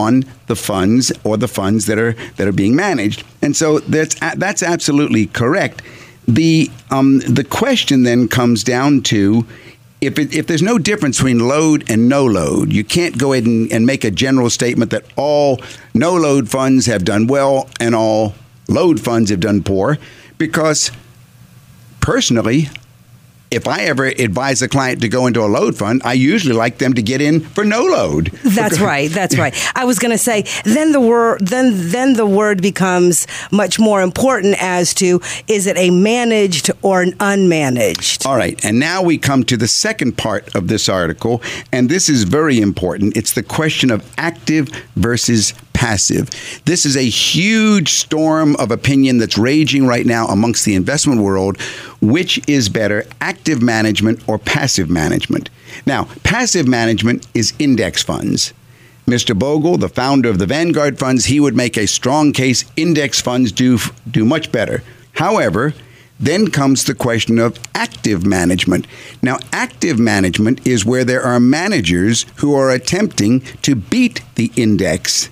on 0.01 0.23
the 0.47 0.55
funds 0.55 1.11
or 1.23 1.37
the 1.37 1.47
funds 1.47 1.85
that 1.85 1.97
are 1.97 2.13
that 2.37 2.47
are 2.47 2.57
being 2.63 2.75
managed, 2.75 3.23
and 3.41 3.55
so 3.55 3.79
that's 3.79 4.15
that's 4.37 4.63
absolutely 4.63 5.25
correct. 5.27 5.81
The 6.27 6.69
um, 6.89 7.19
the 7.19 7.43
question 7.43 8.03
then 8.03 8.27
comes 8.27 8.63
down 8.63 9.01
to. 9.03 9.45
If, 10.01 10.19
it, 10.19 10.35
if 10.35 10.47
there's 10.47 10.61
no 10.61 10.77
difference 10.77 11.17
between 11.19 11.39
load 11.47 11.89
and 11.89 12.09
no 12.09 12.25
load, 12.25 12.73
you 12.73 12.83
can't 12.83 13.17
go 13.17 13.31
ahead 13.31 13.45
and, 13.47 13.71
and 13.71 13.85
make 13.85 14.03
a 14.03 14.11
general 14.11 14.49
statement 14.49 14.91
that 14.91 15.05
all 15.15 15.61
no 15.93 16.11
load 16.17 16.49
funds 16.49 16.87
have 16.87 17.05
done 17.05 17.25
well 17.27 17.69
and 17.79 17.95
all 17.95 18.33
load 18.67 18.99
funds 18.99 19.29
have 19.29 19.39
done 19.39 19.63
poor, 19.63 19.97
because 20.37 20.91
personally, 22.01 22.67
if 23.53 23.67
I 23.67 23.83
ever 23.83 24.05
advise 24.05 24.61
a 24.61 24.67
client 24.67 25.01
to 25.01 25.07
go 25.07 25.27
into 25.27 25.41
a 25.41 25.47
load 25.47 25.77
fund, 25.77 26.01
I 26.03 26.13
usually 26.13 26.55
like 26.55 26.79
them 26.79 26.93
to 26.95 27.01
get 27.01 27.21
in 27.21 27.39
for 27.39 27.63
no 27.63 27.83
load. 27.83 28.27
That's 28.43 28.79
right. 28.79 29.09
That's 29.09 29.37
right. 29.37 29.55
I 29.75 29.85
was 29.85 29.99
going 29.99 30.11
to 30.11 30.17
say 30.17 30.45
then 30.63 30.91
the 30.91 30.99
word 30.99 31.45
then 31.45 31.91
then 31.91 32.13
the 32.13 32.25
word 32.25 32.61
becomes 32.61 33.27
much 33.51 33.79
more 33.79 34.01
important 34.01 34.55
as 34.61 34.93
to 34.95 35.21
is 35.47 35.67
it 35.67 35.77
a 35.77 35.91
managed 35.91 36.71
or 36.81 37.01
an 37.01 37.11
unmanaged. 37.13 38.25
All 38.25 38.35
right, 38.35 38.63
and 38.65 38.79
now 38.79 39.01
we 39.01 39.17
come 39.17 39.43
to 39.45 39.57
the 39.57 39.67
second 39.67 40.17
part 40.17 40.53
of 40.55 40.67
this 40.67 40.89
article, 40.89 41.41
and 41.71 41.89
this 41.89 42.09
is 42.09 42.23
very 42.23 42.59
important. 42.59 43.15
It's 43.15 43.33
the 43.33 43.43
question 43.43 43.91
of 43.91 44.09
active 44.17 44.69
versus 44.95 45.53
passive. 45.73 46.29
This 46.65 46.85
is 46.85 46.95
a 46.95 47.01
huge 47.01 47.89
storm 47.89 48.55
of 48.57 48.71
opinion 48.71 49.17
that's 49.17 49.37
raging 49.37 49.85
right 49.85 50.05
now 50.05 50.27
amongst 50.27 50.65
the 50.65 50.75
investment 50.75 51.21
world. 51.21 51.59
Which 52.01 52.39
is 52.47 52.69
better, 52.69 53.05
active 53.21 53.61
management 53.61 54.27
or 54.27 54.37
passive 54.37 54.89
management? 54.89 55.49
Now, 55.85 56.07
passive 56.23 56.67
management 56.67 57.27
is 57.33 57.53
index 57.59 58.03
funds. 58.03 58.53
Mr. 59.05 59.37
Bogle, 59.37 59.77
the 59.77 59.89
founder 59.89 60.29
of 60.29 60.39
the 60.39 60.45
Vanguard 60.45 60.97
funds, 60.97 61.25
he 61.25 61.39
would 61.39 61.55
make 61.55 61.77
a 61.77 61.87
strong 61.87 62.31
case 62.31 62.63
index 62.77 63.19
funds 63.19 63.51
do 63.51 63.77
do 64.09 64.23
much 64.23 64.51
better. 64.51 64.81
However, 65.13 65.73
then 66.19 66.49
comes 66.49 66.85
the 66.85 66.95
question 66.95 67.37
of 67.37 67.59
active 67.75 68.25
management. 68.25 68.87
Now, 69.21 69.39
active 69.51 69.99
management 69.99 70.65
is 70.65 70.85
where 70.85 71.03
there 71.03 71.21
are 71.21 71.39
managers 71.39 72.25
who 72.37 72.55
are 72.55 72.69
attempting 72.69 73.41
to 73.63 73.75
beat 73.75 74.21
the 74.35 74.51
index. 74.55 75.29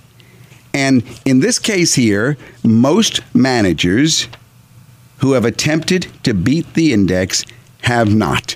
And 0.74 1.04
in 1.26 1.40
this 1.40 1.60
case 1.60 1.96
here, 1.96 2.38
most 2.64 3.22
managers 3.36 4.28
who 5.20 5.34
have 5.34 5.46
attempted 5.46 6.08
to 6.24 6.34
beat 6.34 6.74
the 6.74 6.94
index 6.94 7.46
have 7.84 8.14
not. 8.14 8.56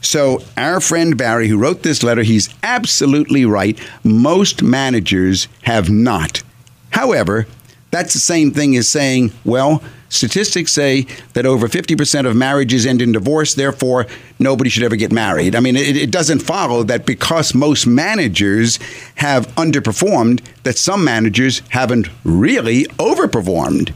So, 0.00 0.42
our 0.56 0.80
friend 0.80 1.16
Barry, 1.16 1.48
who 1.48 1.58
wrote 1.58 1.82
this 1.82 2.02
letter, 2.02 2.22
he's 2.22 2.48
absolutely 2.62 3.44
right. 3.44 3.78
Most 4.04 4.62
managers 4.62 5.48
have 5.62 5.90
not. 5.90 6.42
However, 6.90 7.46
that's 7.90 8.12
the 8.12 8.20
same 8.20 8.50
thing 8.52 8.76
as 8.76 8.88
saying, 8.88 9.32
well, 9.44 9.82
statistics 10.08 10.72
say 10.72 11.06
that 11.32 11.46
over 11.46 11.68
50% 11.68 12.26
of 12.26 12.36
marriages 12.36 12.86
end 12.86 13.02
in 13.02 13.12
divorce, 13.12 13.54
therefore, 13.54 14.06
nobody 14.38 14.70
should 14.70 14.82
ever 14.82 14.96
get 14.96 15.12
married. 15.12 15.54
I 15.54 15.60
mean, 15.60 15.76
it, 15.76 15.96
it, 15.96 16.10
doesn't 16.10 16.40
follow 16.40 16.82
that 16.84 17.06
because 17.06 17.54
most 17.54 17.86
managers 17.86 18.78
have 19.16 19.46
underperformed, 19.56 20.42
that 20.62 20.78
some 20.78 21.04
managers 21.04 21.62
haven't 21.70 22.08
really 22.24 22.84
overperformed. 22.98 23.92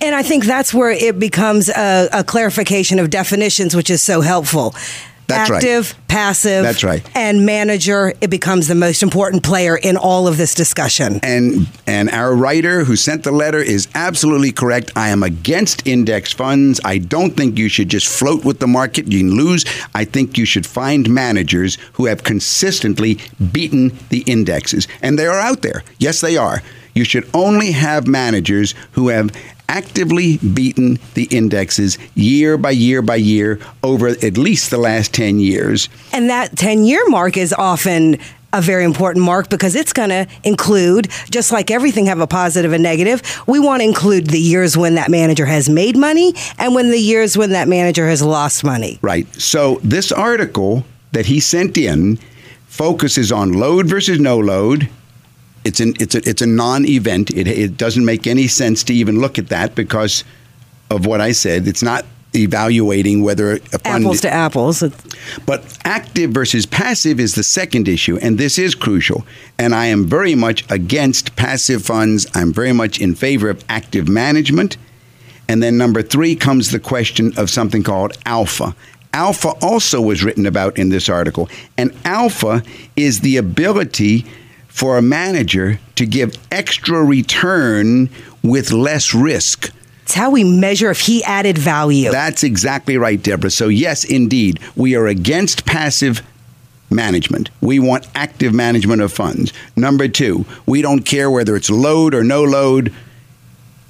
And 0.00 0.14
I 0.14 0.22
think 0.22 0.44
that's 0.44 0.74
where 0.74 0.90
it 0.90 1.18
becomes 1.18 1.68
a, 1.68 2.08
a 2.12 2.24
clarification 2.24 2.98
of 2.98 3.10
definitions, 3.10 3.74
which 3.74 3.90
is 3.90 4.02
so 4.02 4.20
helpful. 4.20 4.74
That's 5.26 5.50
Active, 5.50 5.92
right. 5.92 6.08
passive, 6.08 6.62
That's 6.62 6.84
right. 6.84 7.02
and 7.14 7.46
manager, 7.46 8.12
it 8.20 8.28
becomes 8.28 8.68
the 8.68 8.74
most 8.74 9.02
important 9.02 9.42
player 9.42 9.76
in 9.76 9.96
all 9.96 10.28
of 10.28 10.36
this 10.36 10.54
discussion. 10.54 11.18
And 11.22 11.66
and 11.86 12.10
our 12.10 12.34
writer 12.34 12.84
who 12.84 12.94
sent 12.96 13.24
the 13.24 13.32
letter 13.32 13.58
is 13.58 13.88
absolutely 13.94 14.52
correct. 14.52 14.92
I 14.96 15.08
am 15.08 15.22
against 15.22 15.86
index 15.86 16.32
funds. 16.32 16.80
I 16.84 16.98
don't 16.98 17.36
think 17.36 17.58
you 17.58 17.68
should 17.68 17.88
just 17.88 18.06
float 18.06 18.44
with 18.44 18.58
the 18.60 18.66
market. 18.66 19.10
You 19.10 19.20
can 19.20 19.36
lose. 19.36 19.64
I 19.94 20.04
think 20.04 20.36
you 20.36 20.44
should 20.44 20.66
find 20.66 21.08
managers 21.08 21.78
who 21.94 22.06
have 22.06 22.22
consistently 22.22 23.18
beaten 23.52 23.96
the 24.10 24.20
indexes. 24.26 24.86
And 25.02 25.18
they 25.18 25.26
are 25.26 25.40
out 25.40 25.62
there. 25.62 25.82
Yes, 25.98 26.20
they 26.20 26.36
are. 26.36 26.62
You 26.94 27.04
should 27.04 27.28
only 27.34 27.72
have 27.72 28.06
managers 28.06 28.74
who 28.92 29.08
have 29.08 29.34
actively 29.68 30.38
beaten 30.38 30.98
the 31.14 31.24
indexes 31.24 31.98
year 32.14 32.56
by 32.56 32.70
year 32.70 33.02
by 33.02 33.16
year 33.16 33.58
over 33.82 34.08
at 34.08 34.38
least 34.38 34.70
the 34.70 34.78
last 34.78 35.14
10 35.14 35.40
years. 35.40 35.88
And 36.12 36.30
that 36.30 36.56
10 36.56 36.84
year 36.84 37.08
mark 37.08 37.36
is 37.36 37.52
often 37.52 38.18
a 38.54 38.60
very 38.60 38.84
important 38.84 39.24
mark 39.24 39.50
because 39.50 39.74
it's 39.74 39.92
going 39.92 40.10
to 40.10 40.26
include, 40.44 41.08
just 41.28 41.50
like 41.50 41.70
everything 41.70 42.06
have 42.06 42.20
a 42.20 42.26
positive 42.26 42.72
and 42.72 42.82
negative, 42.82 43.20
we 43.48 43.58
want 43.58 43.80
to 43.80 43.84
include 43.84 44.28
the 44.28 44.38
years 44.38 44.76
when 44.76 44.94
that 44.94 45.10
manager 45.10 45.44
has 45.44 45.68
made 45.68 45.96
money 45.96 46.32
and 46.58 46.74
when 46.74 46.90
the 46.90 46.98
years 46.98 47.36
when 47.36 47.50
that 47.50 47.66
manager 47.66 48.06
has 48.06 48.22
lost 48.22 48.62
money. 48.62 48.98
Right. 49.02 49.26
So 49.34 49.80
this 49.82 50.12
article 50.12 50.84
that 51.12 51.26
he 51.26 51.40
sent 51.40 51.76
in 51.76 52.18
focuses 52.66 53.32
on 53.32 53.52
load 53.52 53.86
versus 53.86 54.20
no 54.20 54.38
load. 54.38 54.88
It's 55.64 55.80
an 55.80 55.94
it's 55.98 56.14
a 56.14 56.28
it's 56.28 56.42
a 56.42 56.46
non-event. 56.46 57.30
It 57.30 57.46
it 57.46 57.76
doesn't 57.76 58.04
make 58.04 58.26
any 58.26 58.48
sense 58.48 58.84
to 58.84 58.94
even 58.94 59.20
look 59.20 59.38
at 59.38 59.48
that 59.48 59.74
because 59.74 60.24
of 60.90 61.06
what 61.06 61.20
I 61.20 61.32
said. 61.32 61.66
It's 61.66 61.82
not 61.82 62.04
evaluating 62.34 63.22
whether 63.22 63.60
Apples 63.84 64.20
to 64.22 64.30
apples. 64.30 64.82
But 65.46 65.78
active 65.84 66.32
versus 66.32 66.66
passive 66.66 67.20
is 67.20 67.34
the 67.34 67.44
second 67.44 67.88
issue, 67.88 68.18
and 68.20 68.38
this 68.38 68.58
is 68.58 68.74
crucial. 68.74 69.24
And 69.58 69.74
I 69.74 69.86
am 69.86 70.06
very 70.06 70.34
much 70.34 70.70
against 70.70 71.36
passive 71.36 71.84
funds. 71.84 72.26
I'm 72.34 72.52
very 72.52 72.72
much 72.72 73.00
in 73.00 73.14
favor 73.14 73.48
of 73.48 73.64
active 73.68 74.08
management. 74.08 74.76
And 75.48 75.62
then 75.62 75.76
number 75.76 76.02
three 76.02 76.34
comes 76.34 76.70
the 76.70 76.80
question 76.80 77.32
of 77.36 77.50
something 77.50 77.82
called 77.82 78.16
alpha. 78.26 78.74
Alpha 79.12 79.50
also 79.62 80.00
was 80.00 80.24
written 80.24 80.46
about 80.46 80.76
in 80.78 80.88
this 80.88 81.08
article. 81.08 81.48
And 81.78 81.94
alpha 82.04 82.62
is 82.96 83.20
the 83.20 83.36
ability 83.36 84.26
for 84.74 84.98
a 84.98 85.02
manager 85.02 85.78
to 85.94 86.04
give 86.04 86.34
extra 86.50 87.02
return 87.02 88.10
with 88.42 88.72
less 88.72 89.14
risk. 89.14 89.72
It's 90.02 90.14
how 90.14 90.30
we 90.30 90.42
measure 90.42 90.90
if 90.90 90.98
he 90.98 91.22
added 91.22 91.56
value. 91.56 92.10
That's 92.10 92.42
exactly 92.42 92.98
right, 92.98 93.22
Deborah. 93.22 93.52
So, 93.52 93.68
yes, 93.68 94.02
indeed, 94.02 94.58
we 94.74 94.96
are 94.96 95.06
against 95.06 95.64
passive 95.64 96.22
management. 96.90 97.50
We 97.60 97.78
want 97.78 98.08
active 98.16 98.52
management 98.52 99.00
of 99.00 99.12
funds. 99.12 99.52
Number 99.76 100.08
two, 100.08 100.44
we 100.66 100.82
don't 100.82 101.06
care 101.06 101.30
whether 101.30 101.54
it's 101.54 101.70
load 101.70 102.12
or 102.12 102.24
no 102.24 102.42
load. 102.42 102.92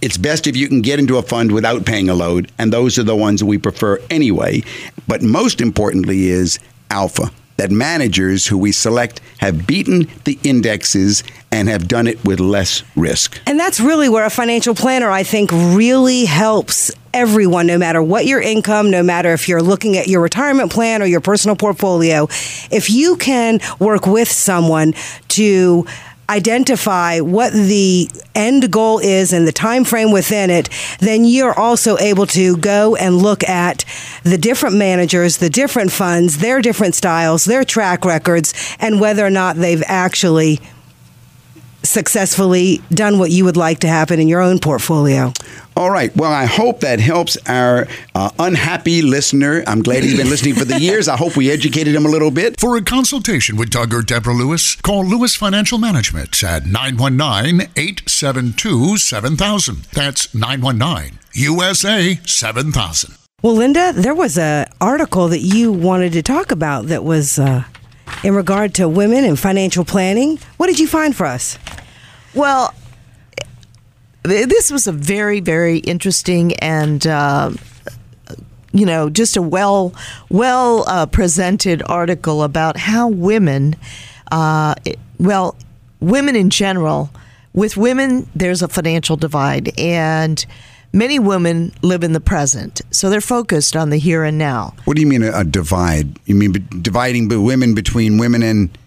It's 0.02 0.18
best 0.18 0.46
if 0.46 0.54
you 0.54 0.68
can 0.68 0.82
get 0.82 0.98
into 0.98 1.16
a 1.16 1.22
fund 1.22 1.50
without 1.50 1.86
paying 1.86 2.10
a 2.10 2.14
load, 2.14 2.52
and 2.58 2.70
those 2.70 2.98
are 2.98 3.04
the 3.04 3.16
ones 3.16 3.42
we 3.42 3.56
prefer 3.56 3.98
anyway. 4.10 4.62
But 5.08 5.22
most 5.22 5.62
importantly, 5.62 6.28
is 6.28 6.58
alpha 6.90 7.30
that 7.56 7.70
managers 7.70 8.46
who 8.46 8.58
we 8.58 8.72
select 8.72 9.20
have 9.38 9.66
beaten 9.66 10.08
the 10.24 10.38
indexes 10.42 11.22
and 11.52 11.68
have 11.68 11.86
done 11.86 12.06
it 12.06 12.24
with 12.24 12.40
less 12.40 12.82
risk. 12.96 13.40
And 13.46 13.58
that's 13.58 13.80
really 13.80 14.08
where 14.08 14.24
a 14.24 14.30
financial 14.30 14.74
planner, 14.74 15.10
I 15.10 15.22
think, 15.22 15.50
really 15.52 16.24
helps 16.24 16.90
everyone, 17.12 17.66
no 17.66 17.78
matter 17.78 18.02
what 18.02 18.26
your 18.26 18.40
income, 18.40 18.90
no 18.90 19.02
matter 19.02 19.32
if 19.32 19.48
you're 19.48 19.62
looking 19.62 19.96
at 19.96 20.08
your 20.08 20.20
retirement 20.20 20.72
plan 20.72 21.00
or 21.00 21.06
your 21.06 21.20
personal 21.20 21.54
portfolio. 21.54 22.24
If 22.70 22.90
you 22.90 23.16
can 23.16 23.60
work 23.78 24.06
with 24.06 24.28
someone 24.28 24.94
to 25.28 25.86
identify 26.28 27.20
what 27.20 27.52
the 27.52 28.08
end 28.34 28.70
goal 28.70 28.98
is 28.98 29.32
and 29.32 29.46
the 29.46 29.52
time 29.52 29.84
frame 29.84 30.10
within 30.10 30.50
it 30.50 30.68
then 31.00 31.24
you're 31.24 31.58
also 31.58 31.96
able 31.98 32.26
to 32.26 32.56
go 32.56 32.96
and 32.96 33.18
look 33.18 33.44
at 33.48 33.84
the 34.22 34.38
different 34.38 34.74
managers 34.74 35.36
the 35.36 35.50
different 35.50 35.92
funds 35.92 36.38
their 36.38 36.60
different 36.60 36.94
styles 36.94 37.44
their 37.44 37.64
track 37.64 38.04
records 38.04 38.54
and 38.80 39.00
whether 39.00 39.24
or 39.24 39.30
not 39.30 39.56
they've 39.56 39.84
actually 39.86 40.58
successfully 41.84 42.80
done 42.90 43.18
what 43.18 43.30
you 43.30 43.44
would 43.44 43.56
like 43.56 43.80
to 43.80 43.88
happen 43.88 44.18
in 44.18 44.26
your 44.28 44.40
own 44.40 44.58
portfolio 44.58 45.32
all 45.76 45.90
right. 45.90 46.14
Well, 46.16 46.32
I 46.32 46.44
hope 46.44 46.80
that 46.80 47.00
helps 47.00 47.36
our 47.48 47.88
uh, 48.14 48.30
unhappy 48.38 49.02
listener. 49.02 49.64
I'm 49.66 49.82
glad 49.82 50.04
he's 50.04 50.16
been 50.16 50.30
listening 50.30 50.54
for 50.54 50.64
the 50.64 50.78
years. 50.80 51.08
I 51.08 51.16
hope 51.16 51.36
we 51.36 51.50
educated 51.50 51.94
him 51.94 52.06
a 52.06 52.08
little 52.08 52.30
bit. 52.30 52.60
For 52.60 52.76
a 52.76 52.82
consultation 52.82 53.56
with 53.56 53.70
Doug 53.70 53.92
or 53.92 54.02
Deborah 54.02 54.34
Lewis, 54.34 54.76
call 54.76 55.04
Lewis 55.04 55.34
Financial 55.34 55.78
Management 55.78 56.42
at 56.44 56.66
919 56.66 57.68
872 57.76 58.98
7000. 58.98 59.76
That's 59.92 60.32
919 60.32 61.18
USA 61.32 62.20
7000. 62.24 63.16
Well, 63.42 63.54
Linda, 63.54 63.92
there 63.92 64.14
was 64.14 64.38
a 64.38 64.66
article 64.80 65.28
that 65.28 65.40
you 65.40 65.72
wanted 65.72 66.12
to 66.12 66.22
talk 66.22 66.52
about 66.52 66.86
that 66.86 67.02
was 67.02 67.38
uh, 67.38 67.64
in 68.22 68.34
regard 68.34 68.74
to 68.74 68.88
women 68.88 69.24
and 69.24 69.38
financial 69.38 69.84
planning. 69.84 70.38
What 70.56 70.66
did 70.66 70.78
you 70.78 70.86
find 70.86 71.14
for 71.14 71.26
us? 71.26 71.58
Well, 72.34 72.74
this 74.22 74.70
was 74.70 74.86
a 74.86 74.92
very, 74.92 75.40
very 75.40 75.78
interesting 75.78 76.54
and. 76.56 77.06
Uh, 77.06 77.52
you 78.74 78.84
know, 78.84 79.08
just 79.08 79.36
a 79.36 79.42
well, 79.42 79.94
well 80.28 80.84
uh, 80.88 81.06
presented 81.06 81.80
article 81.86 82.42
about 82.42 82.76
how 82.76 83.08
women, 83.08 83.76
uh, 84.32 84.74
well, 85.16 85.56
women 86.00 86.34
in 86.34 86.50
general, 86.50 87.08
with 87.52 87.76
women, 87.76 88.28
there's 88.34 88.62
a 88.62 88.68
financial 88.68 89.16
divide, 89.16 89.78
and 89.78 90.44
many 90.94 91.18
women 91.18 91.72
live 91.82 92.04
in 92.04 92.12
the 92.12 92.20
present, 92.20 92.80
so 92.90 93.10
they're 93.10 93.20
focused 93.20 93.76
on 93.76 93.90
the 93.90 93.98
here 93.98 94.24
and 94.24 94.38
now. 94.38 94.74
What 94.84 94.94
do 94.94 95.02
you 95.02 95.08
mean 95.08 95.22
a, 95.22 95.40
a 95.40 95.44
divide? 95.44 96.18
You 96.24 96.36
mean 96.36 96.52
be- 96.52 96.60
dividing 96.80 97.28
be- 97.28 97.36
women 97.36 97.74
between 97.74 98.16
women 98.16 98.42
and 98.42 98.78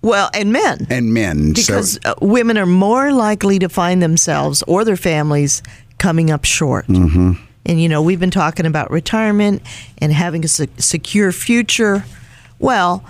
well, 0.00 0.30
and 0.34 0.52
men. 0.52 0.86
and 0.90 1.14
men? 1.14 1.52
Because 1.52 1.92
so, 1.92 2.10
uh, 2.10 2.14
women 2.20 2.58
are 2.58 2.66
more 2.66 3.12
likely 3.12 3.60
to 3.60 3.68
find 3.68 4.02
themselves 4.02 4.64
or 4.66 4.84
their 4.84 4.96
families 4.96 5.62
coming 5.98 6.30
up 6.30 6.44
short. 6.44 6.88
Mm-hmm. 6.88 7.34
And, 7.64 7.80
you 7.80 7.88
know, 7.88 8.02
we've 8.02 8.18
been 8.18 8.32
talking 8.32 8.66
about 8.66 8.90
retirement 8.90 9.62
and 9.98 10.12
having 10.12 10.44
a 10.44 10.48
se- 10.48 10.70
secure 10.78 11.30
future. 11.30 12.04
Well, 12.58 13.04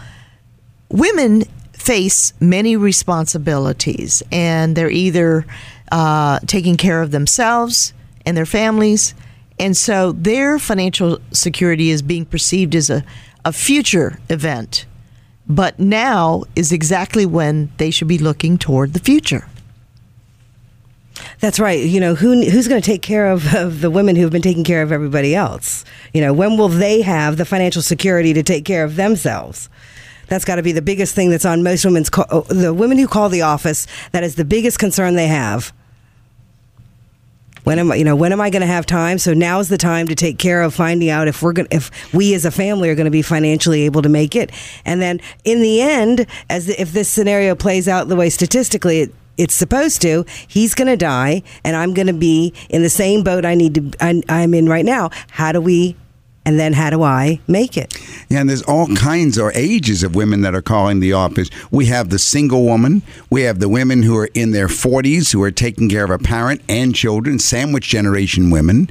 women 0.90 1.44
face 1.72 2.34
many 2.38 2.76
responsibilities, 2.76 4.22
and 4.30 4.76
they're 4.76 4.90
either 4.90 5.46
uh, 5.90 6.40
taking 6.46 6.76
care 6.76 7.00
of 7.00 7.10
themselves 7.10 7.94
and 8.24 8.36
their 8.36 8.46
families. 8.46 9.14
And 9.58 9.76
so 9.76 10.12
their 10.12 10.58
financial 10.58 11.18
security 11.32 11.90
is 11.90 12.02
being 12.02 12.24
perceived 12.24 12.74
as 12.74 12.90
a, 12.90 13.04
a 13.44 13.52
future 13.52 14.18
event. 14.28 14.86
But 15.48 15.78
now 15.78 16.44
is 16.56 16.72
exactly 16.72 17.26
when 17.26 17.70
they 17.76 17.90
should 17.90 18.08
be 18.08 18.18
looking 18.18 18.58
toward 18.58 18.92
the 18.92 19.00
future. 19.00 19.46
That's 21.40 21.58
right. 21.60 21.84
You 21.84 22.00
know, 22.00 22.14
who 22.14 22.42
who's 22.48 22.68
going 22.68 22.80
to 22.80 22.86
take 22.86 23.02
care 23.02 23.26
of, 23.26 23.54
of 23.54 23.80
the 23.80 23.90
women 23.90 24.16
who 24.16 24.22
have 24.22 24.30
been 24.30 24.42
taking 24.42 24.64
care 24.64 24.82
of 24.82 24.92
everybody 24.92 25.34
else? 25.34 25.84
You 26.12 26.20
know, 26.20 26.32
when 26.32 26.56
will 26.56 26.68
they 26.68 27.02
have 27.02 27.36
the 27.36 27.44
financial 27.44 27.82
security 27.82 28.32
to 28.32 28.42
take 28.42 28.64
care 28.64 28.84
of 28.84 28.96
themselves? 28.96 29.68
That's 30.28 30.44
got 30.44 30.56
to 30.56 30.62
be 30.62 30.72
the 30.72 30.82
biggest 30.82 31.14
thing 31.14 31.30
that's 31.30 31.44
on 31.44 31.62
most 31.62 31.84
women's 31.84 32.08
call, 32.08 32.26
oh, 32.30 32.42
the 32.42 32.72
women 32.72 32.96
who 32.96 33.06
call 33.06 33.28
the 33.28 33.42
office. 33.42 33.86
That 34.12 34.24
is 34.24 34.36
the 34.36 34.44
biggest 34.44 34.78
concern 34.78 35.14
they 35.14 35.26
have. 35.26 35.72
When 37.64 37.78
am 37.78 37.92
I, 37.92 37.96
you 37.96 38.04
know, 38.04 38.16
when 38.16 38.32
am 38.32 38.40
I 38.40 38.50
going 38.50 38.62
to 38.62 38.66
have 38.66 38.86
time? 38.86 39.18
So 39.18 39.34
now 39.34 39.60
is 39.60 39.68
the 39.68 39.78
time 39.78 40.08
to 40.08 40.14
take 40.14 40.38
care 40.38 40.62
of 40.62 40.74
finding 40.74 41.10
out 41.10 41.28
if 41.28 41.42
we're 41.42 41.52
going, 41.52 41.68
if 41.70 41.90
we 42.12 42.34
as 42.34 42.44
a 42.44 42.50
family 42.50 42.88
are 42.90 42.94
going 42.94 43.06
to 43.06 43.10
be 43.10 43.22
financially 43.22 43.82
able 43.82 44.02
to 44.02 44.08
make 44.08 44.34
it. 44.34 44.50
And 44.84 45.00
then 45.00 45.20
in 45.44 45.60
the 45.60 45.80
end, 45.80 46.26
as 46.50 46.66
the, 46.66 46.80
if 46.80 46.92
this 46.92 47.08
scenario 47.08 47.54
plays 47.54 47.88
out 47.88 48.08
the 48.08 48.16
way 48.16 48.30
statistically 48.30 49.00
it, 49.00 49.14
it's 49.38 49.54
supposed 49.54 50.02
to, 50.02 50.26
he's 50.46 50.74
going 50.74 50.88
to 50.88 50.96
die, 50.96 51.42
and 51.64 51.74
I'm 51.74 51.94
going 51.94 52.06
to 52.06 52.12
be 52.12 52.52
in 52.68 52.82
the 52.82 52.90
same 52.90 53.24
boat 53.24 53.46
I 53.46 53.54
need 53.54 53.74
to. 53.74 53.90
I, 53.98 54.22
I'm 54.28 54.52
in 54.52 54.68
right 54.68 54.84
now. 54.84 55.10
How 55.30 55.52
do 55.52 55.60
we? 55.60 55.96
And 56.44 56.58
then 56.58 56.72
how 56.72 56.90
do 56.90 57.02
I 57.04 57.38
make 57.46 57.76
it? 57.76 57.96
Yeah, 58.28 58.40
and 58.40 58.48
there's 58.48 58.62
all 58.62 58.88
kinds 58.96 59.38
or 59.38 59.52
ages 59.54 60.02
of 60.02 60.16
women 60.16 60.40
that 60.40 60.56
are 60.56 60.62
calling 60.62 60.98
the 60.98 61.12
office. 61.12 61.48
We 61.70 61.86
have 61.86 62.10
the 62.10 62.18
single 62.18 62.64
woman. 62.64 63.02
We 63.30 63.42
have 63.42 63.60
the 63.60 63.68
women 63.68 64.02
who 64.02 64.16
are 64.18 64.28
in 64.34 64.50
their 64.50 64.66
40s 64.66 65.32
who 65.32 65.40
are 65.44 65.52
taking 65.52 65.88
care 65.88 66.04
of 66.04 66.10
a 66.10 66.18
parent 66.18 66.60
and 66.68 66.94
children, 66.96 67.38
sandwich 67.38 67.88
generation 67.88 68.50
women. 68.50 68.90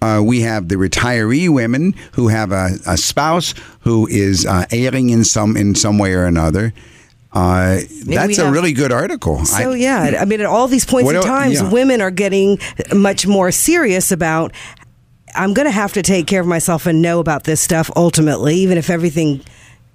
Uh, 0.00 0.22
we 0.24 0.42
have 0.42 0.68
the 0.68 0.76
retiree 0.76 1.48
women 1.48 1.94
who 2.12 2.28
have 2.28 2.52
a, 2.52 2.70
a 2.86 2.96
spouse 2.96 3.54
who 3.80 4.06
is 4.06 4.46
uh, 4.46 4.66
ailing 4.70 5.10
in 5.10 5.24
some 5.24 5.56
in 5.56 5.74
some 5.74 5.98
way 5.98 6.12
or 6.12 6.24
another. 6.24 6.72
Uh, 7.32 7.80
that's 8.04 8.38
a 8.38 8.50
really 8.50 8.74
good 8.74 8.92
article. 8.92 9.44
So 9.46 9.72
I- 9.72 9.74
yeah, 9.76 10.18
I 10.20 10.24
mean, 10.26 10.40
at 10.40 10.46
all 10.46 10.68
these 10.68 10.84
points 10.84 11.10
in 11.10 11.22
times, 11.22 11.62
yeah. 11.62 11.70
women 11.70 12.02
are 12.02 12.10
getting 12.10 12.58
much 12.94 13.26
more 13.26 13.50
serious 13.50 14.12
about. 14.12 14.52
I'm 15.34 15.54
going 15.54 15.66
to 15.66 15.72
have 15.72 15.92
to 15.94 16.02
take 16.02 16.26
care 16.26 16.40
of 16.40 16.46
myself 16.46 16.86
and 16.86 17.00
know 17.02 17.20
about 17.20 17.44
this 17.44 17.60
stuff 17.60 17.90
ultimately, 17.96 18.56
even 18.56 18.78
if 18.78 18.90
everything, 18.90 19.40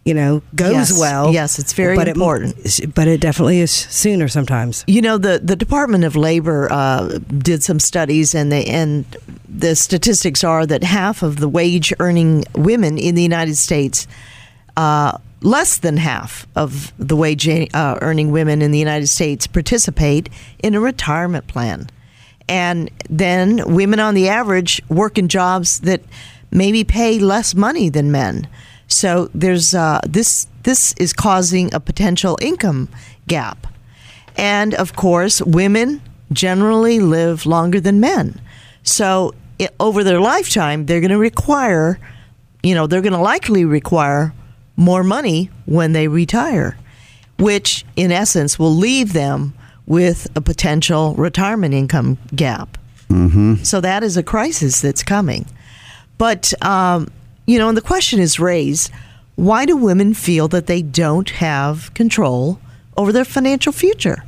you 0.06 0.14
know, 0.14 0.42
goes 0.56 0.72
Yes. 0.92 1.00
well. 1.00 1.34
Yes, 1.34 1.60
it's 1.60 1.74
very 1.74 1.96
but 1.96 2.08
important. 2.08 2.56
It, 2.66 2.94
but 2.96 3.08
it 3.08 3.22
definitely 3.22 3.60
is 3.60 3.72
sooner 3.72 4.28
sometimes. 4.28 4.84
You 4.88 5.02
know, 5.02 5.18
the, 5.18 5.40
the 5.44 5.56
Department 5.56 6.04
of 6.04 6.16
Labor 6.16 6.72
uh, 6.72 7.20
did 7.38 7.64
some 7.64 7.80
studies, 7.80 8.34
and 8.34 8.52
they 8.52 8.66
and 8.66 9.06
the 9.48 9.76
statistics 9.76 10.44
are 10.44 10.66
that 10.66 10.84
half 10.84 11.24
of 11.24 11.38
the 11.38 11.48
wage 11.50 11.94
earning 12.00 12.44
women 12.56 12.98
in 12.98 13.16
the 13.16 13.24
United 13.24 13.58
States, 13.58 14.08
uh, 14.76 15.18
less 15.42 15.78
than 15.78 15.98
half 15.98 16.48
of 16.56 16.94
the 16.98 17.16
wage 17.16 17.48
uh, 17.48 17.98
earning 18.02 18.32
women 18.32 18.62
in 18.62 18.72
the 18.72 18.80
United 18.80 19.08
States 19.08 19.46
participate 19.48 20.30
in 20.64 20.74
a 20.76 20.80
retirement 20.80 21.48
plan. 21.48 21.90
And 22.50 22.90
then 23.10 23.74
women 23.74 24.00
on 24.00 24.14
the 24.14 24.30
average 24.30 24.82
work 24.90 25.18
in 25.18 25.28
jobs 25.28 25.82
that 25.82 26.02
maybe 26.52 26.84
pay 26.84 27.20
less 27.20 27.54
money 27.54 27.90
than 27.90 28.12
men. 28.12 28.48
So 28.88 29.30
there's 29.34 29.74
uh, 29.76 30.00
this 30.08 30.48
this 30.64 30.94
is 30.98 31.14
causing 31.14 31.74
a 31.74 31.80
potential 31.80 32.38
income 32.42 32.90
gap. 33.28 33.68
And 34.38 34.74
of 34.74 34.96
course, 34.96 35.42
women 35.42 36.02
generally 36.32 37.00
live 37.00 37.46
longer 37.46 37.80
than 37.80 38.00
men. 38.00 38.40
So 38.84 39.34
i 39.60 39.70
over 39.80 40.04
their 40.04 40.20
lifetime, 40.20 40.86
they're 40.86 41.02
going 41.02 41.12
to 41.12 41.18
require, 41.18 42.00
you 42.64 42.76
know, 42.76 42.88
they're 42.88 43.02
going 43.02 43.14
to 43.14 43.20
likely 43.20 43.66
require 43.66 44.34
more 44.76 45.04
money 45.04 45.50
when 45.66 45.94
they 45.94 46.08
retire, 46.08 46.78
which 47.40 47.84
in 47.96 48.12
essence 48.12 48.60
will 48.60 48.76
leave 48.76 49.14
them 49.14 49.54
with 49.88 50.28
a 50.36 50.42
potential 50.42 51.16
retirement 51.16 51.74
income 51.74 52.18
gap. 52.36 52.78
Mm-hmm. 53.10 53.64
So 53.64 53.82
that 53.82 54.04
is 54.04 54.18
a 54.18 54.24
crisis 54.24 54.82
that's 54.82 55.02
coming. 55.02 55.48
But, 56.18 56.54
um, 56.64 57.08
you 57.46 57.58
know, 57.58 57.70
and 57.70 57.78
the 57.78 57.82
question 57.82 58.20
is 58.20 58.40
raised 58.40 58.92
why 59.36 59.66
do 59.66 59.78
women 59.78 60.14
feel 60.14 60.48
that 60.50 60.66
they 60.68 60.82
don't 60.82 61.30
have 61.30 61.94
control 61.94 62.60
over 62.98 63.12
their 63.12 63.26
financial 63.26 63.72
future? 63.72 64.24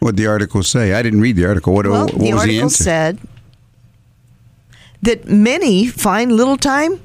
what 0.00 0.16
the 0.16 0.28
article 0.28 0.62
say? 0.62 0.92
I 0.92 1.02
didn't 1.02 1.20
read 1.20 1.34
the 1.34 1.44
article. 1.44 1.74
What, 1.74 1.84
Well, 1.84 2.06
what 2.06 2.12
the 2.12 2.18
was 2.18 2.20
the 2.26 2.32
article 2.38 2.62
answer? 2.62 2.84
said 2.84 3.18
that 5.02 5.28
many 5.28 5.88
find 5.88 6.30
little 6.32 6.56
time 6.56 7.00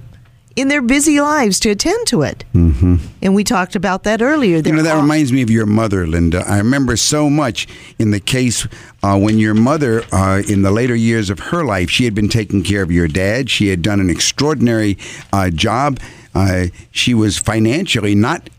in 0.56 0.68
their 0.68 0.82
busy 0.82 1.20
lives 1.20 1.60
to 1.62 1.70
attend 1.70 2.06
to 2.08 2.22
it. 2.22 2.44
Mm-hmm. 2.54 2.98
And 3.22 3.34
we 3.34 3.44
talked 3.44 3.76
about 3.76 4.04
that 4.04 4.22
earlier. 4.22 4.58
You 4.58 4.72
know, 4.72 4.84
that 4.84 4.96
all- 4.96 5.02
reminds 5.02 5.32
me 5.32 5.42
of 5.42 5.50
your 5.50 5.66
mother, 5.66 6.06
Linda. 6.06 6.44
I 6.48 6.58
remember 6.58 6.96
so 6.96 7.30
much 7.30 7.68
in 7.98 8.12
the 8.12 8.20
case 8.20 8.68
uh, 9.02 9.18
when 9.18 9.40
your 9.40 9.54
mother, 9.54 10.04
uh, 10.12 10.44
in 10.48 10.62
the 10.62 10.72
later 10.72 10.96
years 10.96 11.30
of 11.30 11.40
her 11.40 11.66
life, 11.66 11.90
she 11.90 12.06
had 12.06 12.14
been 12.14 12.30
taking 12.30 12.64
care 12.64 12.84
of 12.84 12.92
your 12.92 13.08
dad. 13.08 13.50
She 13.50 13.70
had 13.70 13.82
done 13.82 14.00
an 14.00 14.10
extraordinary 14.10 14.98
uh, 15.32 15.50
job. 15.50 16.00
Uh, 16.36 16.68
she 16.92 17.14
was 17.14 17.38
financially 17.38 18.16
not 18.16 18.50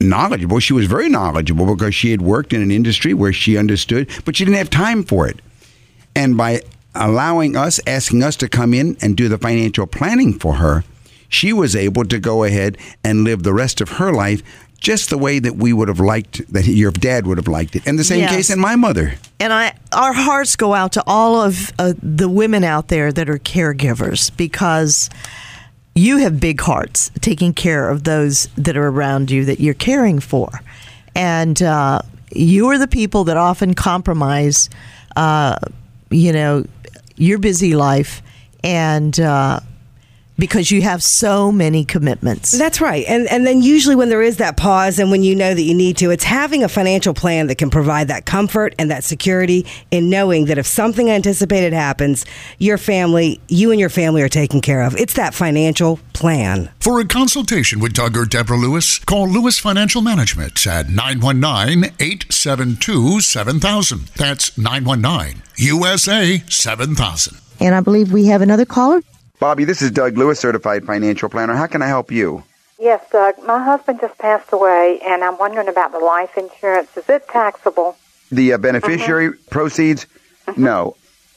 knowledgeable. 0.00 0.58
She 0.58 0.72
was 0.72 0.86
very 0.86 1.08
knowledgeable 1.08 1.66
because 1.74 1.94
she 1.94 2.10
had 2.10 2.22
worked 2.22 2.52
in 2.52 2.62
an 2.62 2.70
industry 2.70 3.14
where 3.14 3.32
she 3.32 3.56
understood, 3.56 4.10
but 4.24 4.36
she 4.36 4.44
didn't 4.44 4.58
have 4.58 4.70
time 4.70 5.04
for 5.04 5.28
it. 5.28 5.40
And 6.14 6.36
by 6.36 6.62
allowing 6.94 7.56
us, 7.56 7.80
asking 7.86 8.22
us 8.22 8.36
to 8.36 8.48
come 8.48 8.74
in 8.74 8.96
and 9.00 9.16
do 9.16 9.28
the 9.28 9.38
financial 9.38 9.86
planning 9.86 10.38
for 10.38 10.54
her, 10.54 10.84
she 11.32 11.52
was 11.52 11.74
able 11.74 12.04
to 12.04 12.18
go 12.20 12.44
ahead 12.44 12.76
and 13.02 13.24
live 13.24 13.42
the 13.42 13.54
rest 13.54 13.80
of 13.80 13.88
her 13.88 14.12
life 14.12 14.42
just 14.78 15.10
the 15.10 15.16
way 15.16 15.38
that 15.38 15.54
we 15.56 15.72
would 15.72 15.86
have 15.88 16.00
liked, 16.00 16.52
that 16.52 16.66
your 16.66 16.90
dad 16.90 17.24
would 17.26 17.38
have 17.38 17.46
liked 17.46 17.76
it. 17.76 17.86
And 17.86 17.96
the 17.98 18.04
same 18.04 18.18
Yes. 18.20 18.34
case 18.34 18.50
in 18.50 18.58
my 18.60 18.74
mother. 18.76 19.14
And 19.38 19.52
I, 19.52 19.74
our 19.92 20.12
hearts 20.12 20.56
go 20.56 20.74
out 20.74 20.92
to 20.94 21.02
all 21.06 21.40
of 21.40 21.72
uh, 21.78 21.94
the 22.02 22.28
women 22.28 22.64
out 22.64 22.88
there 22.88 23.12
that 23.12 23.30
are 23.30 23.38
caregivers 23.38 24.36
because 24.36 25.08
you 25.94 26.18
have 26.18 26.40
big 26.40 26.60
hearts 26.60 27.10
taking 27.20 27.54
care 27.54 27.88
of 27.88 28.02
those 28.04 28.48
that 28.56 28.76
are 28.76 28.88
around 28.88 29.30
you 29.30 29.44
that 29.44 29.60
you're 29.60 29.72
caring 29.74 30.18
for. 30.18 30.50
And 31.14 31.62
uh, 31.62 32.02
you 32.32 32.68
are 32.70 32.78
the 32.78 32.88
people 32.88 33.24
that 33.24 33.36
often 33.36 33.74
compromise, 33.74 34.68
uh, 35.16 35.56
you 36.10 36.32
know, 36.32 36.64
your 37.16 37.38
busy 37.38 37.76
life 37.76 38.20
and 38.64 39.18
uh, 39.20 39.60
because 40.42 40.72
you 40.72 40.82
have 40.82 41.04
so 41.04 41.52
many 41.52 41.84
commitments. 41.84 42.50
That's 42.50 42.80
right. 42.80 43.04
And 43.06 43.28
and 43.28 43.46
then 43.46 43.62
usually 43.62 43.94
when 43.94 44.08
there 44.08 44.22
is 44.22 44.38
that 44.38 44.56
pause 44.56 44.98
and 44.98 45.08
when 45.08 45.22
you 45.22 45.36
know 45.36 45.54
that 45.54 45.62
you 45.62 45.72
need 45.72 45.96
to, 45.98 46.10
it's 46.10 46.24
having 46.24 46.64
a 46.64 46.68
financial 46.68 47.14
plan 47.14 47.46
that 47.46 47.58
can 47.58 47.70
provide 47.70 48.08
that 48.08 48.26
comfort 48.26 48.74
and 48.76 48.90
that 48.90 49.04
security 49.04 49.64
in 49.92 50.10
knowing 50.10 50.46
that 50.46 50.58
if 50.58 50.66
something 50.66 51.08
anticipated 51.08 51.72
happens, 51.72 52.26
your 52.58 52.76
family, 52.76 53.40
you 53.46 53.70
and 53.70 53.78
your 53.78 53.88
family 53.88 54.20
are 54.20 54.28
taken 54.28 54.60
care 54.60 54.82
of. 54.82 54.96
It's 54.96 55.14
that 55.14 55.32
financial 55.32 56.00
plan. 56.12 56.70
For 56.80 56.98
a 56.98 57.04
consultation 57.04 57.78
with 57.78 57.92
Doug 57.92 58.16
or 58.16 58.24
Deborah 58.24 58.56
Lewis, 58.56 58.98
call 58.98 59.28
Lewis 59.28 59.60
Financial 59.60 60.02
Management 60.02 60.66
at 60.66 60.88
919 60.88 61.92
872 62.00 63.20
7000. 63.20 64.08
That's 64.16 64.58
919 64.58 65.40
USA 65.58 66.42
7000. 66.48 67.38
And 67.60 67.76
I 67.76 67.80
believe 67.80 68.10
we 68.10 68.26
have 68.26 68.42
another 68.42 68.64
caller. 68.64 69.02
Bobby, 69.42 69.64
this 69.64 69.82
is 69.82 69.90
Doug 69.90 70.16
Lewis, 70.16 70.38
certified 70.38 70.84
financial 70.84 71.28
planner. 71.28 71.56
How 71.56 71.66
can 71.66 71.82
I 71.82 71.88
help 71.88 72.12
you? 72.12 72.44
Yes, 72.78 73.02
Doug. 73.10 73.44
My 73.44 73.60
husband 73.60 73.98
just 74.00 74.16
passed 74.16 74.52
away, 74.52 75.00
and 75.04 75.24
I'm 75.24 75.36
wondering 75.36 75.66
about 75.66 75.90
the 75.90 75.98
life 75.98 76.38
insurance. 76.38 76.96
Is 76.96 77.08
it 77.08 77.26
taxable? 77.26 77.96
The 78.30 78.52
uh, 78.52 78.58
beneficiary 78.58 79.32
proceeds? 79.50 80.06
No. 80.56 80.94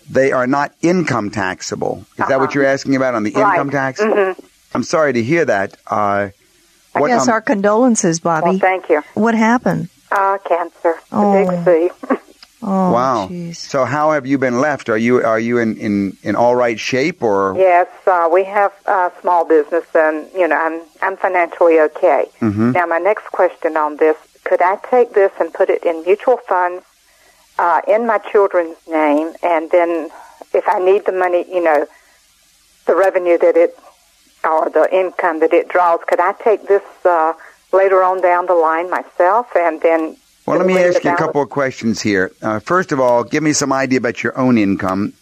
They 0.08 0.32
are 0.32 0.46
not 0.46 0.72
income 0.84 1.32
taxable. 1.32 2.06
Is 2.20 2.28
that 2.28 2.40
what 2.40 2.54
you're 2.54 2.68
asking 2.68 2.96
about 2.96 3.16
on 3.16 3.24
the 3.24 3.32
Right. 3.32 3.54
income 3.54 3.72
tax? 3.72 4.00
I'm 4.76 4.84
sorry 4.84 5.14
to 5.14 5.24
hear 5.24 5.46
that. 5.46 5.76
Uh, 5.88 6.30
what, 6.94 7.08
yes, 7.08 7.24
um, 7.24 7.30
our 7.30 7.42
condolences, 7.42 8.20
Bobby. 8.20 8.50
Well, 8.50 8.60
thank 8.60 8.88
you. 8.88 9.02
what 9.16 9.34
happened? 9.34 9.90
Uh, 10.12 10.38
cancer. 10.48 10.94
Oh. 11.12 11.44
The 11.44 11.64
big 11.64 11.90
C. 12.12 12.16
Oh, 12.68 12.92
wow. 12.92 13.28
jeez. 13.28 13.58
So 13.58 13.86
how 13.86 14.12
have 14.12 14.26
you 14.26 14.40
been 14.40 14.60
left? 14.60 14.90
Are 14.90 14.98
you 14.98 15.24
are 15.24 15.40
you 15.40 15.60
in, 15.60 15.78
in, 15.78 16.18
in 16.24 16.36
all 16.36 16.56
right 16.56 16.80
shape 16.80 17.22
or 17.22 17.56
yes, 17.56 17.88
uh, 18.08 18.28
we 18.32 18.44
have 18.46 18.74
a 18.88 19.12
small 19.22 19.46
business, 19.46 19.86
and 19.94 20.28
you 20.34 20.48
know, 20.48 20.56
I'm 20.56 20.82
I'm 21.04 21.16
financially 21.16 21.80
okay. 21.80 22.26
Mm-hmm. 22.42 22.72
Now, 22.72 22.88
my 22.88 22.98
next 22.98 23.26
question 23.28 23.78
on 23.78 23.98
this: 23.98 24.18
Could 24.46 24.64
I 24.64 24.78
take 24.90 25.14
this 25.14 25.32
and 25.40 25.54
put 25.54 25.70
it 25.70 25.84
in 25.84 26.04
mutual 26.06 26.38
funds 26.38 26.84
uh, 27.60 27.82
in 27.88 28.08
my 28.08 28.18
children's 28.18 28.78
name, 28.88 29.34
and 29.44 29.70
then 29.70 30.10
if 30.52 30.68
I 30.68 30.80
need 30.80 31.06
the 31.06 31.12
money, 31.12 31.46
you 31.48 31.64
know, 31.64 31.86
the 32.88 32.96
revenue 32.96 33.38
that 33.38 33.56
it 33.56 33.78
or 34.44 34.70
the 34.70 34.88
income 34.92 35.40
that 35.40 35.54
it 35.54 35.70
draws. 35.70 36.00
Could 36.08 36.20
I 36.20 36.34
take 36.34 36.68
this 36.68 36.84
uh, 37.04 37.34
later 37.72 38.04
on 38.04 38.22
down 38.22 38.48
the 38.48 38.54
line 38.56 38.90
myself 38.90 39.56
and 39.56 39.82
then? 39.82 40.18
Well, 40.46 40.58
let 40.58 40.68
me 40.68 40.78
ask 40.78 41.04
you 41.04 41.12
a 41.12 41.18
couple 41.18 41.42
of 41.42 41.50
questions 41.50 42.02
here. 42.02 42.32
Uh, 42.42 42.60
first 42.60 42.92
of 42.92 43.00
all, 43.00 43.24
give 43.24 43.42
me 43.42 43.54
some 43.54 43.74
idea 43.74 43.98
about 43.98 44.22
your 44.24 44.38
own 44.38 44.58
income. 44.58 45.14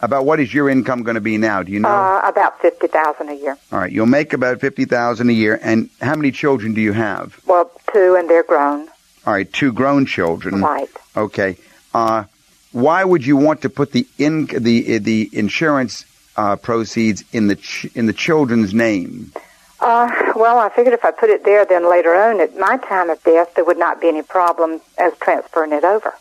About 0.00 0.26
what 0.26 0.40
is 0.40 0.52
your 0.52 0.68
income 0.68 1.02
going 1.04 1.14
to 1.14 1.20
be 1.20 1.38
now? 1.38 1.62
Do 1.62 1.72
you 1.72 1.80
know? 1.80 1.88
Uh, 1.88 2.20
about 2.28 2.60
fifty 2.60 2.88
thousand 2.88 3.28
a 3.30 3.34
year. 3.34 3.56
all 3.72 3.78
right, 3.78 3.90
you'll 3.90 4.04
make 4.06 4.32
about 4.32 4.60
fifty 4.60 4.84
thousand 4.84 5.30
a 5.30 5.32
year. 5.32 5.58
And 5.62 5.88
how 6.00 6.14
many 6.16 6.30
children 6.32 6.74
do 6.74 6.80
you 6.80 6.92
have? 6.92 7.40
Well, 7.46 7.70
two, 7.92 8.16
and 8.18 8.28
they're 8.28 8.42
grown. 8.42 8.88
All 9.26 9.32
right, 9.32 9.50
two 9.50 9.72
grown 9.72 10.04
children. 10.04 10.60
Right. 10.60 10.90
Okay. 11.16 11.56
Uh, 11.94 12.24
why 12.72 13.04
would 13.04 13.24
you 13.24 13.36
want 13.36 13.62
to 13.62 13.70
put 13.70 13.92
the 13.92 14.06
in 14.18 14.46
the 14.46 14.98
the 14.98 15.30
insurance 15.32 16.04
uh, 16.36 16.56
proceeds 16.56 17.22
in 17.32 17.46
the 17.46 17.56
ch- 17.56 17.86
in 17.94 18.06
the 18.06 18.12
children's 18.12 18.74
name? 18.74 19.32
Uh, 19.80 20.32
well, 20.36 20.58
I 20.58 20.70
figured 20.70 20.94
if 20.94 21.04
I 21.04 21.10
put 21.10 21.30
it 21.30 21.44
there, 21.44 21.64
then 21.64 21.90
later 21.90 22.14
on, 22.14 22.40
at 22.40 22.56
my 22.56 22.76
time 22.78 23.10
of 23.10 23.22
death, 23.22 23.54
there 23.54 23.64
would 23.64 23.78
not 23.78 24.00
be 24.00 24.08
any 24.08 24.22
problem 24.22 24.80
as 24.96 25.12
transferring 25.20 25.72
it 25.72 25.84
over. 25.84 26.14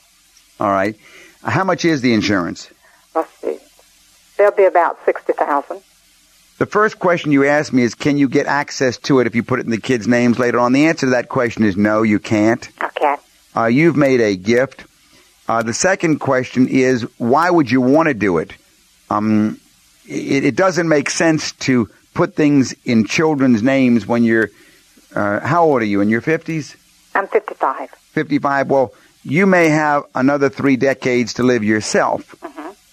All 0.59 0.69
right. 0.69 0.95
How 1.43 1.63
much 1.63 1.85
is 1.85 2.01
the 2.01 2.13
insurance? 2.13 2.69
Let's 3.15 3.31
see. 3.39 3.59
There'll 4.37 4.55
be 4.55 4.65
about 4.65 4.97
sixty 5.05 5.33
thousand. 5.33 5.81
The 6.57 6.65
first 6.65 6.99
question 6.99 7.31
you 7.31 7.45
asked 7.45 7.73
me 7.73 7.83
is, 7.83 7.95
can 7.95 8.17
you 8.17 8.29
get 8.29 8.45
access 8.45 8.97
to 8.99 9.19
it 9.19 9.27
if 9.27 9.35
you 9.35 9.43
put 9.43 9.59
it 9.59 9.65
in 9.65 9.71
the 9.71 9.79
kids' 9.79 10.07
names 10.07 10.39
later 10.39 10.59
on? 10.59 10.71
The 10.71 10.85
answer 10.85 11.07
to 11.07 11.11
that 11.11 11.29
question 11.29 11.63
is 11.63 11.75
no, 11.75 12.03
you 12.03 12.19
can't. 12.19 12.67
Okay. 12.81 13.15
Uh, 13.55 13.65
you've 13.65 13.95
made 13.97 14.21
a 14.21 14.35
gift. 14.35 14.85
Uh, 15.47 15.61
the 15.61 15.73
second 15.73 16.19
question 16.19 16.67
is, 16.67 17.03
why 17.17 17.49
would 17.49 17.69
you 17.69 17.81
want 17.81 18.07
to 18.07 18.13
do 18.13 18.37
it? 18.37 18.53
Um, 19.09 19.59
it, 20.07 20.45
it 20.45 20.55
doesn't 20.55 20.87
make 20.87 21.09
sense 21.09 21.51
to 21.53 21.89
put 22.13 22.35
things 22.35 22.75
in 22.85 23.05
children's 23.05 23.63
names 23.63 24.05
when 24.05 24.23
you're, 24.23 24.49
uh, 25.15 25.39
how 25.41 25.63
old 25.63 25.81
are 25.81 25.85
you, 25.85 26.01
in 26.01 26.09
your 26.09 26.21
50s? 26.21 26.75
I'm 27.15 27.27
fifty-five. 27.27 27.89
55? 27.89 28.69
Well, 28.69 28.93
you 29.23 29.45
may 29.45 29.69
have 29.69 30.03
another 30.15 30.49
three 30.49 30.75
decades 30.75 31.35
to 31.35 31.43
live 31.43 31.63
yourself. 31.63 32.35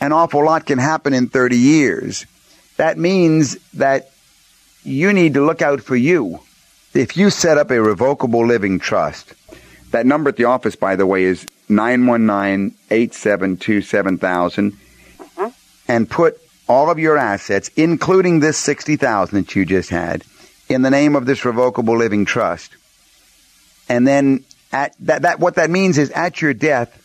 An 0.00 0.12
awful 0.12 0.44
lot 0.44 0.64
can 0.66 0.78
happen 0.78 1.12
in 1.12 1.28
30 1.28 1.56
years. 1.56 2.26
That 2.76 2.96
means 2.96 3.56
that 3.74 4.10
you 4.82 5.12
need 5.12 5.34
to 5.34 5.44
look 5.44 5.60
out 5.60 5.82
for 5.82 5.96
you. 5.96 6.40
If 6.94 7.16
you 7.16 7.30
set 7.30 7.58
up 7.58 7.70
a 7.70 7.80
revocable 7.80 8.46
living 8.46 8.78
trust, 8.78 9.34
that 9.90 10.06
number 10.06 10.30
at 10.30 10.36
the 10.36 10.44
office, 10.44 10.76
by 10.76 10.96
the 10.96 11.06
way, 11.06 11.24
is 11.24 11.46
919 11.68 12.74
872 12.90 13.82
7000, 13.82 14.76
and 15.86 16.08
put 16.08 16.40
all 16.70 16.88
of 16.88 17.00
your 17.00 17.18
assets, 17.18 17.68
including 17.74 18.38
this 18.38 18.56
60000 18.56 19.36
that 19.36 19.56
you 19.56 19.64
just 19.64 19.90
had, 19.90 20.22
in 20.68 20.82
the 20.82 20.90
name 20.90 21.16
of 21.16 21.26
this 21.26 21.44
revocable 21.44 21.96
living 21.96 22.24
trust. 22.24 22.76
And 23.88 24.06
then 24.06 24.44
at 24.72 24.94
that, 25.00 25.22
that 25.22 25.40
what 25.40 25.56
that 25.56 25.68
means 25.68 25.98
is 25.98 26.12
at 26.12 26.40
your 26.40 26.54
death, 26.54 26.96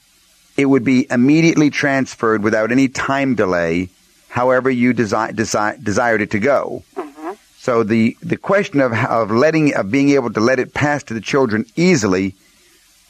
it 0.55 0.65
would 0.67 0.83
be 0.83 1.07
immediately 1.09 1.71
transferred 1.71 2.43
without 2.43 2.71
any 2.71 2.89
time 2.89 3.33
delay, 3.33 3.89
however 4.29 4.69
you 4.69 4.93
desi- 4.93 5.33
desi- 5.33 5.83
desired 5.83 6.21
it 6.21 6.29
to 6.31 6.39
go. 6.39 6.83
Mm-hmm. 6.95 7.31
So 7.57 7.81
the, 7.81 8.15
the 8.21 8.37
question 8.37 8.81
of, 8.81 8.93
of 8.93 9.31
letting, 9.31 9.73
of 9.73 9.89
being 9.89 10.09
able 10.09 10.31
to 10.33 10.41
let 10.41 10.59
it 10.59 10.75
pass 10.75 11.01
to 11.05 11.15
the 11.15 11.21
children 11.21 11.65
easily 11.75 12.35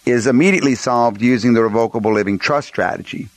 is 0.05 0.25
immediately 0.25 0.75
solved 0.75 1.21
using 1.21 1.53
the 1.53 1.63
revocable 1.63 2.13
living 2.13 2.39
trust 2.39 2.69
strategy. 2.69 3.27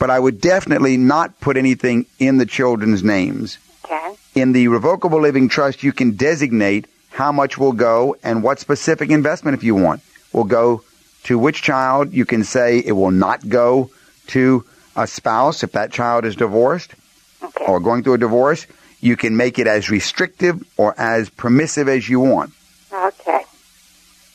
But 0.00 0.10
I 0.10 0.18
would 0.18 0.40
definitely 0.40 0.96
not 0.96 1.38
put 1.40 1.56
anything 1.56 2.06
in 2.18 2.38
the 2.38 2.46
children's 2.46 3.04
names. 3.04 3.58
Okay. 3.84 4.14
In 4.34 4.52
the 4.52 4.66
revocable 4.68 5.20
living 5.20 5.48
trust, 5.48 5.82
you 5.84 5.92
can 5.92 6.12
designate 6.16 6.86
how 7.10 7.30
much 7.32 7.58
will 7.58 7.72
go 7.72 8.16
and 8.22 8.42
what 8.42 8.58
specific 8.58 9.10
investment, 9.10 9.56
if 9.56 9.62
you 9.62 9.74
want, 9.74 10.00
will 10.32 10.44
go 10.44 10.82
to 11.24 11.38
which 11.38 11.60
child. 11.62 12.12
You 12.14 12.24
can 12.24 12.44
say 12.44 12.78
it 12.78 12.92
will 12.92 13.10
not 13.10 13.46
go 13.48 13.90
to 14.28 14.64
a 14.96 15.06
spouse 15.06 15.62
if 15.62 15.72
that 15.72 15.92
child 15.92 16.24
is 16.24 16.34
divorced 16.34 16.94
Okay. 17.42 17.64
or 17.66 17.78
going 17.78 18.02
through 18.02 18.14
a 18.14 18.18
divorce. 18.18 18.66
You 19.00 19.16
can 19.16 19.36
make 19.36 19.58
it 19.58 19.66
as 19.66 19.90
restrictive 19.90 20.62
or 20.78 20.94
as 20.98 21.28
permissive 21.30 21.88
as 21.88 22.08
you 22.08 22.20
want. 22.20 22.52
Okay. 22.92 23.42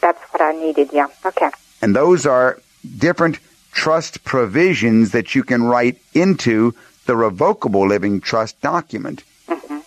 That's 0.02 0.22
what 0.32 0.42
I 0.42 0.52
needed. 0.54 0.90
Yeah. 0.94 1.08
Okay. 1.26 1.50
And 1.82 1.96
those 1.96 2.26
are 2.28 2.60
different 2.98 3.40
trust 3.76 4.24
provisions 4.24 5.12
that 5.12 5.36
you 5.36 5.44
can 5.44 5.62
write 5.62 6.02
into 6.14 6.74
the 7.06 7.16
revocable 7.16 7.88
living 7.88 8.22
trust 8.22 8.60
document. 8.62 9.24
Mm-hmm. 9.48 9.80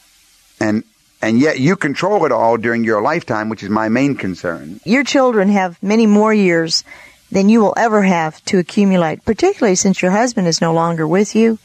And 0.61 0.85
and 1.21 1.41
yet 1.41 1.59
you 1.59 1.75
control 1.75 2.25
it 2.27 2.31
all 2.31 2.57
during 2.57 2.85
your 2.85 3.03
lifetime, 3.03 3.49
which 3.49 3.65
is 3.65 3.71
my 3.71 3.89
main 3.89 4.15
concern. 4.15 4.79
Your 4.85 5.03
children 5.03 5.49
have 5.49 5.83
many 5.83 6.07
more 6.07 6.33
years 6.33 6.85
than 7.33 7.49
you 7.49 7.61
will 7.61 7.75
ever 7.77 8.03
have 8.03 8.43
to 8.45 8.59
accumulate, 8.59 9.25
particularly 9.25 9.75
since 9.75 10.01
your 10.01 10.13
husband 10.13 10.47
is 10.47 10.61
no 10.61 10.73
longer 10.73 11.09
with 11.09 11.35
you. 11.35 11.59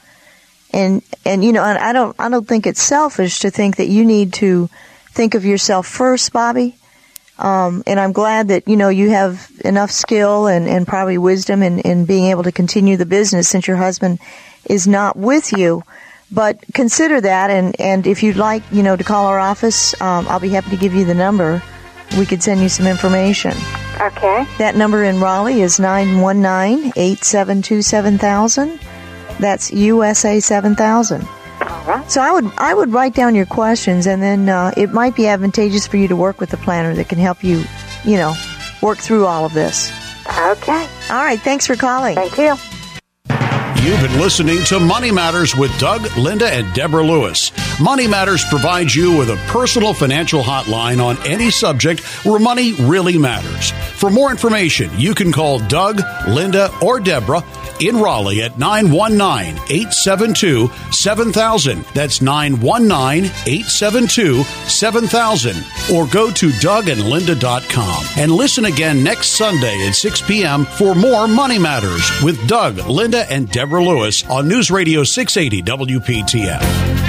And 0.72 1.04
and 1.24 1.46
you 1.46 1.52
know, 1.52 1.64
and 1.64 1.78
I 1.78 1.94
don't 1.94 2.16
I 2.18 2.30
don't 2.30 2.48
think 2.48 2.66
it's 2.66 2.82
selfish 2.82 3.40
to 3.40 3.52
think 3.52 3.76
that 3.76 3.90
you 3.90 4.06
need 4.06 4.34
to 4.34 4.70
think 5.12 5.36
of 5.36 5.46
yourself 5.46 5.86
first, 5.86 6.34
Bobby. 6.34 6.78
Um, 7.40 7.82
and 7.88 8.00
I'm 8.00 8.14
glad 8.14 8.50
that 8.50 8.68
you 8.68 8.78
know 8.78 8.90
you 8.90 9.10
have 9.10 9.52
enough 9.66 9.90
skill 9.92 10.46
and, 10.48 10.68
and 10.68 10.88
probably 10.88 11.18
wisdom 11.18 11.64
in, 11.64 11.80
in 11.80 12.06
being 12.06 12.26
able 12.26 12.44
to 12.44 12.52
continue 12.52 12.96
the 12.96 13.06
business 13.06 13.50
since 13.50 13.68
your 13.68 13.78
husband 13.78 14.20
is 14.66 14.88
not 14.88 15.18
with 15.18 15.52
you. 15.52 15.84
But 16.32 16.64
consider 16.74 17.20
that, 17.22 17.50
and, 17.52 17.80
and 17.80 18.08
if 18.08 18.24
you'd 18.24 18.38
like, 18.38 18.64
you 18.72 18.82
know, 18.82 18.96
to 18.96 19.04
call 19.04 19.28
our 19.28 19.40
office, 19.40 19.94
um, 20.02 20.28
I'll 20.28 20.40
be 20.40 20.50
happy 20.50 20.72
to 20.72 20.78
give 20.78 20.96
you 20.96 21.06
the 21.06 21.14
number. 21.14 21.62
We 22.18 22.26
could 22.26 22.42
send 22.42 22.62
you 22.62 22.70
some 22.70 22.88
information. 22.88 23.54
Okay. 24.02 24.48
That 24.58 24.76
number 24.76 25.04
in 25.04 25.20
Raleigh 25.20 25.62
is 25.62 25.78
919-872-7000. 25.80 28.80
That's 29.40 29.72
USA 29.72 30.40
7000. 30.40 31.28
All 31.84 31.90
right. 31.90 32.12
So 32.12 32.22
I 32.22 32.32
would 32.32 32.52
I 32.58 32.74
would 32.74 32.94
write 32.94 33.14
down 33.14 33.36
your 33.36 33.46
questions, 33.46 34.08
and 34.08 34.22
then 34.22 34.50
uh, 34.50 34.74
it 34.78 34.92
might 34.92 35.16
be 35.16 35.28
advantageous 35.28 35.86
for 35.86 35.98
you 35.98 36.08
to 36.08 36.16
work 36.16 36.40
with 36.40 36.54
a 36.54 36.58
planner 36.58 36.96
that 36.96 37.10
can 37.10 37.20
help 37.20 37.44
you, 37.44 37.64
you 38.06 38.16
know, 38.16 38.34
work 38.82 39.00
through 39.00 39.26
all 39.26 39.46
of 39.46 39.54
this. 39.54 39.92
Okay. 40.26 40.88
All 41.10 41.24
right, 41.24 41.40
thanks 41.40 41.68
for 41.68 41.76
calling. 41.76 42.16
Thank 42.16 42.38
you. 42.38 42.73
You've 43.84 44.00
been 44.00 44.18
listening 44.18 44.64
to 44.68 44.80
Money 44.80 45.12
Matters 45.12 45.58
with 45.58 45.78
Doug, 45.78 46.08
Linda, 46.16 46.48
and 46.48 46.74
Deborah 46.74 47.04
Lewis. 47.04 47.52
Money 47.82 48.08
Matters 48.08 48.42
provides 48.46 48.96
you 48.96 49.18
with 49.18 49.30
a 49.30 49.36
personal 49.48 49.94
financial 49.94 50.42
hotline 50.42 51.04
on 51.04 51.18
any 51.28 51.52
subject 51.52 52.00
where 52.26 52.40
money 52.40 52.72
really 52.84 53.18
matters. 53.18 53.72
For 54.00 54.10
more 54.10 54.32
information, 54.32 54.90
you 54.98 55.14
can 55.14 55.34
call 55.34 55.60
Doug, 55.68 56.00
Linda, 56.30 56.70
or 56.82 57.02
Deborah 57.02 57.44
in 57.82 57.98
Raleigh 57.98 58.44
at 58.44 58.58
919 58.58 59.62
872 59.70 60.70
7000. 60.92 61.84
That's 61.94 62.22
919 62.22 63.26
872 63.26 64.44
7000. 64.44 65.58
Or 65.94 66.08
go 66.08 66.32
to 66.32 66.50
dougandlinda.com 66.50 68.06
and 68.18 68.32
listen 68.32 68.66
again 68.66 69.04
next 69.04 69.30
Sunday 69.32 69.86
at 69.88 69.96
6 69.96 70.22
p.m. 70.22 70.66
for 70.66 70.96
more 70.96 71.28
Money 71.28 71.60
Matters 71.60 72.10
with 72.22 72.48
Doug, 72.48 72.78
Linda, 72.88 73.30
and 73.32 73.50
Deborah 73.50 73.73
Lewis 73.82 74.24
on 74.30 74.48
News 74.48 74.70
Radio 74.70 75.04
680 75.04 75.64
WPTF. 75.64 77.03